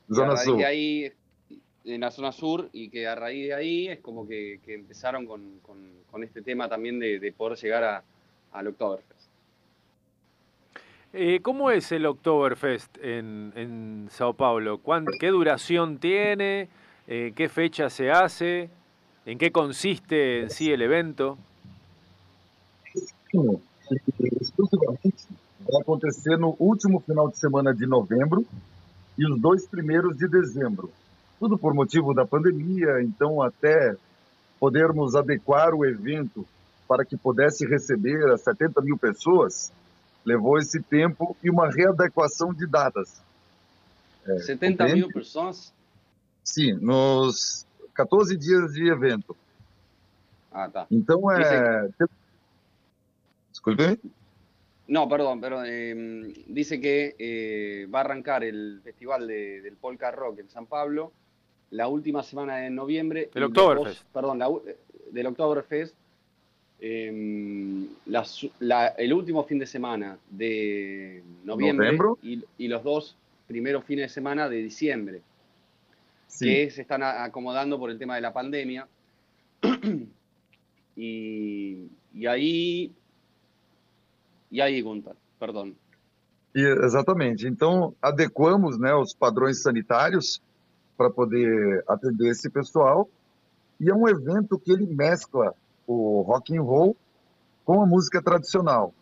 [0.10, 0.57] A Zona raíz Sul.
[0.57, 1.11] de ahí,
[1.86, 5.26] en la zona sur, y que a raíz de ahí es como que, que empezaron
[5.26, 8.03] con, con- con este tema también de, de poder llegar a,
[8.52, 9.30] al Oktoberfest.
[11.14, 14.77] Eh, ¿Cómo es el Oktoberfest en, en Sao Paulo?
[14.80, 16.69] ¿Cuán- ¿Qué duración tiene?
[17.07, 18.69] Eh, ¿Qué fecha se hace?
[19.26, 21.38] ¿En qué consiste en sí el evento?
[23.32, 23.62] Sim,
[24.42, 25.28] exclusivamente
[25.60, 28.46] vai acontecer no último final de semana de novembro
[29.18, 30.92] e os dois primeiros de dezembro.
[31.40, 33.96] Tudo por motivo da pandemia, então até
[34.60, 36.46] podermos adequar o evento
[36.88, 39.72] para que pudesse receber as 70 mil pessoas,
[40.26, 43.22] levou esse tempo e uma readequação de datas.
[44.26, 45.02] É, 70 compreende?
[45.02, 45.74] mil personas.
[46.44, 49.36] Sim, nos 14 dias de evento.
[50.52, 50.88] Ah, está.
[50.90, 51.90] Então é...
[53.60, 53.98] Desculpe?
[54.88, 55.65] No, perdón, perdón.
[55.68, 60.65] eh, dice que eh, va a arrancar el festival de- del Polka Rock en San
[60.65, 61.11] Pablo
[61.72, 63.30] la última semana de noviembre.
[63.36, 64.03] El Oktoberfest.
[64.14, 64.64] Perdón, la u-
[65.11, 65.94] del Oktoberfest.
[66.81, 68.26] eh, la
[68.60, 72.18] la- el último fin de semana de noviembre Novembro.
[72.23, 73.18] y, y los dos
[73.48, 75.22] primeros fines de semana de diciembre,
[76.45, 78.88] que se están acomodando por el tema de la pandemia.
[80.95, 82.94] y, y ahí,
[84.50, 85.76] y ahí, Gunter, perdón.
[86.54, 87.48] E, exatamente.
[87.48, 90.42] Então, adequamos né, os padrões sanitários
[90.98, 93.08] para poder atender esse pessoal.
[93.80, 95.54] E é um evento que ele mescla
[95.88, 96.98] o rock and roll
[97.64, 98.94] com a música tradicional.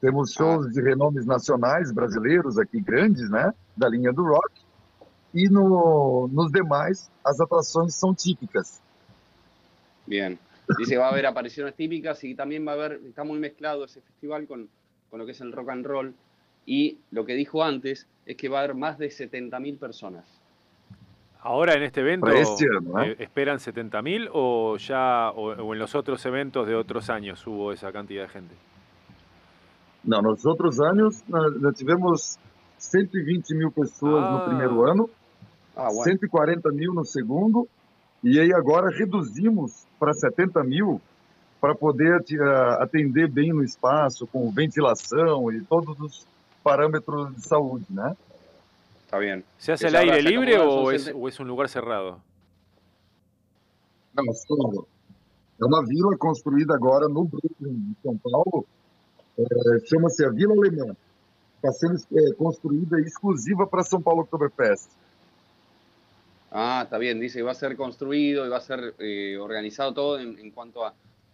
[0.00, 4.60] Temos shows de renomes nacionais brasileiros aqui grandes, né, da linha do rock.
[5.34, 8.80] E no, nos demais, as atrações são típicas.
[10.06, 10.38] Bien.
[10.78, 13.84] Dice que va a haber apariciones típicas y también va a haber, está muy mezclado
[13.84, 14.68] ese festival con,
[15.10, 16.14] con lo que es el rock and roll.
[16.66, 20.24] Y lo que dijo antes es que va a haber más de 70.000 personas.
[21.42, 22.36] Ahora en este evento año,
[23.02, 23.12] ¿eh?
[23.12, 27.72] eh, esperan 70.000 o ya o, o en los otros eventos de otros años hubo
[27.72, 28.54] esa cantidad de gente.
[30.04, 32.38] Não, nos outros anos, nós nós tivemos
[32.78, 34.30] 120 mil pessoas Ah.
[34.32, 35.10] no primeiro ano,
[35.76, 36.04] Ah, bueno.
[36.04, 37.68] 140 mil no segundo,
[38.24, 41.00] e aí agora reduzimos para 70 mil
[41.60, 46.26] para poder te- ah, atender bem no espaço, com ventilação e todos os
[46.64, 48.16] parâmetros de saúde, né?
[49.04, 49.44] Está bien.
[49.58, 52.20] ¿Se hace al aire libre o son es, sete- o es un lugar cerrado?
[54.14, 54.86] Não, solo.
[55.60, 58.64] É uma vila construída agora no Brooklyn, de São Paulo,
[59.38, 59.44] é,
[59.86, 60.96] chama-se a Vila Alemã.
[61.56, 64.88] Está sendo é, construída exclusiva para São Paulo Oktoberfest.
[66.50, 67.20] Ah, está bien.
[67.20, 70.50] Dice que va a ser construido y va a ser eh, organizado todo en, en
[70.50, 70.92] cuanto a,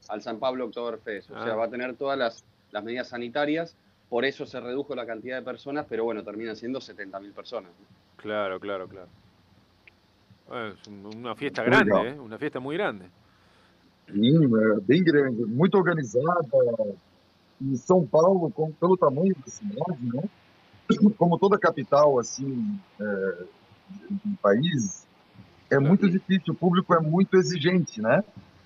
[0.08, 1.30] al San Pablo Oktoberfest.
[1.30, 1.56] O sea, Ah.
[1.56, 3.76] va a tener todas las, las medidas sanitarias.
[4.08, 7.70] Por eso se redujo la cantidad de personas, pero bueno, terminan siendo 70.000 personas.
[8.16, 9.08] Claro, claro, claro.
[10.48, 11.92] Bueno, es un- una fiesta grande.
[12.10, 12.18] ¿eh?
[12.18, 13.06] Una fiesta muy grande.
[14.08, 16.40] Sim, é bem grande, muito organizada.
[17.60, 20.22] E São Paulo, com, pelo tamanho da cidade, né?
[21.18, 23.44] como toda capital assim é,
[24.10, 25.04] do país,
[25.68, 28.22] é muito difícil, o público é muito exigente, né?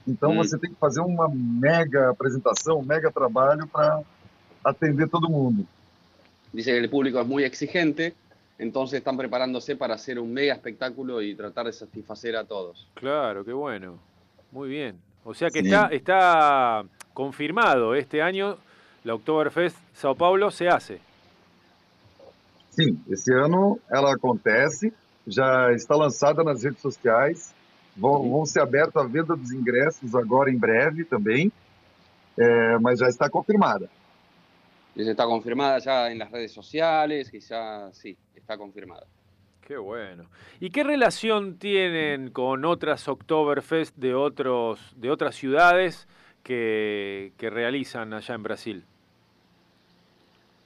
[0.07, 0.37] Então Hum.
[0.37, 4.01] você tem que fazer uma mega apresentação, um mega trabalho para
[4.65, 5.67] atender todo mundo.
[6.53, 8.15] Dice que el público es muy exigente,
[8.59, 12.89] entonces están preparándose para hacer un mega espectáculo y tratar de satisfacer a todos.
[12.95, 13.99] Claro, qué bueno.
[14.51, 14.97] Muy bien.
[15.25, 15.67] O sea que Sí.
[15.67, 18.57] está, está confirmado este año
[19.05, 20.99] la Oktoberfest Sao Paulo se hace.
[22.71, 24.93] Sim, esse ano ela acontece,
[25.27, 27.53] já está lançada nas redes sociais,
[27.97, 31.53] vão, vão ser aberta a venda dos ingressos agora em breve também,
[32.39, 33.89] é, mas já está confirmada.
[34.95, 39.07] Dice, está confirmada ya en las redes sociales, que ya, sí, está confirmada.
[39.61, 40.25] Qué bueno.
[40.59, 46.09] ¿Y qué relación tienen con otras Oktoberfest de otros de otras ciudades
[46.43, 48.85] que, que realizan allá en Brasil?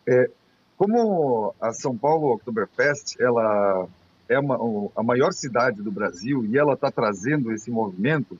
[0.06, 0.30] É,
[0.78, 3.86] como a São Paulo Oktoberfest ela
[4.28, 4.56] é uma,
[4.96, 8.38] a maior cidade do Brasil e ela está trazendo esse movimento,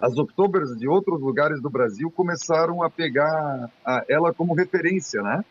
[0.00, 5.44] as Oktobers de outros lugares do Brasil começaram a pegar a- ela como referência, né?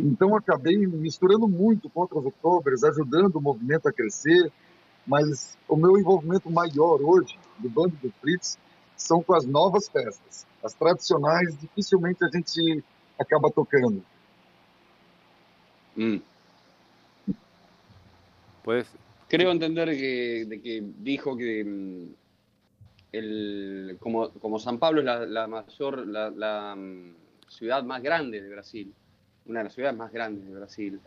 [0.00, 4.50] Então eu acabei misturando muito com outras Oktobers, ajudando o movimento a crescer,
[5.06, 8.58] mas o meu envolvimento maior hoje do Bando do Fritz
[8.96, 10.44] são com as novas festas.
[10.62, 12.82] As tradicionais dificilmente a gente
[13.18, 14.02] acaba tocando.
[15.96, 16.20] Mm.
[19.28, 22.04] Creo entender que, de que dijo que mm,
[23.12, 27.14] el, como, como San Pablo es la, la mayor, la, la, mm,
[27.48, 28.92] ciudad más grande de Brasil,
[29.46, 31.00] una de las ciudades más grandes de Brasil,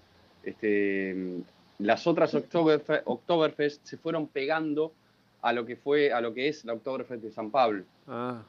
[0.44, 1.42] este, mm,
[1.80, 4.94] las otras Oktoberfe- Oktoberfest se fueron pegando
[5.42, 7.84] a lo que fue, a lo que es la Oktoberfest de San Pablo.
[8.08, 8.44] Ah,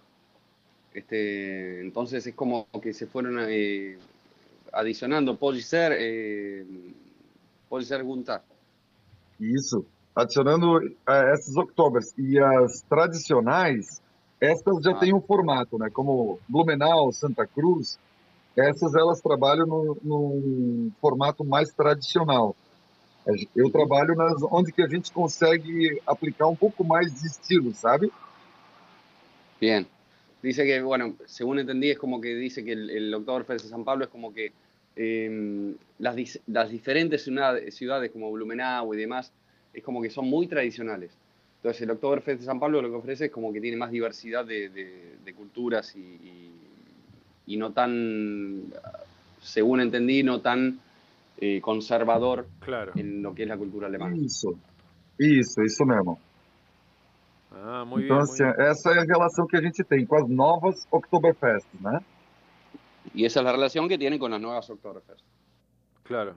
[0.94, 3.96] Este, entonces es como que se fueron eh,
[4.72, 5.36] adicionando.
[5.36, 6.66] Pode ser, eh,
[7.68, 8.42] pode ser Guntar.
[9.42, 9.84] Isso.
[10.14, 14.00] Adicionando eh, essas Oktobers e as tradicionais,
[14.40, 15.88] essas já têm um formato, né?
[15.90, 17.98] Como Blumenau, Santa Cruz,
[18.56, 22.54] essas elas trabalham no, num formato mais tradicional.
[23.26, 27.72] Gen- Eu trabalho nas onde que a gente consegue aplicar um pouco mais de estilo,
[27.74, 28.12] sabe?
[29.60, 29.86] Bien.
[30.42, 33.84] Dice que, bueno, según entendí, es como que dice que el, el Oktoberfest de San
[33.84, 34.52] Pablo es como que
[34.96, 39.32] eh, las, las diferentes ciudades, ciudades como Blumenau y demás,
[39.72, 41.10] es como que son muy tradicionales.
[41.56, 44.44] Entonces, el Oktoberfest de San Pablo lo que ofrece es como que tiene más diversidad
[44.44, 46.52] de, de- de culturas y, y-
[47.46, 48.62] y no tan,
[49.40, 50.78] según entendí, no tan
[51.38, 52.92] eh, conservador claro.
[52.96, 54.14] en lo que es la cultura alemana.
[54.16, 54.58] Isso.
[55.18, 56.18] Isso, isso mesmo.
[57.52, 58.26] ah, muy então, bien.
[58.26, 58.66] muy assim, bien.
[58.70, 62.00] essa é a relação que a gente tem com as novas Oktoberfest, né?
[63.14, 65.20] Y esa es la relación que tiene con las nuevas Oktoberfest.
[66.04, 66.34] Claro.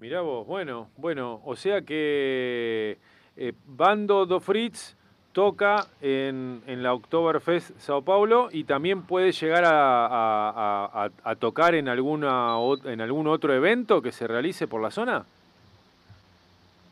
[0.00, 2.98] Mirá vos, bueno, bueno, o sea que
[3.36, 4.96] eh, Bando do Fritz
[5.32, 11.10] toca en, en la Oktoberfest Sao Paulo y también puede llegar a, a- a- a-
[11.30, 15.24] a tocar en, alguna, en algún otro evento que se realice por la zona.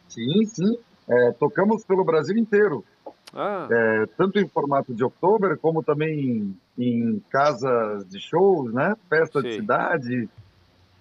[0.09, 0.77] Sim, sim.
[1.09, 2.85] É, tocamos pelo Brasil inteiro.
[3.33, 8.97] Ah, É, tanto em formato de Oktober, como também em casas de shows, né?
[9.09, 9.61] Festa de Sim.
[9.61, 10.29] cidade.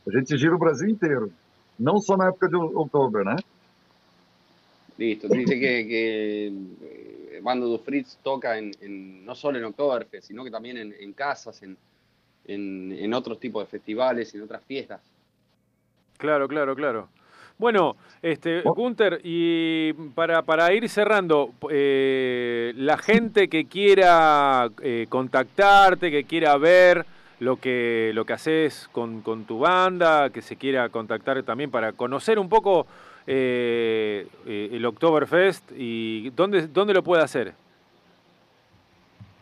[0.07, 1.31] A gente gira o Brasil inteiro.
[1.79, 3.35] Não só na época de Oktober, né?
[4.97, 6.53] Listo, dice que, que
[7.31, 10.93] eh, Bando do Fritz toca en, en- no solo en Oktoberfest, sino que también en,
[10.99, 11.77] en casas, en,
[12.45, 14.99] en, en otros tipos de festivales, en otras fiestas.
[16.17, 17.07] Claro, claro, claro.
[17.59, 26.09] Bueno, este, Gunther, y para, para ir cerrando, eh, la gente que quiera eh, contactarte,
[26.09, 27.05] que quiera ver
[27.41, 31.91] lo que, lo que haces con, con tu banda, que se quiera contactar también para
[31.91, 32.87] conocer un poco
[33.27, 37.53] eh, el Oktoberfest y dónde, dónde lo puede hacer.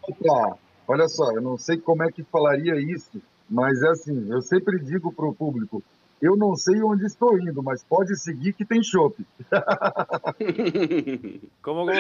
[0.02, 0.58] Opa,
[0.88, 4.80] olha só, eu não sei como é que falaria isso, mas é assim, eu sempre
[4.80, 5.84] digo pro público,
[6.22, 9.16] eu não sei onde estou indo, mas pode seguir que tem chopp.
[11.62, 11.92] ¿Cómo, cómo?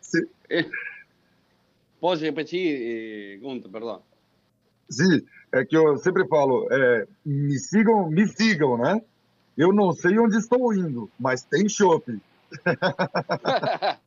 [0.00, 0.28] Se-
[2.00, 4.02] Pode repetir, eh, Gunther, perdón.
[4.90, 5.22] Sim,
[5.52, 9.00] é que eu sempre falo, é, me sigam, me sigam, né?
[9.56, 12.20] Eu não sei onde estou indo, mas tem chopp.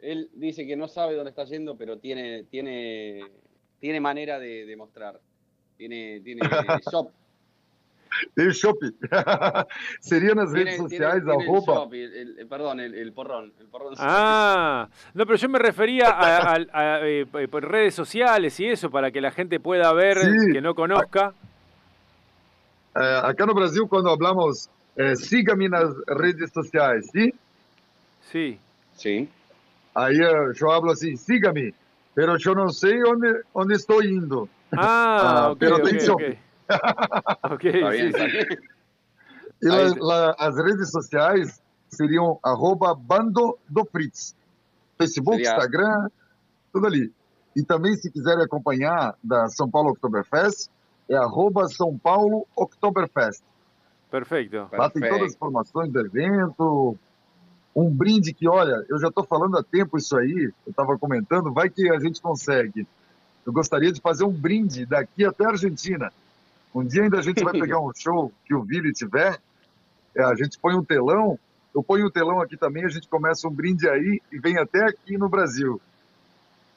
[0.00, 3.24] Él dice que no sabe dónde está yendo, pero tiene, tiene,
[3.80, 5.18] tiene manera de, de mostrar.
[5.76, 6.42] Tiene, tiene
[6.90, 7.10] shop.
[8.52, 8.78] Chopp.
[10.00, 11.74] Seria nas redes Tiene, sociais, tiene- tiene el arroba.
[11.84, 13.52] shop, el- el- perdón, el, el porrón.
[13.60, 18.58] El porrón Ah, no, pero yo me refería a, a- a, eh, por redes sociales
[18.60, 20.52] y eso, para que la gente pueda ver, Sí.
[20.52, 21.32] que no conozca.
[22.96, 27.30] eh, acá no Brasil, quando hablamos, eh, siga-me nas redes sociais, sim?
[28.32, 28.58] Sí.
[28.96, 29.28] Sí.
[29.94, 31.72] Aí eh, eu hablo assim, siga-me,
[32.14, 34.48] pero eu não sei onde, onde estou indo.
[34.72, 36.14] Ah, ok, pero ok, atenção.
[36.16, 36.38] ok.
[37.50, 38.32] Ok, está sí.
[38.32, 38.58] bien.
[39.60, 39.68] E
[40.38, 44.36] as redes sociais seriam arroba Bando do Fritz.
[44.96, 46.08] Facebook, Seria- Instagram,
[46.72, 47.12] tudo ali.
[47.56, 50.70] E também, se quiserem acompanhar da São Paulo Oktoberfest,
[51.08, 53.42] é arroba São Paulo Oktoberfest.
[54.10, 54.68] Perfecto.
[54.72, 56.96] Lá tem todas as informações do evento.
[57.74, 61.52] Um brinde que, olha, eu já estou falando há tempo isso aí, eu estava comentando,
[61.52, 62.86] vai que a gente consegue.
[63.46, 66.12] Eu gostaria de fazer um brinde daqui até a Argentina.
[66.74, 69.38] Um dia ainda a gente vai pegar um show que o Vili tiver,
[70.14, 71.38] é, a gente põe um telão,
[71.74, 74.84] eu ponho um telão aqui também, a gente começa um brinde aí e vem até
[74.84, 75.80] aqui no Brasil.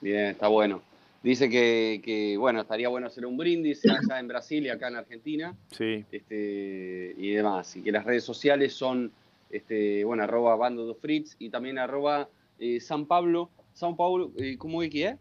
[0.01, 0.81] Bien, está bueno.
[1.23, 4.95] Dice que, que, bueno, estaría bueno hacer un brindis allá en Brasil y acá en
[4.95, 5.55] Argentina.
[5.69, 6.03] Sí.
[6.11, 7.75] Este, y demás.
[7.75, 9.11] Y que las redes sociales son,
[9.51, 12.27] este, bueno, arroba Bando do Fritz y también arroba
[12.57, 13.51] eh, San Pablo.
[13.73, 15.17] San Paulo, eh, ¿cómo es que es?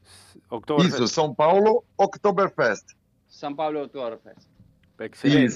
[0.84, 2.90] Isso, São Paulo Oktoberfest.
[3.28, 4.49] San Pablo Oktoberfest.
[5.00, 5.48] Excelente.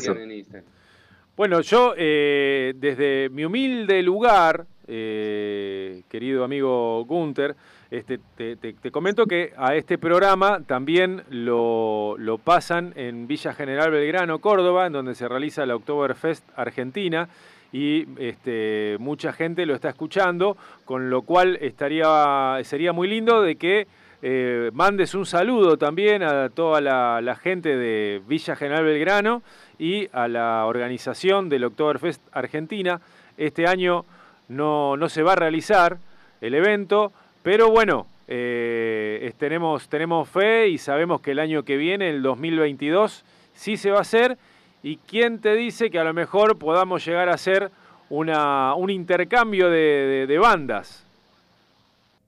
[1.37, 7.55] Bueno, yo eh, desde mi humilde lugar, eh, querido amigo Gunther,
[7.91, 13.53] este, te, te- te comento que a este programa también lo, lo pasan en Villa
[13.53, 17.29] General Belgrano, Córdoba, en donde se realiza la Oktoberfest Argentina
[17.73, 23.57] y este, mucha gente lo está escuchando, con lo cual estaría, sería muy lindo de
[23.57, 23.87] que
[24.27, 29.43] eh, mandes un saludo también a toda la, la gente de Villa General Belgrano
[29.79, 33.03] y a la organización del Oktoberfest Argentina.
[33.37, 34.07] Este año
[34.49, 35.99] no, no se va a realizar
[36.41, 42.09] el evento, pero bueno, eh, tenemos, tenemos fe y sabemos que el año que viene,
[42.09, 44.39] el 2022, sí se va a hacer.
[44.83, 47.71] ¿Y quién te dice que a lo mejor podamos llegar a hacer
[48.09, 51.04] una, un intercambio de bandas?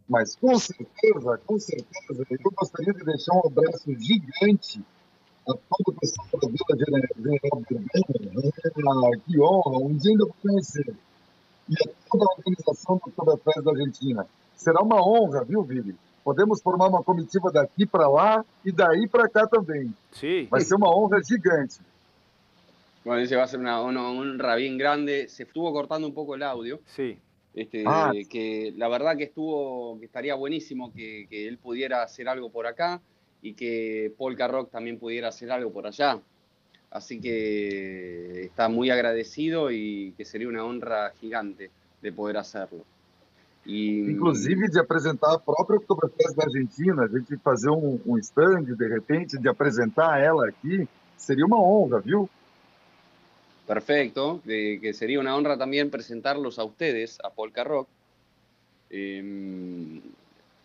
[0.09, 4.81] Mas com certeza, com certeza, eu gostaria de deixar um abraço gigante
[5.49, 7.62] a todo o pessoal da Vila General.
[8.89, 10.95] Ah, Que honra, um dia ainda vou conhecer.
[11.69, 14.27] E a toda a organização do Oktoberfest da Argentina.
[14.55, 15.97] Será uma honra, viu, Vili?
[16.24, 19.95] Podemos formar uma comitiva daqui para lá e daí para cá também.
[20.12, 20.47] Sí.
[20.51, 21.81] Vai ser uma honra gigante.
[23.05, 25.28] Bueno, dice va a ser una, una honra bien grande.
[25.28, 26.81] Se estuvo cortando un poco el audio.
[26.87, 27.19] Sí.
[27.57, 28.12] Este, Ah.
[28.28, 32.66] que la verdad que estuvo, que estaría buenísimo que, que él pudiera hacer algo por
[32.66, 33.01] acá
[33.41, 36.20] y que Polka Rock también pudiera hacer algo por allá.
[36.91, 41.70] Así que está muy agradecido y que sería una honra gigante
[42.03, 42.85] de poder hacerlo.
[43.65, 48.77] Y, Inclusive de apresentar a própria Oktoberfest da Argentina, a gente fazer um, um stand,
[48.77, 52.28] de repente, de apresentar ela aqui, seria uma honra, viu?
[53.67, 57.89] Perfecto, de que sería una honra también presentarlos a ustedes, a Polka Rock,
[58.91, 60.01] eh,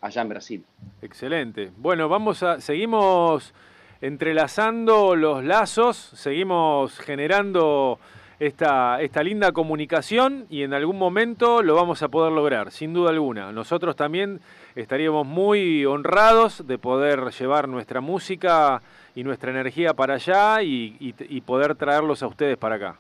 [0.02, 0.64] allá en Brasil.
[1.02, 1.72] Excelente.
[1.78, 3.54] Bueno, vamos a seguimos
[4.02, 8.00] entrelazando los lazos, seguimos generando
[8.40, 13.12] esta, esta linda comunicación y en algún momento lo vamos a poder lograr, sin duda
[13.12, 13.52] alguna.
[13.52, 14.42] Nosotros también
[14.76, 18.82] estaríamos muy honrados de poder llevar nuestra música
[19.16, 22.96] y nuestra energía para allá y, y- y poder traerlos a ustedes para acá.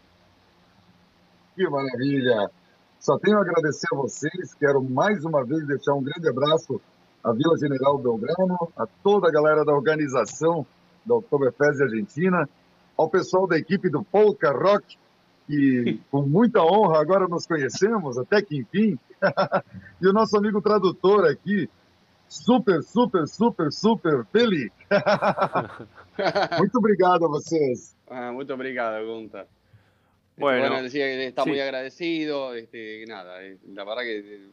[1.55, 2.49] Que maravilha!
[2.99, 4.53] Só tenho a agradecer a vocês.
[4.59, 6.79] Quero mais uma vez deixar um grande abraço
[7.23, 10.65] à Vila General Belgrano, a toda a galera da organização
[11.05, 12.47] da Oktoberfest Argentina,
[12.95, 14.97] ao pessoal da equipe do Polka Rock,
[15.47, 18.97] que com muita honra agora nos conhecemos, até que enfim.
[20.01, 21.69] e o nosso amigo tradutor aqui,
[22.31, 24.71] super, super, super, super feliz.
[26.59, 27.95] Muito obrigado a vocês.
[28.09, 29.41] Ah, muito obrigado, Gunther.
[29.41, 31.49] Este, Bueno, Bueno, decía que está sí.
[31.49, 34.47] muy agradecido, este, nada, eh, la verdad que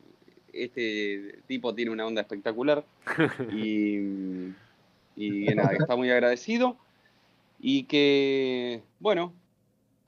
[0.52, 2.84] este tipo tiene una onda espectacular
[3.52, 4.48] y,
[5.16, 6.76] y nada, está muy agradecido
[7.60, 9.32] y que, bueno,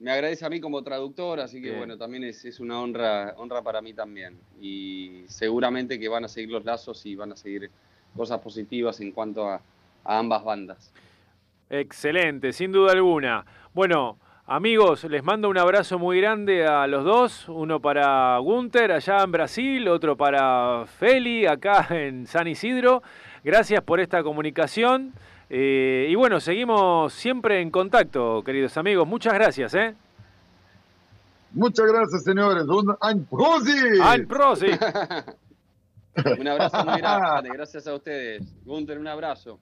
[0.00, 1.78] me agradece a mí como traductor, así que Bien.
[1.78, 6.28] bueno, también es, es una honra, honra para mí también y seguramente que van a
[6.28, 7.70] seguir los lazos y van a seguir
[8.16, 9.60] cosas positivas en cuanto a,
[10.04, 10.92] a ambas bandas.
[11.68, 13.44] Excelente, sin duda alguna.
[13.74, 19.22] Bueno, amigos, les mando un abrazo muy grande a los dos, uno para Gunther allá
[19.22, 23.02] en Brasil, otro para Feli acá en San Isidro.
[23.44, 25.12] Gracias por esta comunicación.
[25.50, 29.06] Eh, y bueno, seguimos siempre en contacto, queridos amigos.
[29.06, 29.94] Muchas gracias, ¿eh?
[31.52, 32.64] Muchas gracias, senhores.
[32.64, 34.00] Un ein Prosit!
[34.00, 34.66] Al Prosi.
[36.38, 38.42] Un abrazo muy grande, gracias a ustedes.
[38.64, 39.58] Gunther, un abrazo.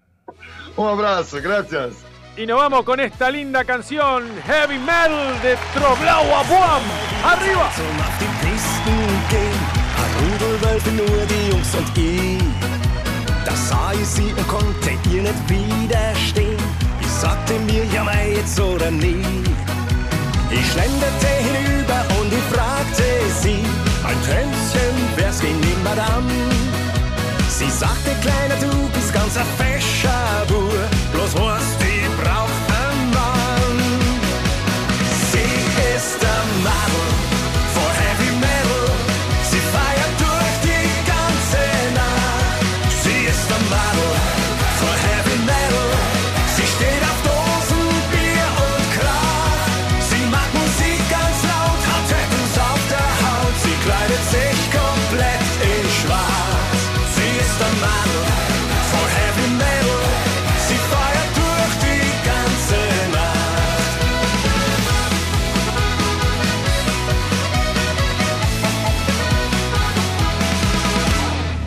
[0.77, 2.05] Um abraço, graças.
[2.37, 6.83] Y nos vamos con esta linda canción Heavy Metal de Troblauer Boam.
[7.25, 7.71] ¡Arriba!
[13.49, 13.55] Die die.
[13.55, 16.57] Da sah ich sie und konnte ihr nicht widerstehen.
[17.01, 19.25] Ich sagte mir, ja mei, jetzt oder nie.
[20.51, 23.05] Ich schlenderte hinüber und ich fragte
[23.43, 23.65] sie,
[24.05, 26.31] ein Tänzchen, wär's gegen den Madame?
[27.49, 30.73] Sie sagte, Kleiner, du bist ganz ein fescher Bur,
[31.13, 31.88] bloß was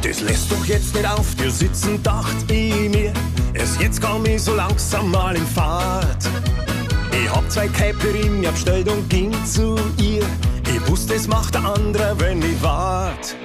[0.02, 3.14] Das lässt doch jetzt nicht auf dir sitzen, dacht ich mir.
[3.54, 6.28] Erst jetzt komm ich so langsam mal in Fahrt.
[7.12, 10.26] Ich hab zwei Käpperin mir bestellt und ging zu ihr.
[10.66, 13.36] Ich wusste, es macht der andere, wenn ich wart.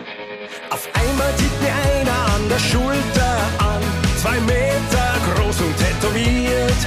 [0.70, 3.82] Auf einmal tippt mir einer an der Schulter an.
[4.22, 6.80] Zwei Meter groß und tätowiert.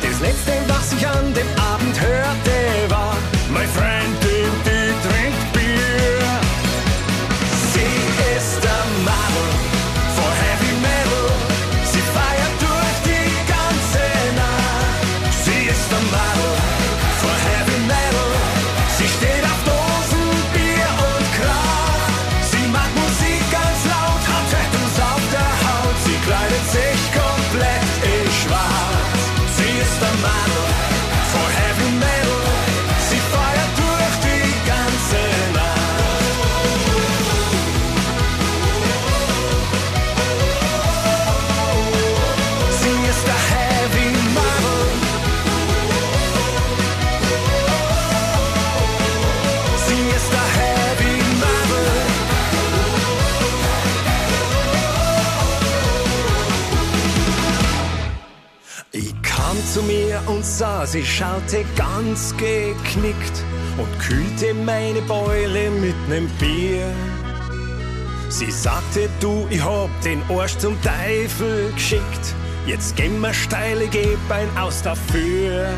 [0.00, 2.59] Das letzte, was ich an dem Abend hörte,
[60.60, 63.36] sah, sie schaute ganz geknickt
[63.78, 66.92] und kühlte meine Beule mit nem Bier.
[68.28, 72.34] Sie sagte, du, ich hab den Arsch zum Teufel geschickt.
[72.66, 75.70] Jetzt gehen wir steile, geb ein aus dafür.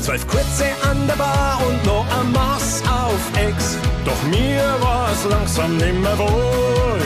[0.00, 3.76] Zwölf kurze an der Bar und noch ein Maß auf Ex.
[4.04, 7.00] Doch mir war's langsam nimmer wohl.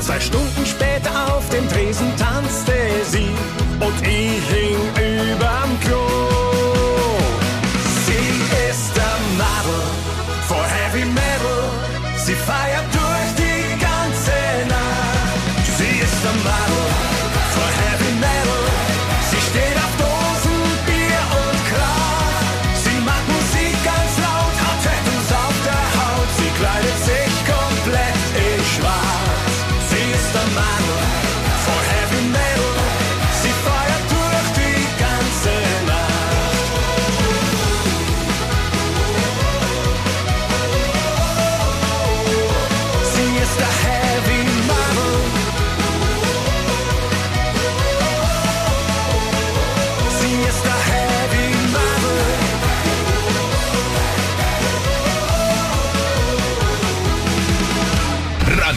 [0.00, 2.72] Zwei Stunden später auf dem Tresen tanzte
[3.10, 3.28] sie
[3.84, 6.06] und ich hing überm Klo.
[8.06, 8.26] Sie
[8.70, 9.82] ist der Madel
[10.48, 11.62] for Heavy Metal.
[12.24, 12.91] Sie feiert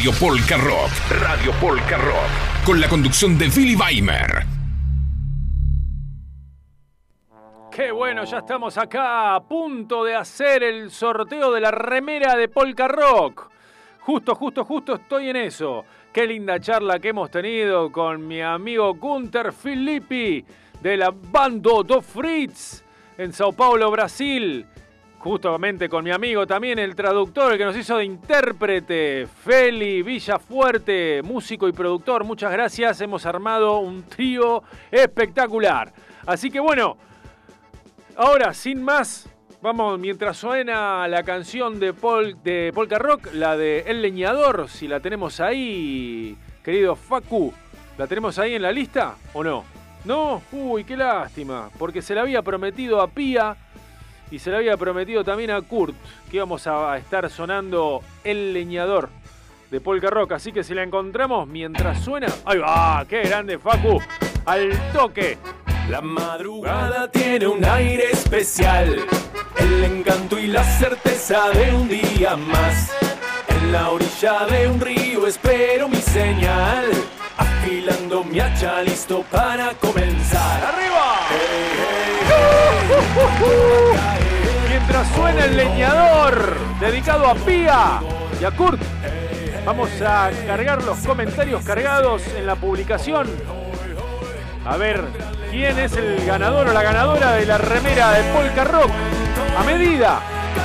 [0.06, 0.91] Radio Polka Rock.
[1.19, 2.64] Radio Polka Rock.
[2.64, 4.45] Con la conducción de Billy Weimer.
[7.72, 12.48] Qué bueno, ya estamos acá a punto de hacer el sorteo de la remera de
[12.49, 13.49] Polka Rock.
[14.02, 15.84] Justo, justo, justo estoy en eso.
[16.14, 20.45] Qué linda charla que hemos tenido con mi amigo Gunter Filippi
[20.82, 22.84] de la Bando do Fritz
[23.18, 24.68] en Sao Paulo, Brasil.
[25.26, 31.23] Justamente con mi amigo también, el traductor, el que nos hizo de intérprete, Feli Villafuerte,
[31.23, 32.23] músico y productor.
[32.23, 34.61] Muchas gracias, hemos armado un trío
[34.91, 35.91] espectacular.
[36.27, 36.97] Así que bueno,
[38.15, 39.27] ahora sin más,
[39.64, 44.88] vamos, mientras suena la canción de, Pol, de Polka Rock, la de El Leñador, si
[44.88, 47.52] la tenemos ahí, querido Facu,
[47.97, 49.65] ¿la tenemos ahí en la lista o no?
[50.03, 50.43] ¿No?
[50.52, 53.57] Uy, qué lástima, porque se la había prometido a Pía
[54.31, 55.95] y se le había prometido también a Kurt
[56.30, 59.10] que íbamos a estar sonando El Leñador
[59.72, 60.34] de Polka Rock.
[60.34, 62.27] Así que si la encontramos mientras suena.
[62.45, 63.06] ¡Ahí va!
[63.07, 64.02] ¡Qué grande, Facu!
[64.45, 65.38] ¡Al toque!
[65.89, 69.06] La madrugada tiene un aire especial,
[69.57, 72.91] el encanto y la certeza de un día más.
[73.47, 76.85] En la orilla de un río espero mi señal,
[77.38, 80.64] afilando mi hacha listo para comenzar.
[80.64, 80.95] ¡Arriba!
[84.70, 87.99] Mientras suena el leñador, dedicado a Pía
[88.40, 88.80] y a Kurt,
[89.66, 93.28] vamos a cargar los comentarios cargados en la publicación.
[94.66, 95.03] A ver,
[95.52, 98.91] ¿quién es el ganador o la ganadora de la remera de Polka Rock?
[99.57, 100.20] A medida.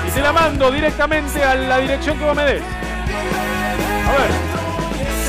[0.06, 2.62] Y te la mando directamente a la dirección que vos me des.
[2.62, 4.30] A ver,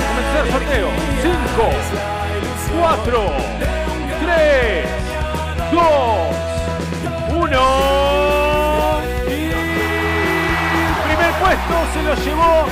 [0.08, 0.88] comenzar el sorteo.
[1.22, 1.38] 5,
[2.80, 3.32] 4,
[4.26, 4.86] 3,
[5.72, 6.51] 2,
[7.42, 9.02] 1.
[9.28, 9.50] Y
[11.08, 12.66] primer puesto se lo llevó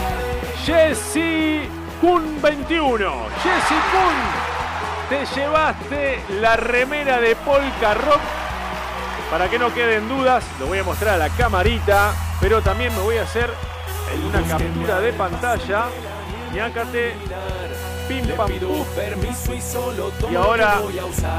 [0.63, 1.69] Jesse
[1.99, 3.11] Kun 21.
[3.43, 4.15] Jesse Kun,
[5.09, 8.21] te llevaste la remera de Polka Rock.
[9.31, 13.01] Para que no queden dudas, lo voy a mostrar a la camarita, pero también me
[13.01, 13.49] voy a hacer
[14.27, 15.85] una captura de pantalla.
[16.53, 17.13] Ñácate,
[18.07, 18.51] pim pam
[20.31, 20.81] Y ahora,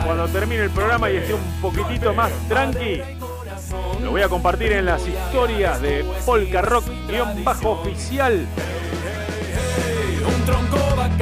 [0.04, 3.02] cuando termine el programa y esté un poquitito más tranqui,
[4.02, 8.46] lo voy a compartir en las historias de Polka Rock guion bajo oficial.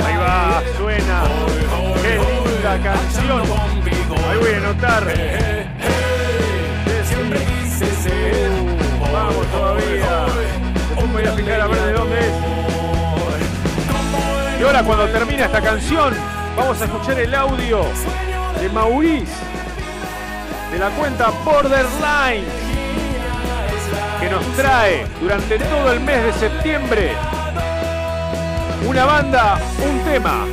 [0.05, 1.23] Ahí va, suena.
[2.03, 3.43] Qué linda canción.
[4.31, 5.05] Ahí voy a anotar.
[8.11, 10.27] Uh, vamos todavía.
[10.75, 12.33] Después voy a fijar a ver de dónde es.
[14.61, 16.15] Y ahora cuando termina esta canción,
[16.57, 17.85] vamos a escuchar el audio
[18.61, 19.33] de Maurice
[20.71, 22.45] de la cuenta Borderline
[24.21, 27.13] que nos trae durante todo el mes de septiembre
[28.87, 30.45] una banda, un tema.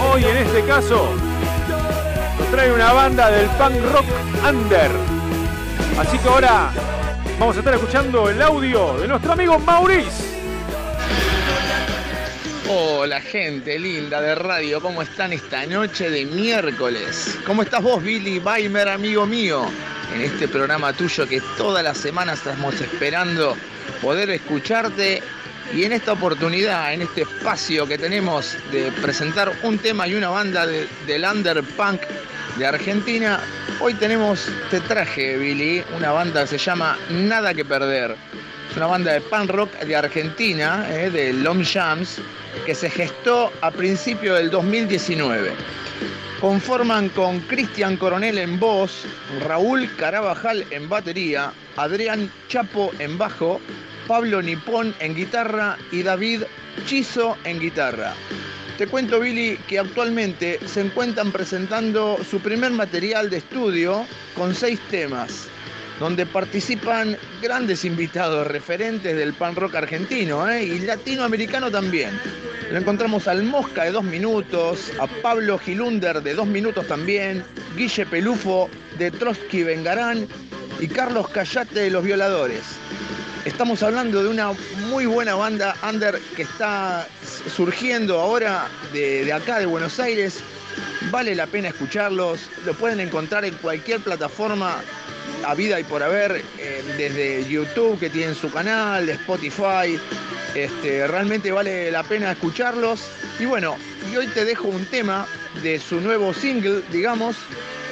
[0.00, 1.10] Hoy en este caso
[2.38, 4.06] nos trae una banda del punk rock
[4.48, 4.90] under.
[5.98, 6.70] Así que ahora
[7.38, 10.37] vamos a estar escuchando el audio de nuestro amigo Maurice.
[12.70, 17.38] Hola gente linda de radio, ¿cómo están esta noche de miércoles?
[17.46, 19.70] ¿Cómo estás vos Billy Weimer, amigo mío?
[20.14, 23.56] En este programa tuyo que todas las semanas estamos esperando
[24.02, 25.22] poder escucharte
[25.74, 30.28] y en esta oportunidad, en este espacio que tenemos de presentar un tema y una
[30.28, 32.02] banda de, del underpunk
[32.58, 33.40] de Argentina,
[33.80, 38.14] hoy tenemos, te traje Billy, una banda que se llama Nada que Perder.
[38.70, 42.20] Es una banda de punk rock de Argentina, eh, de Long Jams,
[42.66, 45.52] que se gestó a principios del 2019.
[46.40, 49.04] Conforman con Cristian Coronel en voz,
[49.40, 53.60] Raúl Carabajal en batería, Adrián Chapo en bajo,
[54.06, 56.42] Pablo Nipón en guitarra y David
[56.86, 58.14] Chizo en guitarra.
[58.78, 64.06] Te cuento, Billy, que actualmente se encuentran presentando su primer material de estudio
[64.36, 65.48] con seis temas,
[65.98, 70.64] donde participan grandes invitados, referentes del pan rock argentino ¿eh?
[70.64, 72.10] y latinoamericano también.
[72.70, 77.42] Lo encontramos al Mosca de dos minutos, a Pablo Gilunder de dos minutos también,
[77.76, 78.68] Guille Pelufo
[78.98, 80.28] de Trotsky Vengarán
[80.78, 82.62] y Carlos Cayate de Los Violadores.
[83.44, 84.52] Estamos hablando de una
[84.88, 87.06] muy buena banda under que está
[87.56, 90.40] surgiendo ahora de, de acá, de Buenos Aires.
[91.10, 92.40] Vale la pena escucharlos.
[92.66, 94.82] Lo pueden encontrar en cualquier plataforma
[95.44, 99.98] a vida y por haber, eh, desde YouTube que tienen su canal, de Spotify.
[100.54, 103.00] Este, realmente vale la pena escucharlos.
[103.38, 103.76] Y bueno,
[104.10, 105.26] y hoy te dejo un tema
[105.62, 107.36] de su nuevo single, digamos,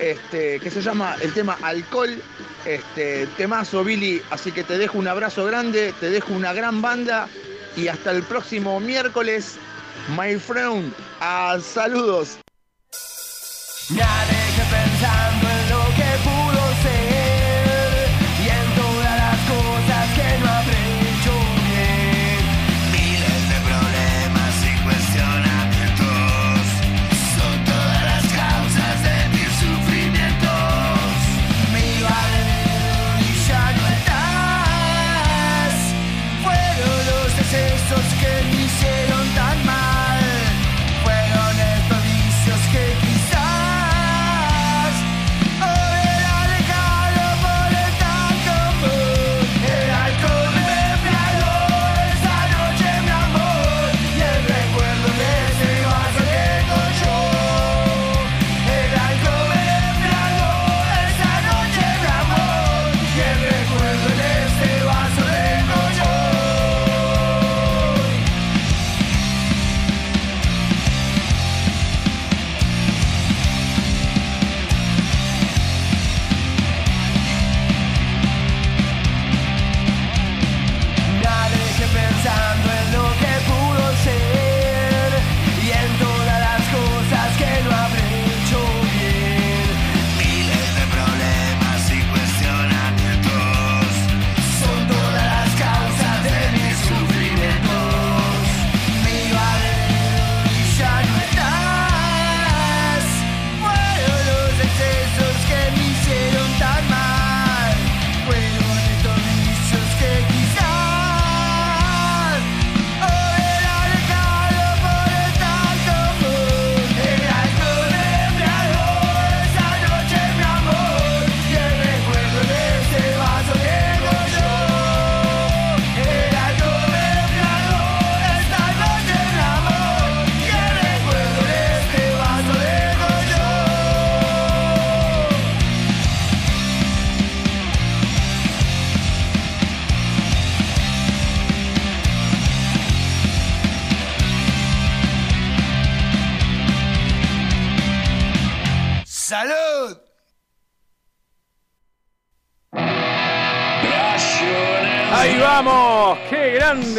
[0.00, 2.20] este, que se llama el tema Alcohol.
[2.64, 7.28] Este, temazo Billy, así que te dejo un abrazo grande, te dejo una gran banda
[7.76, 9.56] y hasta el próximo miércoles,
[10.16, 12.38] my friend, a saludos.
[13.90, 14.35] Me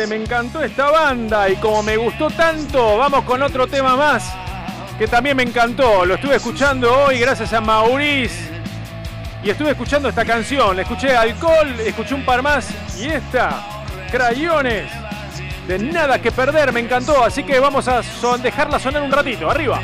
[0.07, 4.23] me encantó esta banda y como me gustó tanto, vamos con otro tema más
[4.97, 8.57] que también me encantó, lo estuve escuchando hoy gracias a Maurice.
[9.43, 12.69] Y estuve escuchando esta canción, le escuché Alcohol, escuché un par más
[12.99, 14.89] y esta, Crayones,
[15.67, 18.01] de nada que perder, me encantó, así que vamos a
[18.41, 19.79] dejarla sonar un ratito, arriba.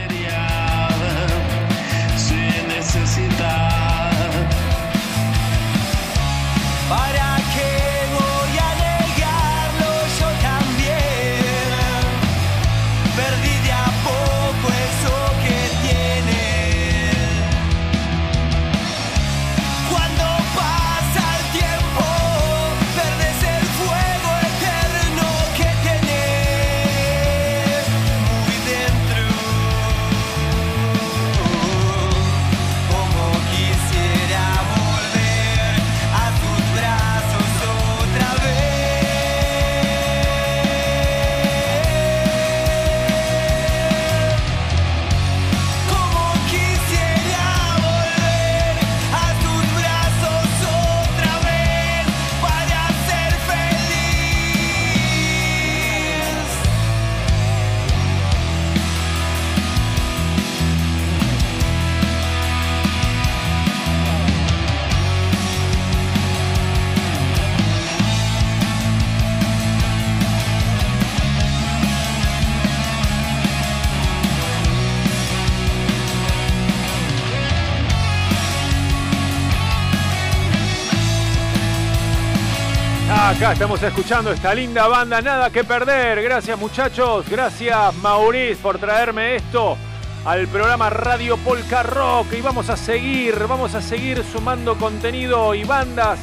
[83.53, 86.23] Estamos escuchando esta linda banda, nada que perder.
[86.23, 89.77] Gracias muchachos, gracias Maurice por traerme esto
[90.25, 92.33] al programa Radio Polka Rock.
[92.33, 96.19] Y vamos a seguir, vamos a seguir sumando contenido y bandas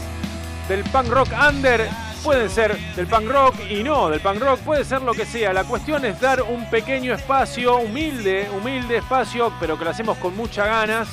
[0.69, 1.89] del punk rock under.
[2.25, 5.53] Pueden ser del punk rock y no del punk rock, puede ser lo que sea.
[5.53, 10.37] La cuestión es dar un pequeño espacio, humilde, humilde espacio, pero que lo hacemos con
[10.37, 11.09] muchas ganas,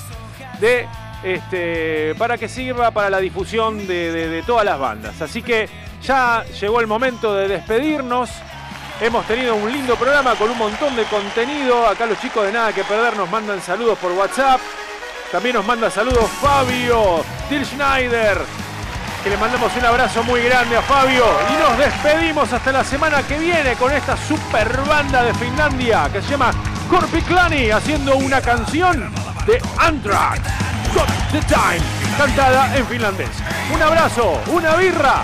[0.60, 0.88] de
[1.24, 5.22] este, para que sirva para la difusión de todas las bandas.
[5.22, 5.70] Así que
[6.04, 8.30] ya llegó el momento de despedirnos.
[9.00, 11.88] Hemos tenido un lindo programa con un montón de contenido.
[11.88, 14.60] Acá los chicos de Nada que Perder nos mandan saludos por WhatsApp.
[15.32, 18.38] También nos manda saludos Fabio, Till Schneider,
[19.24, 21.26] que le mandamos un abrazo muy grande a Fabio.
[21.54, 26.22] Y nos despedimos hasta la semana que viene con esta super banda de Finlandia que
[26.22, 26.52] se llama
[26.90, 29.14] Korpiklani haciendo una canción
[29.46, 30.40] de Anthrax.
[30.94, 31.84] Got the Time,
[32.18, 33.30] cantada en finlandés.
[33.74, 35.24] Un abrazo, una birra